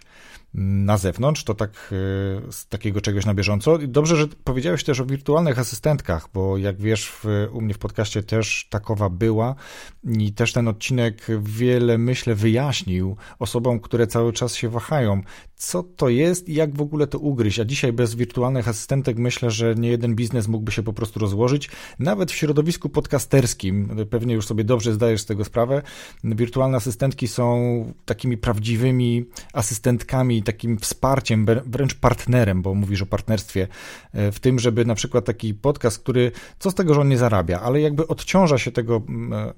na 0.54 0.98
zewnątrz, 0.98 1.44
to 1.44 1.54
tak 1.54 1.70
e, 1.72 2.52
z 2.52 2.68
takiego 2.68 3.02
czegoś 3.02 3.26
na 3.26 3.34
bieżąco. 3.34 3.78
Dobrze, 3.88 4.16
że 4.16 4.28
powiedziałeś 4.44 4.84
też 4.84 5.00
o 5.00 5.06
wirtualnych 5.06 5.60
asystentkach, 5.60 6.30
bo 6.34 6.58
jak 6.58 6.82
wiesz, 6.82 7.10
w, 7.10 7.26
u 7.52 7.62
mnie 7.62 7.74
w 7.74 7.78
podcaście 7.78 8.24
też 8.24 8.68
takowa 8.70 9.10
była 9.10 9.56
i 10.04 10.34
też 10.34 10.54
ten 10.54 10.68
odcinek 10.68 11.28
wiele, 11.42 11.98
myślę, 11.98 12.36
wyjaśnił 12.36 13.18
osobom, 13.40 13.80
które 13.80 14.08
cały 14.08 14.34
czas 14.34 14.56
się 14.56 14.70
wahają, 14.70 15.22
co 15.60 15.84
to 15.84 16.10
jest 16.10 16.50
i 16.50 16.54
jak 16.54 16.76
w 16.76 16.82
ogóle 16.82 17.08
to 17.08 17.20
ugryźć. 17.20 17.60
A 17.60 17.66
dzisiaj 17.66 17.94
bez 17.94 18.16
wirtualnych 18.16 18.68
asystentek 18.68 19.18
myślę, 19.18 19.52
że 19.52 19.76
nie 19.76 19.90
jeden 19.90 20.16
biznes 20.16 20.48
mógłby 20.48 20.72
się 20.72 20.84
po 20.84 20.94
prostu 20.94 21.20
rozłożyć. 21.20 21.70
Nawet 22.00 22.32
w 22.32 22.36
środowisku 22.36 22.90
podcasterskim, 22.90 24.06
pewnie 24.10 24.34
już 24.34 24.46
sobie 24.46 24.64
dobrze 24.64 24.94
zdajesz 24.94 25.22
z 25.22 25.26
tego 25.26 25.46
sprawę, 25.46 25.82
wirtualne 26.24 26.78
asystentki 26.78 27.28
są 27.28 27.94
takimi 28.06 28.38
prawdziwymi 28.38 29.26
asystentkami, 29.54 30.44
takim 30.44 30.78
wsparciem, 30.78 31.46
wręcz 31.66 31.96
partnerem, 31.96 32.62
bo 32.62 32.76
mówisz 32.76 33.02
o 33.02 33.06
partnerstwie, 33.06 33.68
e, 34.14 34.32
w 34.32 34.40
tym, 34.40 34.60
żeby 34.60 34.86
na 34.86 34.96
przykład 34.96 35.26
taki 35.26 35.54
podcast, 35.54 36.00
który, 36.00 36.32
co 36.60 36.72
z 36.72 36.76
tego, 36.76 36.94
że 36.94 37.02
on 37.02 37.10
nie 37.10 37.18
zarabia, 37.18 37.60
ale 37.60 37.82
jakby 37.82 38.08
odciąża 38.08 38.58
się 38.58 38.72
tego 38.72 39.02
mm, 39.10 39.54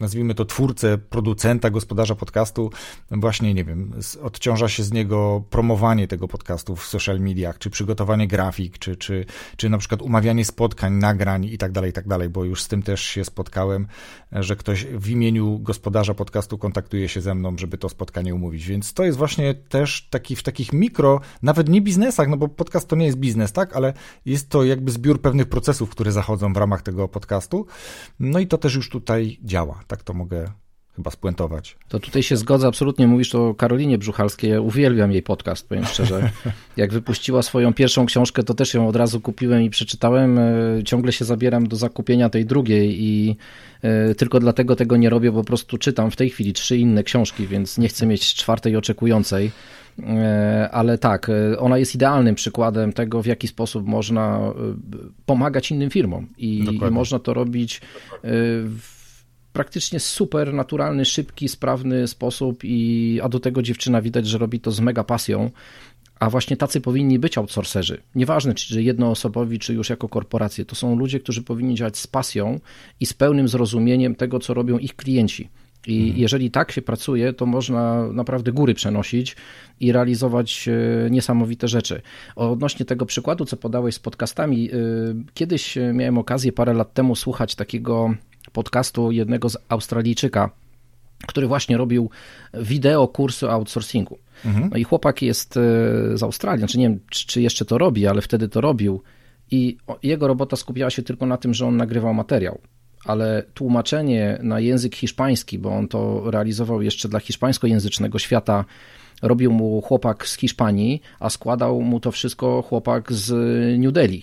nazwijmy 0.00 0.34
to 0.34 0.44
twórcę, 0.44 0.98
producenta, 0.98 1.70
gospodarza 1.70 2.14
podcastu, 2.14 2.70
właśnie, 3.10 3.54
nie 3.54 3.64
wiem, 3.64 3.92
odciąża 4.22 4.68
się 4.68 4.82
z 4.82 4.92
niego 4.92 5.44
promowanie 5.50 6.08
tego 6.08 6.28
podcastu 6.28 6.76
w 6.76 6.84
social 6.86 7.20
mediach, 7.20 7.58
czy 7.58 7.70
przygotowanie 7.70 8.28
grafik, 8.28 8.78
czy, 8.78 8.96
czy, 8.96 9.24
czy 9.56 9.70
na 9.70 9.78
przykład 9.78 10.02
umawianie 10.02 10.44
spotkań, 10.44 10.92
nagrań 10.92 11.44
i 11.44 11.58
tak 11.58 11.72
dalej, 11.72 11.90
i 11.90 11.92
tak 11.92 12.08
dalej, 12.08 12.28
bo 12.28 12.44
już 12.44 12.62
z 12.62 12.68
tym 12.68 12.82
też 12.82 13.02
się 13.02 13.24
spotkałem, 13.24 13.86
że 14.32 14.56
ktoś 14.56 14.84
w 14.84 15.08
imieniu 15.08 15.58
gospodarza 15.58 16.14
podcastu 16.14 16.58
kontaktuje 16.58 17.08
się 17.08 17.20
ze 17.20 17.34
mną, 17.34 17.58
żeby 17.58 17.78
to 17.78 17.88
spotkanie 17.88 18.34
umówić, 18.34 18.66
więc 18.66 18.92
to 18.92 19.04
jest 19.04 19.18
właśnie 19.18 19.54
też 19.54 20.08
taki 20.10 20.36
w 20.36 20.42
takich 20.42 20.72
mikro, 20.72 21.20
nawet 21.42 21.68
nie 21.68 21.80
biznesach, 21.80 22.28
no 22.28 22.36
bo 22.36 22.48
podcast 22.48 22.88
to 22.88 22.96
nie 22.96 23.06
jest 23.06 23.18
biznes, 23.18 23.52
tak, 23.52 23.76
ale 23.76 23.92
jest 24.26 24.48
to 24.48 24.64
jakby 24.64 24.90
zbiór 24.90 25.20
pewnych 25.20 25.48
procesów, 25.48 25.90
które 25.90 26.12
zachodzą 26.12 26.52
w 26.52 26.56
ramach 26.56 26.82
tego 26.82 27.08
podcastu, 27.08 27.66
no 28.20 28.38
i 28.38 28.46
to 28.46 28.58
też 28.58 28.74
już 28.74 28.90
tutaj 28.90 29.38
działa. 29.42 29.83
Tak 29.86 30.02
to 30.02 30.14
mogę 30.14 30.48
chyba 30.96 31.10
spuentować. 31.10 31.76
To 31.88 32.00
tutaj 32.00 32.22
się 32.22 32.36
zgodzę, 32.36 32.66
absolutnie 32.66 33.06
mówisz 33.06 33.34
o 33.34 33.54
Karolinie 33.54 33.98
Brzuchalskiej, 33.98 34.50
ja 34.50 34.60
uwielbiam 34.60 35.12
jej 35.12 35.22
podcast, 35.22 35.68
powiem 35.68 35.84
szczerze. 35.84 36.30
Jak 36.76 36.92
wypuściła 36.92 37.42
swoją 37.42 37.74
pierwszą 37.74 38.06
książkę, 38.06 38.42
to 38.42 38.54
też 38.54 38.74
ją 38.74 38.88
od 38.88 38.96
razu 38.96 39.20
kupiłem 39.20 39.62
i 39.62 39.70
przeczytałem. 39.70 40.38
E, 40.38 40.84
ciągle 40.84 41.12
się 41.12 41.24
zabieram 41.24 41.66
do 41.68 41.76
zakupienia 41.76 42.28
tej 42.28 42.46
drugiej 42.46 43.02
i 43.02 43.36
e, 43.82 44.14
tylko 44.14 44.40
dlatego 44.40 44.76
tego 44.76 44.96
nie 44.96 45.10
robię, 45.10 45.32
bo 45.32 45.40
po 45.40 45.46
prostu 45.46 45.78
czytam 45.78 46.10
w 46.10 46.16
tej 46.16 46.30
chwili 46.30 46.52
trzy 46.52 46.76
inne 46.76 47.02
książki, 47.02 47.46
więc 47.46 47.78
nie 47.78 47.88
chcę 47.88 48.06
mieć 48.06 48.34
czwartej 48.34 48.76
oczekującej. 48.76 49.50
E, 50.02 50.68
ale 50.72 50.98
tak, 50.98 51.30
ona 51.58 51.78
jest 51.78 51.94
idealnym 51.94 52.34
przykładem 52.34 52.92
tego, 52.92 53.22
w 53.22 53.26
jaki 53.26 53.48
sposób 53.48 53.86
można 53.86 54.40
pomagać 55.26 55.70
innym 55.70 55.90
firmom 55.90 56.28
i, 56.38 56.58
i 56.58 56.90
można 56.90 57.18
to 57.18 57.34
robić 57.34 57.80
w 58.22 58.93
praktycznie 59.54 60.00
super 60.00 60.54
naturalny, 60.54 61.04
szybki, 61.04 61.48
sprawny 61.48 62.08
sposób 62.08 62.60
i 62.64 63.20
a 63.22 63.28
do 63.28 63.40
tego 63.40 63.62
dziewczyna 63.62 64.02
widać, 64.02 64.26
że 64.26 64.38
robi 64.38 64.60
to 64.60 64.70
z 64.70 64.80
mega 64.80 65.04
pasją. 65.04 65.50
A 66.20 66.30
właśnie 66.30 66.56
tacy 66.56 66.80
powinni 66.80 67.18
być 67.18 67.38
outsourcerzy. 67.38 68.00
Nieważne, 68.14 68.54
czy 68.54 68.82
jednoosobowi, 68.82 69.58
czy 69.58 69.74
już 69.74 69.90
jako 69.90 70.08
korporacje. 70.08 70.64
To 70.64 70.74
są 70.74 70.96
ludzie, 70.96 71.20
którzy 71.20 71.42
powinni 71.42 71.74
działać 71.74 71.98
z 71.98 72.06
pasją 72.06 72.60
i 73.00 73.06
z 73.06 73.12
pełnym 73.12 73.48
zrozumieniem 73.48 74.14
tego, 74.14 74.38
co 74.40 74.54
robią 74.54 74.78
ich 74.78 74.96
klienci. 74.96 75.48
I 75.86 76.00
mhm. 76.00 76.20
jeżeli 76.20 76.50
tak 76.50 76.72
się 76.72 76.82
pracuje, 76.82 77.32
to 77.32 77.46
można 77.46 78.12
naprawdę 78.12 78.52
góry 78.52 78.74
przenosić 78.74 79.36
i 79.80 79.92
realizować 79.92 80.68
e, 80.68 81.10
niesamowite 81.10 81.68
rzeczy. 81.68 82.02
Odnośnie 82.36 82.86
tego 82.86 83.06
przykładu, 83.06 83.44
co 83.44 83.56
podałeś 83.56 83.94
z 83.94 83.98
podcastami, 83.98 84.70
e, 84.70 84.76
kiedyś 85.34 85.78
miałem 85.92 86.18
okazję 86.18 86.52
parę 86.52 86.74
lat 86.74 86.94
temu 86.94 87.16
słuchać 87.16 87.54
takiego 87.54 88.14
podcastu 88.52 89.10
jednego 89.10 89.48
z 89.48 89.56
Australijczyka, 89.68 90.50
który 91.26 91.46
właśnie 91.46 91.76
robił 91.76 92.10
wideo 92.54 93.08
kursy 93.08 93.50
outsourcingu. 93.50 94.18
Mhm. 94.44 94.68
No 94.70 94.76
i 94.76 94.84
chłopak 94.84 95.22
jest 95.22 95.56
e, 95.56 95.60
z 96.18 96.22
Australii, 96.22 96.58
znaczy 96.58 96.78
nie 96.78 96.88
wiem, 96.88 97.00
czy 97.10 97.42
jeszcze 97.42 97.64
to 97.64 97.78
robi, 97.78 98.06
ale 98.06 98.22
wtedy 98.22 98.48
to 98.48 98.60
robił 98.60 99.02
i 99.50 99.76
jego 100.02 100.28
robota 100.28 100.56
skupiała 100.56 100.90
się 100.90 101.02
tylko 101.02 101.26
na 101.26 101.36
tym, 101.36 101.54
że 101.54 101.66
on 101.66 101.76
nagrywał 101.76 102.14
materiał. 102.14 102.58
Ale 103.04 103.42
tłumaczenie 103.54 104.38
na 104.42 104.60
język 104.60 104.96
hiszpański, 104.96 105.58
bo 105.58 105.70
on 105.70 105.88
to 105.88 106.30
realizował 106.30 106.82
jeszcze 106.82 107.08
dla 107.08 107.20
hiszpańskojęzycznego 107.20 108.18
świata, 108.18 108.64
robił 109.22 109.52
mu 109.52 109.80
chłopak 109.80 110.28
z 110.28 110.36
Hiszpanii, 110.36 111.02
a 111.20 111.30
składał 111.30 111.80
mu 111.80 112.00
to 112.00 112.10
wszystko 112.12 112.62
chłopak 112.62 113.12
z 113.12 113.32
New 113.78 113.92
Delhi. 113.92 114.22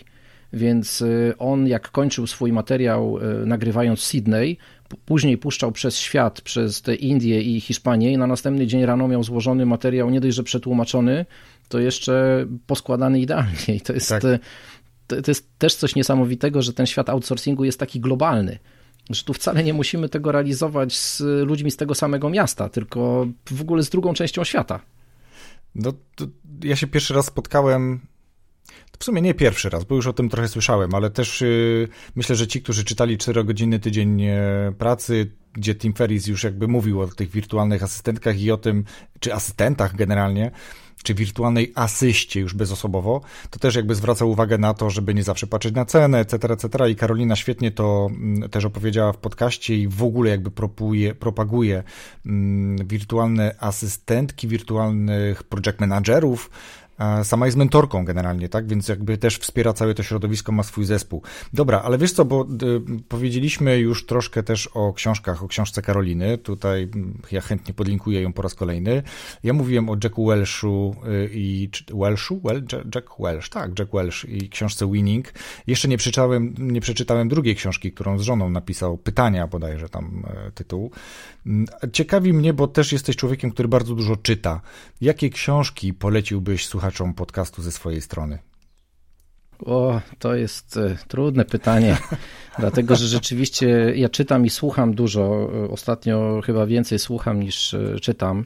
Więc 0.53 1.01
y, 1.01 1.33
on, 1.37 1.67
jak 1.67 1.91
kończył 1.91 2.27
swój 2.27 2.51
materiał 2.51 3.17
y, 3.17 3.45
nagrywając 3.45 3.99
Sydney, 3.99 4.57
później 5.05 5.37
puszczał 5.37 5.71
przez 5.71 5.97
świat, 5.97 6.41
przez 6.41 6.81
te 6.81 6.95
Indie 6.95 7.41
i 7.41 7.61
Hiszpanię 7.61 8.13
i 8.13 8.17
na 8.17 8.27
następny 8.27 8.67
dzień 8.67 8.85
rano 8.85 9.07
miał 9.07 9.23
złożony 9.23 9.65
materiał 9.65 10.09
nie 10.09 10.21
dość, 10.21 10.35
że 10.35 10.43
przetłumaczony, 10.43 11.25
to 11.69 11.79
jeszcze 11.79 12.45
poskładany 12.67 13.19
idealnie. 13.19 13.75
I 13.75 13.81
to 13.81 13.93
jest, 13.93 14.09
tak. 14.09 14.23
Y, 14.23 14.39
to, 15.07 15.21
to 15.21 15.31
jest 15.31 15.49
też 15.57 15.75
coś 15.75 15.95
niesamowitego, 15.95 16.61
że 16.61 16.73
ten 16.73 16.85
świat 16.85 17.09
outsourcingu 17.09 17.63
jest 17.63 17.79
taki 17.79 17.99
globalny 17.99 18.59
że 19.09 19.23
tu 19.23 19.33
wcale 19.33 19.63
nie 19.63 19.73
musimy 19.73 20.09
tego 20.09 20.31
realizować 20.31 20.97
z 20.97 21.19
ludźmi 21.47 21.71
z 21.71 21.77
tego 21.77 21.95
samego 21.95 22.29
miasta, 22.29 22.69
tylko 22.69 23.27
w 23.51 23.61
ogóle 23.61 23.83
z 23.83 23.89
drugą 23.89 24.13
częścią 24.13 24.43
świata. 24.43 24.79
No, 25.75 25.93
ja 26.63 26.75
się 26.75 26.87
pierwszy 26.87 27.13
raz 27.13 27.25
spotkałem 27.25 27.99
w 29.01 29.03
sumie 29.03 29.21
nie 29.21 29.33
pierwszy 29.33 29.69
raz, 29.69 29.83
bo 29.83 29.95
już 29.95 30.07
o 30.07 30.13
tym 30.13 30.29
trochę 30.29 30.47
słyszałem, 30.47 30.95
ale 30.95 31.09
też 31.09 31.41
yy, 31.41 31.87
myślę, 32.15 32.35
że 32.35 32.47
ci, 32.47 32.61
którzy 32.61 32.83
czytali 32.83 33.17
4-godzinny 33.17 33.79
tydzień 33.79 34.21
e, 34.21 34.37
pracy, 34.77 35.31
gdzie 35.53 35.75
Tim 35.75 35.93
Ferris 35.93 36.27
już 36.27 36.43
jakby 36.43 36.67
mówił 36.67 37.01
o 37.01 37.07
tych 37.07 37.29
wirtualnych 37.29 37.83
asystentkach 37.83 38.39
i 38.39 38.51
o 38.51 38.57
tym, 38.57 38.83
czy 39.19 39.33
asystentach 39.33 39.95
generalnie, 39.95 40.51
czy 41.03 41.13
wirtualnej 41.13 41.71
asyście 41.75 42.39
już 42.39 42.53
bezosobowo, 42.53 43.21
to 43.49 43.59
też 43.59 43.75
jakby 43.75 43.95
zwraca 43.95 44.25
uwagę 44.25 44.57
na 44.57 44.73
to, 44.73 44.89
żeby 44.89 45.13
nie 45.13 45.23
zawsze 45.23 45.47
patrzeć 45.47 45.75
na 45.75 45.85
cenę, 45.85 46.19
etc., 46.19 46.47
etc. 46.53 46.91
I 46.91 46.95
Karolina 46.95 47.35
świetnie 47.35 47.71
to 47.71 48.09
mm, 48.11 48.49
też 48.49 48.65
opowiedziała 48.65 49.13
w 49.13 49.17
podcaście 49.17 49.77
i 49.77 49.87
w 49.87 50.03
ogóle 50.03 50.29
jakby 50.29 50.51
propuje, 50.51 51.15
propaguje 51.15 51.83
mm, 52.25 52.87
wirtualne 52.87 53.55
asystentki, 53.59 54.47
wirtualnych 54.47 55.43
project 55.43 55.79
managerów, 55.79 56.49
Sama 57.23 57.45
jest 57.45 57.57
mentorką 57.57 58.05
generalnie, 58.05 58.49
tak? 58.49 58.67
Więc 58.67 58.87
jakby 58.87 59.17
też 59.17 59.37
wspiera 59.37 59.73
całe 59.73 59.93
to 59.93 60.03
środowisko, 60.03 60.51
ma 60.51 60.63
swój 60.63 60.85
zespół. 60.85 61.21
Dobra, 61.53 61.81
ale 61.81 61.97
wiesz 61.97 62.11
co, 62.11 62.25
bo 62.25 62.45
y, 62.45 63.03
powiedzieliśmy 63.07 63.79
już 63.79 64.05
troszkę 64.05 64.43
też 64.43 64.67
o 64.67 64.93
książkach, 64.93 65.43
o 65.43 65.47
książce 65.47 65.81
Karoliny. 65.81 66.37
Tutaj 66.37 66.83
mm, 66.83 67.21
ja 67.31 67.41
chętnie 67.41 67.73
podlinkuję 67.73 68.21
ją 68.21 68.33
po 68.33 68.41
raz 68.41 68.55
kolejny. 68.55 69.03
Ja 69.43 69.53
mówiłem 69.53 69.89
o 69.89 69.97
Jacku 70.03 70.25
Welshu 70.25 70.95
y, 71.07 71.29
i 71.33 71.69
Welshu? 71.93 72.41
Well, 72.43 72.63
Jack 72.95 73.09
Welsh, 73.19 73.49
tak, 73.49 73.79
Jack 73.79 73.91
Welsh 73.91 74.25
i 74.25 74.49
książce 74.49 74.91
Winning. 74.91 75.33
Jeszcze 75.67 75.87
nie 75.87 75.97
przeczytałem, 75.97 76.55
nie 76.59 76.81
przeczytałem 76.81 77.29
drugiej 77.29 77.55
książki, 77.55 77.91
którą 77.91 78.17
z 78.17 78.21
żoną 78.21 78.49
napisał, 78.49 78.97
Pytania 78.97 79.47
bodajże 79.47 79.89
tam 79.89 80.23
e, 80.47 80.51
tytuł. 80.51 80.91
Mm, 81.45 81.65
ciekawi 81.93 82.33
mnie, 82.33 82.53
bo 82.53 82.67
też 82.67 82.91
jesteś 82.91 83.15
człowiekiem, 83.15 83.51
który 83.51 83.67
bardzo 83.67 83.95
dużo 83.95 84.15
czyta. 84.15 84.61
Jakie 85.01 85.29
książki 85.29 85.93
poleciłbyś 85.93 86.67
słuchaczom 86.67 86.90
podcastu 87.15 87.61
ze 87.61 87.71
swojej 87.71 88.01
strony? 88.01 88.39
O, 89.65 90.01
to 90.19 90.35
jest 90.35 90.77
e, 90.77 90.97
trudne 91.07 91.45
pytanie, 91.45 91.97
dlatego 92.59 92.95
że 92.95 93.07
rzeczywiście 93.07 93.93
ja 93.95 94.09
czytam 94.09 94.45
i 94.45 94.49
słucham 94.49 94.93
dużo. 94.93 95.49
Ostatnio 95.69 96.41
chyba 96.45 96.65
więcej 96.65 96.99
słucham 96.99 97.39
niż 97.39 97.73
e, 97.73 97.99
czytam. 97.99 98.45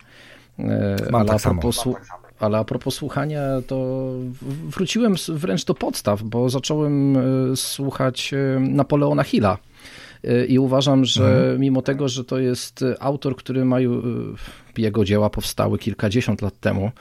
Mam 1.12 1.22
ale, 1.22 1.26
tak 1.26 1.42
propos, 1.42 1.76
samo. 1.76 1.96
ale 2.40 2.58
a 2.58 2.64
propos 2.64 2.96
słuchania, 2.96 3.42
to 3.68 4.10
wróciłem 4.68 5.16
wręcz 5.30 5.66
do 5.66 5.74
podstaw, 5.74 6.24
bo 6.24 6.50
zacząłem 6.50 7.18
słuchać 7.56 8.34
Napoleona 8.60 9.24
Hilla 9.24 9.58
i 10.48 10.60
uważam, 10.60 11.06
że 11.06 11.38
mhm. 11.38 11.60
mimo 11.60 11.82
tego, 11.82 12.10
że 12.10 12.24
to 12.24 12.40
jest 12.40 12.86
autor, 13.00 13.36
który 13.36 13.66
ma, 13.66 13.78
jego 14.78 15.06
dzieła 15.06 15.30
powstały 15.30 15.80
kilkadziesiąt 15.80 16.42
lat 16.42 16.60
temu, 16.60 16.92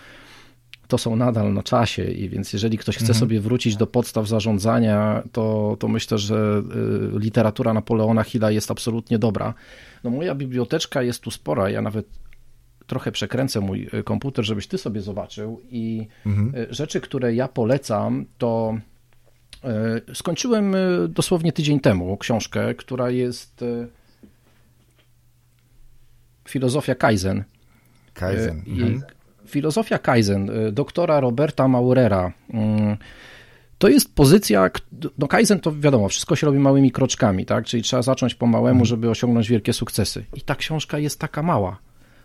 to 0.88 0.98
są 0.98 1.16
nadal 1.16 1.52
na 1.52 1.62
czasie 1.62 2.04
i 2.04 2.28
więc 2.28 2.52
jeżeli 2.52 2.78
ktoś 2.78 2.96
chce 2.96 3.04
mhm. 3.04 3.18
sobie 3.18 3.40
wrócić 3.40 3.76
do 3.76 3.86
podstaw 3.86 4.28
zarządzania, 4.28 5.22
to, 5.32 5.76
to 5.80 5.88
myślę, 5.88 6.18
że 6.18 6.62
y, 7.16 7.18
literatura 7.18 7.74
Napoleona 7.74 8.22
Hilla 8.22 8.50
jest 8.50 8.70
absolutnie 8.70 9.18
dobra. 9.18 9.54
No 10.04 10.10
moja 10.10 10.34
biblioteczka 10.34 11.02
jest 11.02 11.20
tu 11.20 11.30
spora, 11.30 11.70
ja 11.70 11.82
nawet 11.82 12.06
trochę 12.86 13.12
przekręcę 13.12 13.60
mój 13.60 13.88
komputer, 14.04 14.44
żebyś 14.44 14.66
ty 14.66 14.78
sobie 14.78 15.00
zobaczył 15.00 15.60
i 15.70 16.06
mhm. 16.26 16.66
rzeczy, 16.70 17.00
które 17.00 17.34
ja 17.34 17.48
polecam, 17.48 18.24
to 18.38 18.78
skończyłem 20.14 20.76
dosłownie 21.08 21.52
tydzień 21.52 21.80
temu 21.80 22.16
książkę, 22.16 22.74
która 22.74 23.10
jest. 23.10 23.64
Filozofia 26.48 26.94
Kaizen. 26.94 27.44
Kaizen. 28.14 28.62
Mhm. 28.66 29.02
Filozofia 29.46 29.98
Kaizen 29.98 30.50
doktora 30.72 31.20
Roberta 31.20 31.68
Maurera. 31.68 32.32
Mm, 32.50 32.96
to 33.78 33.88
jest 33.88 34.14
pozycja, 34.14 34.70
no 35.18 35.28
Kaizen 35.28 35.60
to 35.60 35.72
wiadomo, 35.72 36.08
wszystko 36.08 36.36
się 36.36 36.46
robi 36.46 36.58
małymi 36.58 36.92
kroczkami, 36.92 37.46
tak? 37.46 37.64
Czyli 37.64 37.82
trzeba 37.82 38.02
zacząć 38.02 38.34
po 38.34 38.46
małemu, 38.46 38.80
mhm. 38.80 38.84
żeby 38.84 39.10
osiągnąć 39.10 39.48
wielkie 39.48 39.72
sukcesy. 39.72 40.24
I 40.34 40.40
ta 40.40 40.54
książka 40.54 40.98
jest 40.98 41.20
taka 41.20 41.42
mała. 41.42 41.78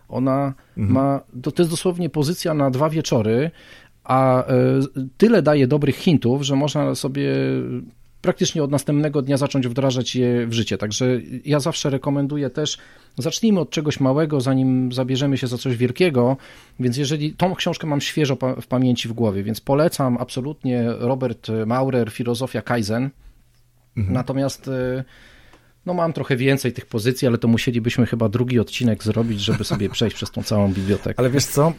Ona 0.08 0.54
mhm. 0.78 0.94
ma, 0.94 1.20
to, 1.42 1.52
to 1.52 1.62
jest 1.62 1.70
dosłownie 1.70 2.10
pozycja 2.10 2.54
na 2.54 2.70
dwa 2.70 2.90
wieczory, 2.90 3.50
a 4.04 4.46
e, 4.46 4.52
tyle 5.16 5.42
daje 5.42 5.66
dobrych 5.66 5.96
hintów, 5.96 6.42
że 6.42 6.56
można 6.56 6.94
sobie 6.94 7.32
praktycznie 8.22 8.62
od 8.62 8.70
następnego 8.70 9.22
dnia 9.22 9.36
zacząć 9.36 9.68
wdrażać 9.68 10.16
je 10.16 10.46
w 10.46 10.52
życie. 10.52 10.78
Także 10.78 11.06
ja 11.44 11.60
zawsze 11.60 11.90
rekomenduję 11.90 12.50
też, 12.50 12.78
zacznijmy 13.18 13.60
od 13.60 13.70
czegoś 13.70 14.00
małego, 14.00 14.40
zanim 14.40 14.92
zabierzemy 14.92 15.38
się 15.38 15.46
za 15.46 15.58
coś 15.58 15.76
wielkiego. 15.76 16.36
Więc 16.80 16.96
jeżeli 16.96 17.32
tą 17.32 17.54
książkę 17.54 17.86
mam 17.86 18.00
świeżo 18.00 18.36
w 18.62 18.66
pamięci 18.66 19.08
w 19.08 19.12
głowie, 19.12 19.42
więc 19.42 19.60
polecam 19.60 20.16
absolutnie 20.20 20.84
Robert 20.98 21.48
Maurer, 21.66 22.10
Filozofia 22.10 22.62
Kaizen. 22.62 23.10
Mhm. 23.96 24.14
Natomiast 24.14 24.68
e, 24.68 25.04
no 25.86 25.94
mam 25.94 26.12
trochę 26.12 26.36
więcej 26.36 26.72
tych 26.72 26.86
pozycji, 26.86 27.28
ale 27.28 27.38
to 27.38 27.48
musielibyśmy 27.48 28.06
chyba 28.06 28.28
drugi 28.28 28.58
odcinek 28.58 29.04
zrobić, 29.04 29.40
żeby 29.40 29.64
sobie 29.64 29.88
przejść 30.00 30.16
przez 30.16 30.30
tą 30.30 30.42
całą 30.42 30.72
bibliotekę. 30.72 31.18
Ale 31.18 31.30
wiesz 31.30 31.44
co, 31.44 31.72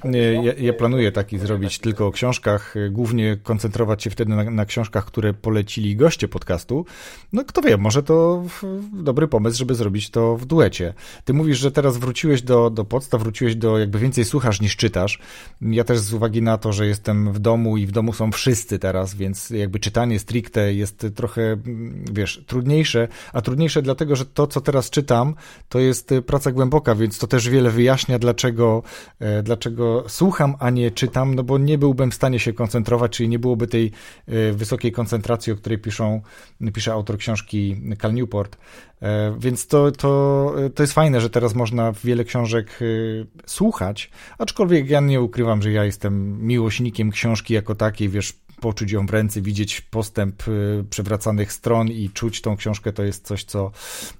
ja, 0.43 0.53
ja 0.53 0.73
planuję 0.73 1.11
taki 1.11 1.37
zrobić 1.37 1.79
tylko 1.79 2.07
o 2.07 2.11
książkach, 2.11 2.75
głównie 2.91 3.37
koncentrować 3.43 4.03
się 4.03 4.09
wtedy 4.09 4.35
na, 4.35 4.43
na, 4.43 4.65
książkach, 4.65 5.05
które 5.05 5.33
polecili 5.33 5.95
goście 5.95 6.27
podcastu. 6.27 6.85
No 7.33 7.43
kto 7.45 7.61
wie, 7.61 7.77
może 7.77 8.03
to 8.03 8.43
dobry 8.93 9.27
pomysł, 9.27 9.57
żeby 9.57 9.75
zrobić 9.75 10.09
to 10.09 10.37
w 10.37 10.45
duecie. 10.45 10.93
Ty 11.25 11.33
mówisz, 11.33 11.59
że 11.59 11.71
teraz 11.71 11.97
wróciłeś 11.97 12.41
do, 12.41 12.69
do 12.69 12.85
podstaw, 12.85 13.21
wróciłeś 13.21 13.55
do 13.55 13.77
jakby 13.77 13.99
więcej 13.99 14.25
słuchasz 14.25 14.61
niż 14.61 14.75
czytasz. 14.75 15.19
Ja 15.61 15.83
też 15.83 15.99
z 15.99 16.13
uwagi 16.13 16.41
na 16.41 16.57
to, 16.57 16.73
że 16.73 16.87
jestem 16.87 17.33
w 17.33 17.39
domu 17.39 17.77
i 17.77 17.85
w 17.85 17.91
domu 17.91 18.13
są 18.13 18.31
wszyscy 18.31 18.79
teraz, 18.79 19.15
więc 19.15 19.49
jakby 19.49 19.79
czytanie 19.79 20.19
stricte 20.19 20.73
jest 20.73 21.07
trochę, 21.15 21.57
wiesz, 22.11 22.43
trudniejsze, 22.47 23.07
a 23.33 23.41
trudniejsze 23.41 23.81
dla 23.81 23.90
dlatego 23.91 24.15
że 24.15 24.25
to, 24.25 24.47
co 24.47 24.61
teraz 24.61 24.89
czytam, 24.89 25.35
to 25.69 25.79
jest 25.79 26.11
y, 26.11 26.21
praca 26.21 26.51
głęboka, 26.51 26.95
więc 26.95 27.17
to 27.17 27.27
też 27.27 27.49
wiele 27.49 27.69
wyjaśnia, 27.69 28.19
dlaczego, 28.19 28.83
e, 29.19 29.43
dlaczego 29.43 30.03
słucham, 30.07 30.55
a 30.59 30.69
nie 30.69 30.91
czytam, 30.91 31.35
no 31.35 31.43
bo 31.43 31.57
nie 31.57 31.77
byłbym 31.77 32.11
w 32.11 32.15
stanie 32.15 32.39
się 32.39 32.53
koncentrować, 32.53 33.11
czyli 33.11 33.29
nie 33.29 33.39
byłoby 33.39 33.67
tej 33.67 33.91
e, 34.27 34.51
wysokiej 34.51 34.91
koncentracji, 34.91 35.53
o 35.53 35.55
której 35.55 35.79
piszą, 35.79 36.21
pisze 36.73 36.93
autor 36.93 37.17
książki 37.17 37.81
Cal 38.01 38.13
Newport. 38.13 38.57
E, 39.01 39.35
więc 39.39 39.67
to, 39.67 39.91
to, 39.91 40.53
to 40.75 40.83
jest 40.83 40.93
fajne, 40.93 41.21
że 41.21 41.29
teraz 41.29 41.55
można 41.55 41.91
wiele 42.03 42.23
książek 42.23 42.79
słuchać, 43.45 44.11
aczkolwiek 44.37 44.89
ja 44.89 44.99
nie 44.99 45.21
ukrywam, 45.21 45.61
że 45.61 45.71
ja 45.71 45.85
jestem 45.85 46.47
miłośnikiem 46.47 47.11
książki 47.11 47.53
jako 47.53 47.75
takiej, 47.75 48.09
wiesz, 48.09 48.33
poczuć 48.61 48.91
ją 48.91 49.05
w 49.05 49.09
ręce, 49.09 49.41
widzieć 49.41 49.81
postęp 49.81 50.47
y, 50.47 50.85
przewracanych 50.89 51.53
stron 51.53 51.87
i 51.87 52.09
czuć 52.09 52.41
tą 52.41 52.55
książkę, 52.57 52.93
to 52.93 53.03
jest 53.03 53.27
coś, 53.27 53.43
co 53.43 53.71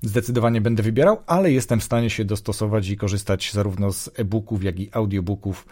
zdecydowanie 0.02 0.62
będę 0.62 0.84
wybierał, 0.84 1.18
ale 1.28 1.52
jestem 1.52 1.80
w 1.80 1.84
stanie 1.84 2.10
się 2.10 2.26
dostosować 2.26 2.90
i 2.90 2.98
korzystać 2.98 3.52
zarówno 3.54 3.92
z 3.92 4.10
e-booków, 4.16 4.64
jak 4.64 4.80
i 4.80 4.90
audiobooków 4.92 5.66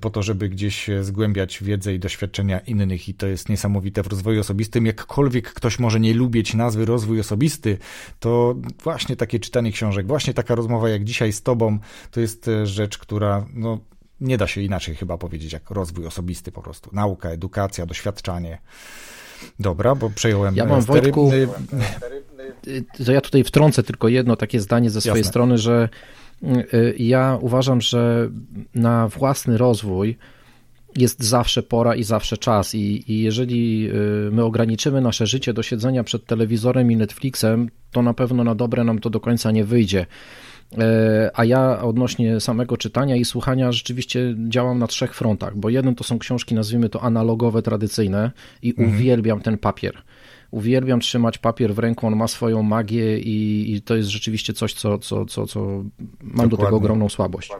po 0.00 0.10
to, 0.10 0.22
żeby 0.22 0.48
gdzieś 0.48 0.90
zgłębiać 1.02 1.62
wiedzę 1.62 1.94
i 1.94 1.98
doświadczenia 1.98 2.58
innych 2.58 3.08
i 3.08 3.14
to 3.14 3.26
jest 3.26 3.48
niesamowite 3.48 4.02
w 4.02 4.06
rozwoju 4.06 4.40
osobistym. 4.40 4.86
Jakkolwiek 4.86 5.52
ktoś 5.52 5.78
może 5.78 6.00
nie 6.00 6.14
lubić 6.14 6.54
nazwy 6.54 6.84
rozwój 6.84 7.20
osobisty, 7.20 7.78
to 8.20 8.54
właśnie 8.82 9.16
takie 9.16 9.40
czytanie 9.40 9.72
książek, 9.72 10.06
właśnie 10.06 10.34
taka 10.34 10.54
rozmowa 10.54 10.88
jak 10.88 11.04
dzisiaj 11.04 11.32
z 11.32 11.42
tobą, 11.42 11.78
to 12.10 12.20
jest 12.20 12.50
rzecz, 12.64 12.98
która 12.98 13.46
no, 13.54 13.78
nie 14.22 14.38
da 14.38 14.46
się 14.46 14.60
inaczej 14.60 14.94
chyba 14.94 15.18
powiedzieć, 15.18 15.52
jak 15.52 15.70
rozwój 15.70 16.06
osobisty 16.06 16.52
po 16.52 16.62
prostu. 16.62 16.90
Nauka, 16.92 17.30
edukacja, 17.30 17.86
doświadczanie. 17.86 18.58
Dobra, 19.58 19.94
bo 19.94 20.10
przejąłem 20.10 20.56
Ja 20.56 20.64
mam 20.64 20.78
e, 20.78 20.82
stery... 20.82 21.00
Wojtku, 21.00 21.30
to 23.06 23.12
ja 23.12 23.20
tutaj 23.20 23.44
wtrącę 23.44 23.82
tylko 23.82 24.08
jedno 24.08 24.36
takie 24.36 24.60
zdanie 24.60 24.90
ze 24.90 25.00
swojej 25.00 25.18
Jasne. 25.18 25.30
strony, 25.30 25.58
że 25.58 25.88
e, 26.42 26.56
ja 26.98 27.38
uważam, 27.40 27.80
że 27.80 28.30
na 28.74 29.08
własny 29.08 29.58
rozwój 29.58 30.16
jest 30.96 31.22
zawsze 31.22 31.62
pora 31.62 31.94
i 31.94 32.04
zawsze 32.04 32.36
czas. 32.36 32.74
I, 32.74 33.12
I 33.12 33.22
jeżeli 33.22 33.88
e, 33.88 34.30
my 34.30 34.44
ograniczymy 34.44 35.00
nasze 35.00 35.26
życie 35.26 35.52
do 35.52 35.62
siedzenia 35.62 36.04
przed 36.04 36.26
telewizorem 36.26 36.92
i 36.92 36.96
Netflixem, 36.96 37.70
to 37.90 38.02
na 38.02 38.14
pewno 38.14 38.44
na 38.44 38.54
dobre 38.54 38.84
nam 38.84 38.98
to 38.98 39.10
do 39.10 39.20
końca 39.20 39.50
nie 39.50 39.64
wyjdzie. 39.64 40.06
E, 40.78 41.30
a 41.34 41.44
ja 41.44 41.82
odnośnie 41.82 42.40
samego 42.40 42.76
czytania 42.76 43.16
i 43.16 43.24
słuchania 43.24 43.72
rzeczywiście 43.72 44.34
działam 44.48 44.78
na 44.78 44.86
trzech 44.86 45.14
frontach, 45.14 45.56
bo 45.56 45.70
jeden 45.70 45.94
to 45.94 46.04
są 46.04 46.18
książki, 46.18 46.54
nazwijmy 46.54 46.88
to 46.88 47.02
analogowe, 47.02 47.62
tradycyjne 47.62 48.30
i 48.62 48.70
mhm. 48.70 48.88
uwielbiam 48.88 49.40
ten 49.40 49.58
papier. 49.58 50.02
Uwielbiam 50.50 51.00
trzymać 51.00 51.38
papier 51.38 51.74
w 51.74 51.78
ręku, 51.78 52.06
on 52.06 52.16
ma 52.16 52.28
swoją 52.28 52.62
magię 52.62 53.18
i, 53.18 53.72
i 53.74 53.82
to 53.82 53.96
jest 53.96 54.08
rzeczywiście 54.08 54.52
coś, 54.52 54.74
co, 54.74 54.98
co, 54.98 55.26
co, 55.26 55.46
co 55.46 55.60
mam 55.60 55.84
Dokładnie. 56.20 56.48
do 56.48 56.56
tego 56.56 56.76
ogromną 56.76 57.08
słabość. 57.08 57.50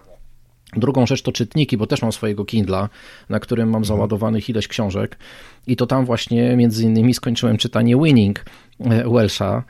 Drugą 0.77 1.07
rzecz 1.07 1.23
to 1.23 1.33
czytniki, 1.33 1.77
bo 1.77 1.87
też 1.87 2.03
mam 2.03 2.13
swojego 2.13 2.45
Kindla, 2.45 2.89
na 3.29 3.41
którym 3.41 3.67
mam 3.69 3.83
mhm. 3.83 3.85
załadowanych 3.85 4.49
ileś 4.49 4.69
książek 4.69 5.19
i 5.67 5.77
to 5.77 5.87
tam 5.87 6.05
właśnie 6.05 6.57
między 6.57 6.85
innymi 6.85 7.15
skończyłem 7.15 7.57
czytanie 7.57 7.97
Winning 7.97 8.45
e, 8.81 9.11
Welsha, 9.11 9.65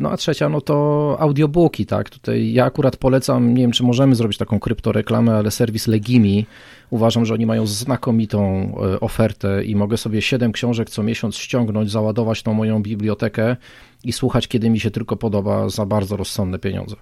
no 0.00 0.10
a 0.10 0.16
trzecia, 0.16 0.48
no 0.48 0.60
to 0.60 1.16
audiobooki, 1.18 1.86
tak? 1.86 2.10
Tutaj 2.10 2.52
ja 2.52 2.64
akurat 2.64 2.96
polecam, 2.96 3.54
nie 3.54 3.62
wiem, 3.62 3.72
czy 3.72 3.82
możemy 3.82 4.14
zrobić 4.14 4.38
taką 4.38 4.60
kryptoreklamę, 4.60 5.34
ale 5.34 5.50
serwis 5.50 5.86
Legimi. 5.86 6.46
Uważam, 6.90 7.26
że 7.26 7.34
oni 7.34 7.46
mają 7.46 7.66
znakomitą 7.66 8.72
e, 8.94 9.00
ofertę 9.00 9.64
i 9.64 9.76
mogę 9.76 9.96
sobie 9.96 10.22
7 10.22 10.52
książek 10.52 10.90
co 10.90 11.02
miesiąc 11.02 11.36
ściągnąć, 11.36 11.90
załadować 11.90 12.42
tą 12.42 12.54
moją 12.54 12.82
bibliotekę 12.82 13.56
i 14.04 14.12
słuchać, 14.12 14.48
kiedy 14.48 14.70
mi 14.70 14.80
się 14.80 14.90
tylko 14.90 15.16
podoba, 15.16 15.68
za 15.68 15.86
bardzo 15.86 16.16
rozsądne 16.16 16.58
pieniądze. 16.58 16.96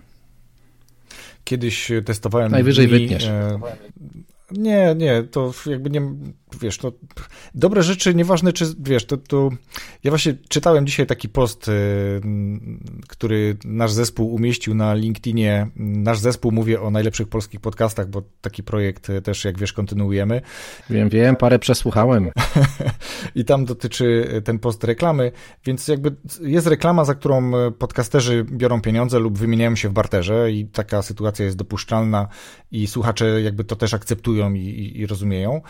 Kiedyś 1.45 1.93
testowałem. 2.05 2.53
Najwyżej 2.53 2.89
wytniesz. 2.89 3.25
E, 3.25 3.59
nie, 4.51 4.95
nie, 4.97 5.23
to 5.23 5.53
jakby 5.67 5.91
nie, 5.91 6.01
wiesz, 6.61 6.79
to 6.79 6.93
dobre 7.55 7.83
rzeczy, 7.83 8.15
nieważne 8.15 8.53
czy, 8.53 8.65
wiesz, 8.79 9.05
to, 9.05 9.17
to 9.17 9.51
ja 10.05 10.11
właśnie 10.11 10.35
czytałem 10.49 10.87
dzisiaj 10.87 11.07
taki 11.07 11.29
post, 11.29 11.69
y, 11.69 11.73
który 13.09 13.57
nasz 13.65 13.93
zespół 13.93 14.35
umieścił 14.35 14.75
na 14.75 14.95
LinkedInie. 14.95 15.67
Nasz 15.77 16.19
zespół, 16.19 16.53
mówię 16.53 16.81
o 16.81 16.91
najlepszych 16.91 17.29
polskich 17.29 17.61
podcastach, 17.61 18.09
bo 18.09 18.23
taki 18.41 18.63
projekt 18.63 19.09
też, 19.25 19.45
jak 19.45 19.59
wiesz, 19.59 19.73
kontynuujemy. 19.73 20.41
Wiem, 20.91 21.09
wiem, 21.09 21.37
parę 21.37 21.59
przesłuchałem. 21.59 22.31
I 23.35 23.45
tam 23.45 23.65
dotyczy 23.65 24.29
ten 24.45 24.59
post 24.59 24.85
reklamy, 24.85 25.33
więc 25.65 25.89
jakby 25.89 26.17
jest 26.41 26.67
reklama, 26.67 27.05
za 27.05 27.15
którą 27.15 27.53
podcasterzy 27.79 28.45
biorą 28.45 28.81
pieniądze 28.81 29.19
lub 29.19 29.39
wymieniają 29.39 29.77
się 29.77 29.89
w 29.89 29.93
barterze 29.93 30.53
i 30.53 30.67
taka 30.67 31.03
sytuacja 31.03 31.45
jest 31.45 31.57
dopuszczalna 31.57 32.29
i 32.73 32.87
słuchacze 32.87 33.43
jakby 33.43 33.65
to 33.65 33.77
też 33.77 33.95
akceptują 33.95 34.55
i, 34.55 34.61
i, 34.61 35.01
i 35.01 35.07
rozumieją. 35.07 35.61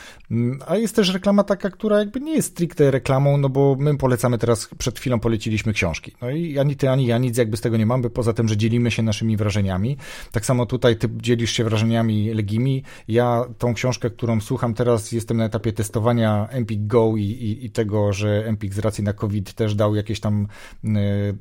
A 0.73 0.77
jest 0.77 0.97
też 0.97 1.13
reklama 1.13 1.45
taka, 1.45 1.71
która 1.71 1.99
jakby 1.99 2.21
nie 2.21 2.35
jest 2.35 2.49
stricte 2.49 2.91
reklamą, 2.91 3.37
no 3.37 3.49
bo 3.49 3.77
my 3.79 3.99
polecamy 3.99 4.39
teraz, 4.39 4.69
przed 4.79 4.99
chwilą 4.99 5.21
poleciliśmy 5.21 5.73
książki. 5.73 6.13
No 6.23 6.31
i 6.31 6.59
ani 6.59 6.77
ty, 6.77 6.91
ani 6.91 7.07
ja 7.07 7.19
nic 7.19 7.37
jakby 7.37 7.57
z 7.57 7.61
tego 7.61 7.77
nie 7.77 7.87
mamy, 7.87 8.11
poza 8.11 8.33
tym, 8.33 8.49
że 8.49 8.57
dzielimy 8.57 8.91
się 8.91 9.03
naszymi 9.03 9.37
wrażeniami. 9.37 9.97
Tak 10.33 10.47
samo 10.47 10.67
tutaj 10.67 10.97
ty 10.97 11.09
dzielisz 11.17 11.53
się 11.53 11.65
wrażeniami 11.65 12.35
Legimi. 12.35 12.83
Ja 13.09 13.45
tą 13.59 13.75
książkę, 13.75 14.11
którą 14.11 14.41
słucham 14.41 14.75
teraz, 14.75 15.13
jestem 15.13 15.37
na 15.37 15.45
etapie 15.45 15.73
testowania 15.73 16.49
Empik 16.51 16.87
Go 16.87 17.17
i, 17.17 17.23
i, 17.23 17.65
i 17.65 17.71
tego, 17.71 18.13
że 18.13 18.47
Empik 18.47 18.75
z 18.75 18.79
racji 18.79 19.05
na 19.05 19.13
COVID 19.13 19.53
też 19.53 19.75
dał 19.75 19.95
jakieś 19.95 20.21
tam 20.21 20.47
y, 20.85 20.89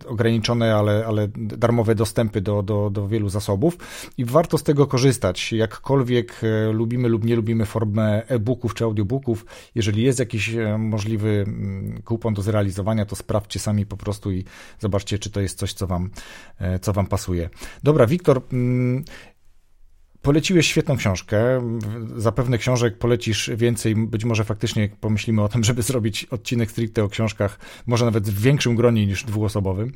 ograniczone, 0.07 0.75
ale, 0.75 1.05
ale 1.07 1.27
darmowe 1.35 1.95
dostępy 1.95 2.41
do, 2.41 2.63
do, 2.63 2.89
do 2.89 3.07
wielu 3.07 3.29
zasobów 3.29 3.77
i 4.17 4.25
warto 4.25 4.57
z 4.57 4.63
tego 4.63 4.87
korzystać. 4.87 5.53
Jakkolwiek 5.53 6.41
y, 6.43 6.73
lubimy 6.73 7.09
lub 7.09 7.25
nie 7.25 7.35
lubimy 7.35 7.65
formę 7.65 8.27
e-booków 8.27 8.73
czy 8.73 8.83
audiobooków, 8.83 9.20
jeżeli 9.75 10.03
jest 10.03 10.19
jakiś 10.19 10.55
e, 10.55 10.77
możliwy 10.77 11.43
mm, 11.47 12.01
kupon 12.01 12.33
do 12.33 12.41
zrealizowania, 12.41 13.05
to 13.05 13.15
sprawdźcie 13.15 13.59
sami 13.59 13.85
po 13.85 13.97
prostu 13.97 14.31
i 14.31 14.43
zobaczcie, 14.79 15.19
czy 15.19 15.29
to 15.29 15.41
jest 15.41 15.57
coś, 15.57 15.73
co 15.73 15.87
wam, 15.87 16.09
e, 16.59 16.79
co 16.79 16.93
wam 16.93 17.07
pasuje. 17.07 17.49
Dobra, 17.83 18.07
Wiktor, 18.07 18.41
mm, 18.53 19.03
Poleciłeś 20.21 20.67
świetną 20.67 20.97
książkę. 20.97 21.61
Zapewne 22.15 22.57
książek 22.57 22.97
polecisz 22.97 23.51
więcej. 23.55 23.95
Być 23.95 24.25
może 24.25 24.43
faktycznie 24.43 24.89
pomyślimy 24.99 25.43
o 25.43 25.49
tym, 25.49 25.63
żeby 25.63 25.81
zrobić 25.81 26.25
odcinek 26.25 26.71
stricte 26.71 27.03
o 27.03 27.09
książkach, 27.09 27.59
może 27.87 28.05
nawet 28.05 28.29
w 28.29 28.41
większym 28.41 28.75
gronie 28.75 29.07
niż 29.07 29.23
dwuosobowym. 29.23 29.91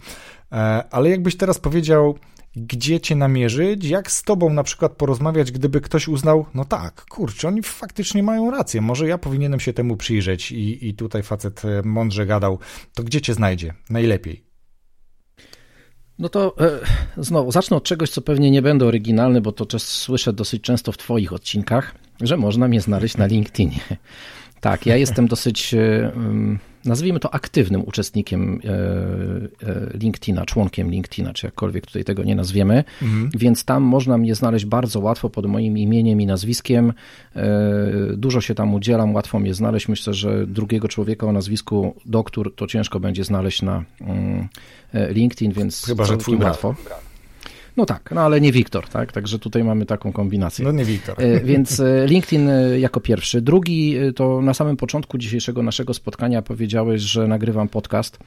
E, 0.52 0.56
ale 0.92 1.10
jakbyś 1.10 1.38
teraz 1.38 1.60
powiedział, 1.60 2.18
gdzie 2.56 3.00
cię 3.00 3.16
namierzyć, 3.16 3.86
jak 3.86 4.12
z 4.12 4.24
tobą 4.24 4.50
na 4.50 4.64
przykład 4.64 4.92
porozmawiać, 4.92 5.52
gdyby 5.52 5.82
ktoś 5.82 6.08
uznał, 6.08 6.46
no 6.54 6.66
tak, 6.66 7.06
kurczę, 7.10 7.48
oni 7.48 7.64
faktycznie 7.64 8.24
mają 8.24 8.52
rację, 8.52 8.82
może 8.82 9.08
ja 9.08 9.18
powinienem 9.18 9.60
się 9.60 9.74
temu 9.74 9.98
przyjrzeć 9.98 10.52
i, 10.52 10.88
i 10.88 10.94
tutaj 10.94 11.24
facet 11.24 11.62
mądrze 11.84 12.26
gadał, 12.26 12.60
to 12.94 13.04
gdzie 13.04 13.22
cię 13.22 13.34
znajdzie 13.34 13.74
najlepiej? 13.90 14.45
No 16.20 16.30
to 16.30 16.56
e, 16.60 16.80
znowu 17.24 17.52
zacznę 17.52 17.78
od 17.78 17.84
czegoś, 17.84 18.10
co 18.10 18.22
pewnie 18.22 18.52
nie 18.52 18.62
będę 18.62 18.86
oryginalny, 18.86 19.42
bo 19.42 19.52
to 19.52 19.80
słyszę 19.80 20.34
dosyć 20.34 20.62
często 20.62 20.92
w 20.92 20.98
Twoich 20.98 21.34
odcinkach, 21.34 21.96
że 22.22 22.38
można 22.38 22.68
mnie 22.68 22.82
znaleźć 22.82 23.18
na 23.18 23.26
LinkedInie. 23.26 23.80
Tak, 24.62 24.86
ja 24.86 24.96
jestem 24.96 25.28
dosyć, 25.28 25.74
e, 25.74 26.12
nazwijmy 26.86 27.20
to 27.20 27.34
aktywnym 27.34 27.84
uczestnikiem 27.86 28.62
e, 28.64 28.70
e, 29.68 29.98
LinkedIna, 29.98 30.46
członkiem 30.46 30.92
LinkedIna, 30.92 31.34
czy 31.34 31.48
jakkolwiek 31.48 31.86
tutaj 31.86 32.04
tego 32.04 32.24
nie 32.24 32.36
nazwiemy, 32.36 32.84
mhm. 33.02 33.30
więc 33.36 33.66
tam 33.66 33.84
można 33.84 34.18
mnie 34.18 34.36
znaleźć 34.36 34.66
bardzo 34.66 35.00
łatwo 35.00 35.30
pod 35.30 35.46
moim 35.46 35.78
imieniem 35.78 36.22
i 36.22 36.26
nazwiskiem. 36.26 36.94
Dużo 38.14 38.42
się 38.42 38.56
tam 38.56 38.74
udzielam, 38.74 39.14
łatwo 39.14 39.40
mnie 39.40 39.54
znaleźć. 39.54 39.88
Myślę, 39.88 40.14
że 40.14 40.48
drugiego 40.48 40.88
człowieka 40.88 41.28
o 41.28 41.32
nazwisku 41.32 41.96
doktor 42.06 42.56
to 42.56 42.68
ciężko 42.68 43.00
będzie 43.00 43.24
znaleźć 43.24 43.62
na 43.62 43.84
mm, 44.02 44.48
LinkedIn, 44.94 45.52
więc 45.52 45.86
Chyba, 45.86 46.06
że 46.06 46.18
twój 46.18 46.38
łatwo. 46.38 46.76
Brat. 46.84 47.15
No 47.78 47.86
tak, 47.86 48.12
no 48.16 48.22
ale 48.22 48.42
nie 48.42 48.52
Wiktor, 48.52 48.88
tak? 48.88 49.12
Także 49.12 49.40
tutaj 49.40 49.64
mamy 49.64 49.86
taką 49.86 50.14
kombinację. 50.14 50.66
No 50.66 50.72
nie 50.72 50.86
Wiktor. 50.86 51.16
E, 51.24 51.40
więc 51.40 51.80
e, 51.80 52.08
LinkedIn 52.08 52.50
e, 52.50 52.80
jako 52.80 53.00
pierwszy. 53.00 53.42
Drugi 53.42 53.96
to 54.16 54.42
na 54.42 54.54
samym 54.54 54.78
początku 54.78 55.18
dzisiejszego 55.18 55.64
naszego 55.64 55.94
spotkania 55.94 56.42
powiedziałeś, 56.42 57.02
że 57.02 57.28
nagrywam 57.28 57.70
podcast. 57.70 58.20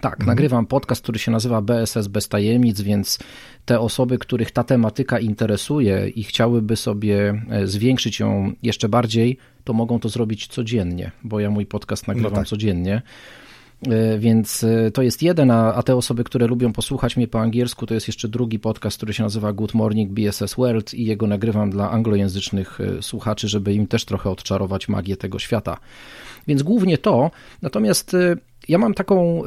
Tak, 0.00 0.12
mhm. 0.12 0.26
nagrywam 0.26 0.66
podcast, 0.66 1.02
który 1.02 1.18
się 1.18 1.30
nazywa 1.30 1.62
BSS 1.62 2.08
bez 2.08 2.28
tajemnic, 2.28 2.80
więc 2.80 3.18
te 3.64 3.80
osoby, 3.80 4.18
których 4.18 4.50
ta 4.50 4.64
tematyka 4.64 5.18
interesuje 5.18 6.08
i 6.08 6.24
chciałyby 6.24 6.76
sobie 6.76 7.42
zwiększyć 7.64 8.20
ją 8.20 8.52
jeszcze 8.62 8.88
bardziej, 8.88 9.38
to 9.64 9.72
mogą 9.72 10.00
to 10.00 10.08
zrobić 10.08 10.46
codziennie, 10.46 11.10
bo 11.22 11.40
ja 11.40 11.50
mój 11.50 11.66
podcast 11.66 12.08
nagrywam 12.08 12.32
no 12.32 12.38
tak. 12.38 12.46
codziennie. 12.46 13.02
E, 13.82 14.18
więc 14.18 14.64
e, 14.64 14.90
to 14.90 15.02
jest 15.02 15.22
jeden, 15.22 15.50
a, 15.50 15.82
te 15.82 15.96
osoby, 15.96 16.24
które 16.24 16.46
lubią 16.46 16.72
posłuchać 16.72 17.16
mnie 17.16 17.28
po 17.28 17.40
angielsku, 17.40 17.86
to 17.86 17.94
jest 17.94 18.06
jeszcze 18.06 18.28
drugi 18.28 18.58
podcast, 18.58 18.96
który 18.96 19.12
się 19.12 19.22
nazywa 19.22 19.52
Good 19.52 19.74
Morning 19.74 20.12
BSS 20.12 20.54
World 20.54 20.94
i 20.94 21.04
jego 21.04 21.26
nagrywam 21.26 21.70
dla 21.70 21.90
anglojęzycznych 21.90 22.80
e, 22.80 23.02
słuchaczy, 23.02 23.48
żeby 23.48 23.74
im 23.74 23.86
też 23.86 24.04
trochę 24.04 24.30
odczarować 24.30 24.88
magię 24.88 25.16
tego 25.16 25.38
świata. 25.38 25.76
Więc 26.46 26.62
głównie 26.62 26.98
to. 26.98 27.30
Natomiast 27.62 28.16
ja 28.68 28.78
mam 28.78 28.94
taką 28.94 29.42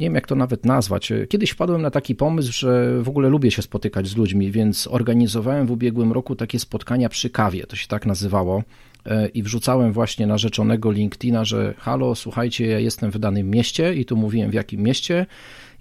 nie 0.00 0.06
wiem 0.06 0.14
jak 0.14 0.26
to 0.26 0.34
nawet 0.34 0.64
nazwać. 0.64 1.12
Kiedyś 1.28 1.50
wpadłem 1.50 1.82
na 1.82 1.90
taki 1.90 2.14
pomysł, 2.14 2.52
że 2.52 3.02
w 3.02 3.08
ogóle 3.08 3.28
lubię 3.28 3.50
się 3.50 3.62
spotykać 3.62 4.06
z 4.06 4.16
ludźmi, 4.16 4.50
więc 4.50 4.88
organizowałem 4.90 5.66
w 5.66 5.70
ubiegłym 5.70 6.12
roku 6.12 6.36
takie 6.36 6.58
spotkania 6.58 7.08
przy 7.08 7.30
kawie, 7.30 7.66
to 7.66 7.76
się 7.76 7.88
tak 7.88 8.06
nazywało. 8.06 8.62
E, 9.06 9.28
i 9.28 9.42
wrzucałem 9.42 9.92
właśnie 9.92 10.26
na 10.26 10.38
rzeczonego 10.38 10.92
LinkedIna, 10.92 11.44
że 11.44 11.74
halo, 11.78 12.14
słuchajcie, 12.14 12.66
ja 12.66 12.78
jestem 12.78 13.10
w 13.10 13.18
danym 13.18 13.50
mieście 13.50 13.94
i 13.94 14.04
tu 14.04 14.16
mówiłem 14.16 14.50
w 14.50 14.54
jakim 14.54 14.80
mieście. 14.80 15.26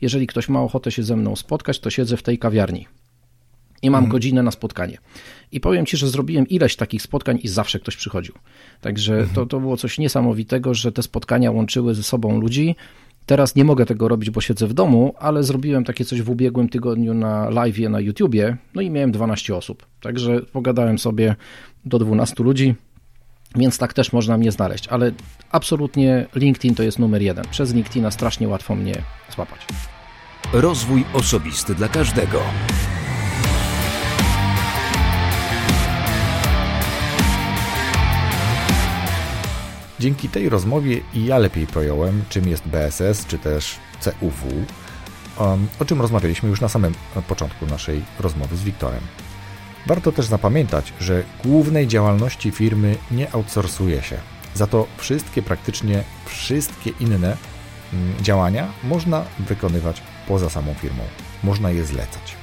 Jeżeli 0.02 0.28
ktoś 0.28 0.50
ma 0.50 0.62
ochotę 0.62 0.92
się 0.92 1.04
ze 1.04 1.16
mną 1.16 1.36
spotkać, 1.36 1.80
to 1.80 1.90
siedzę 1.90 2.18
w 2.18 2.24
tej 2.24 2.38
kawiarni. 2.38 2.88
I 3.82 3.90
mam 3.90 4.00
mhm. 4.00 4.12
godzinę 4.12 4.44
na 4.44 4.52
spotkanie. 4.52 4.98
I 5.52 5.60
powiem 5.60 5.86
Ci, 5.86 5.98
że 5.98 6.08
zrobiłem 6.08 6.48
ileś 6.48 6.76
takich 6.76 7.02
spotkań 7.02 7.40
i 7.44 7.48
zawsze 7.48 7.80
ktoś 7.80 7.96
przychodził. 7.96 8.34
Także 8.82 9.14
mhm. 9.14 9.36
to, 9.36 9.46
to 9.46 9.60
było 9.60 9.78
coś 9.78 9.98
niesamowitego, 9.98 10.74
że 10.74 10.92
te 10.92 11.04
spotkania 11.04 11.52
łączyły 11.52 11.96
ze 11.96 12.04
sobą 12.04 12.40
ludzi. 12.40 12.76
Teraz 13.26 13.56
nie 13.56 13.66
mogę 13.66 13.86
tego 13.86 14.08
robić, 14.08 14.30
bo 14.30 14.42
siedzę 14.42 14.68
w 14.68 14.74
domu, 14.74 15.14
ale 15.20 15.44
zrobiłem 15.44 15.84
takie 15.84 16.06
coś 16.06 16.22
w 16.22 16.30
ubiegłym 16.30 16.70
tygodniu 16.70 17.14
na 17.14 17.50
live 17.50 17.80
na 17.80 18.00
YouTubie, 18.00 18.58
no 18.76 18.82
i 18.82 18.90
miałem 18.90 19.12
12 19.12 19.56
osób. 19.56 19.86
Także 20.02 20.42
pogadałem 20.42 21.00
sobie 21.00 21.36
do 21.86 22.00
12 22.00 22.44
ludzi, 22.44 22.76
więc 23.56 23.78
tak 23.78 23.94
też 23.94 24.14
można 24.14 24.38
mnie 24.38 24.52
znaleźć, 24.52 24.88
ale 24.88 25.12
absolutnie 25.52 26.26
LinkedIn 26.36 26.76
to 26.76 26.84
jest 26.84 27.00
numer 27.00 27.22
jeden. 27.22 27.46
Przez 27.52 27.74
LinkedIna 27.74 28.12
strasznie 28.12 28.48
łatwo 28.48 28.76
mnie 28.76 29.02
złapać. 29.36 29.60
Rozwój 30.54 31.06
osobisty 31.14 31.76
dla 31.76 31.88
każdego. 31.88 32.42
Dzięki 40.00 40.30
tej 40.30 40.50
rozmowie 40.50 41.02
i 41.14 41.26
ja 41.26 41.38
lepiej 41.38 41.68
pojąłem, 41.68 42.24
czym 42.30 42.48
jest 42.48 42.68
BSS, 42.68 43.26
czy 43.26 43.38
też 43.40 43.76
CUW, 44.00 44.44
um, 45.40 45.68
o 45.80 45.86
czym 45.86 46.02
rozmawialiśmy 46.02 46.50
już 46.50 46.62
na 46.62 46.70
samym 46.70 46.94
początku 47.28 47.66
naszej 47.66 48.02
rozmowy 48.20 48.58
z 48.58 48.64
Wiktorem. 48.64 49.02
Warto 49.88 50.12
też 50.12 50.26
zapamiętać, 50.26 50.94
że 51.00 51.24
głównej 51.44 51.88
działalności 51.88 52.52
firmy 52.52 52.96
nie 53.12 53.32
outsourcuje 53.32 54.02
się. 54.02 54.18
Za 54.54 54.68
to 54.68 54.88
wszystkie, 54.98 55.42
praktycznie 55.42 56.04
wszystkie 56.26 56.90
inne 57.00 57.38
mm, 57.94 58.24
działania 58.24 58.74
można 58.84 59.26
wykonywać 59.40 60.02
poza 60.28 60.50
samą 60.50 60.74
firmą. 60.74 61.04
Można 61.44 61.72
je 61.72 61.86
zlecać. 61.86 62.36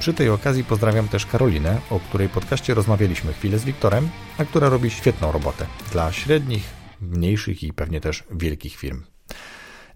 Przy 0.00 0.14
tej 0.14 0.28
okazji 0.28 0.64
pozdrawiam 0.64 1.08
też 1.08 1.26
Karolinę, 1.26 1.80
o 1.90 2.00
której 2.00 2.28
podcaście 2.28 2.74
rozmawialiśmy 2.74 3.32
chwilę 3.32 3.58
z 3.58 3.64
Wiktorem, 3.64 4.08
a 4.38 4.44
która 4.44 4.68
robi 4.68 4.90
świetną 4.90 5.32
robotę 5.32 5.66
dla 5.92 6.12
średnich, 6.12 6.64
mniejszych 7.00 7.62
i 7.62 7.72
pewnie 7.72 8.00
też 8.00 8.24
wielkich 8.30 8.76
firm. 8.76 9.02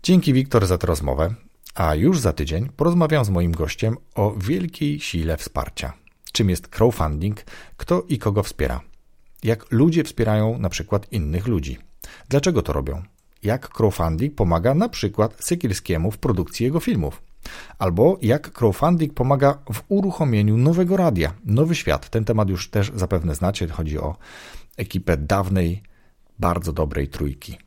Dzięki 0.02 0.32
Wiktor 0.32 0.66
za 0.66 0.78
tę 0.78 0.86
rozmowę, 0.86 1.34
a 1.74 1.94
już 1.94 2.20
za 2.20 2.32
tydzień 2.32 2.68
porozmawiam 2.76 3.24
z 3.24 3.30
moim 3.30 3.52
gościem 3.52 3.96
o 4.14 4.34
wielkiej 4.36 5.00
sile 5.00 5.36
wsparcia 5.36 6.05
czym 6.36 6.50
jest 6.50 6.68
crowdfunding, 6.68 7.44
kto 7.76 8.02
i 8.08 8.18
kogo 8.18 8.42
wspiera, 8.42 8.80
jak 9.42 9.72
ludzie 9.72 10.04
wspierają 10.04 10.58
na 10.58 10.68
przykład 10.68 11.12
innych 11.12 11.46
ludzi, 11.46 11.78
dlaczego 12.28 12.62
to 12.62 12.72
robią, 12.72 13.02
jak 13.42 13.68
crowdfunding 13.68 14.34
pomaga 14.34 14.74
na 14.74 14.88
przykład 14.88 15.44
Sekielskiemu 15.44 16.10
w 16.10 16.18
produkcji 16.18 16.64
jego 16.64 16.80
filmów, 16.80 17.22
albo 17.78 18.18
jak 18.22 18.50
crowdfunding 18.52 19.14
pomaga 19.14 19.58
w 19.72 19.82
uruchomieniu 19.88 20.56
nowego 20.56 20.96
radia, 20.96 21.32
Nowy 21.44 21.74
Świat. 21.74 22.10
Ten 22.10 22.24
temat 22.24 22.48
już 22.48 22.70
też 22.70 22.92
zapewne 22.94 23.34
znacie, 23.34 23.68
chodzi 23.68 23.98
o 23.98 24.16
ekipę 24.76 25.16
dawnej, 25.16 25.82
bardzo 26.38 26.72
dobrej 26.72 27.08
trójki. 27.08 27.58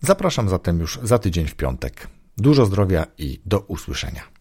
Zapraszam 0.00 0.48
zatem 0.48 0.80
już 0.80 0.98
za 1.02 1.18
tydzień 1.18 1.46
w 1.46 1.54
piątek. 1.54 2.08
Dużo 2.36 2.66
zdrowia 2.66 3.06
i 3.18 3.40
do 3.46 3.60
usłyszenia. 3.60 4.31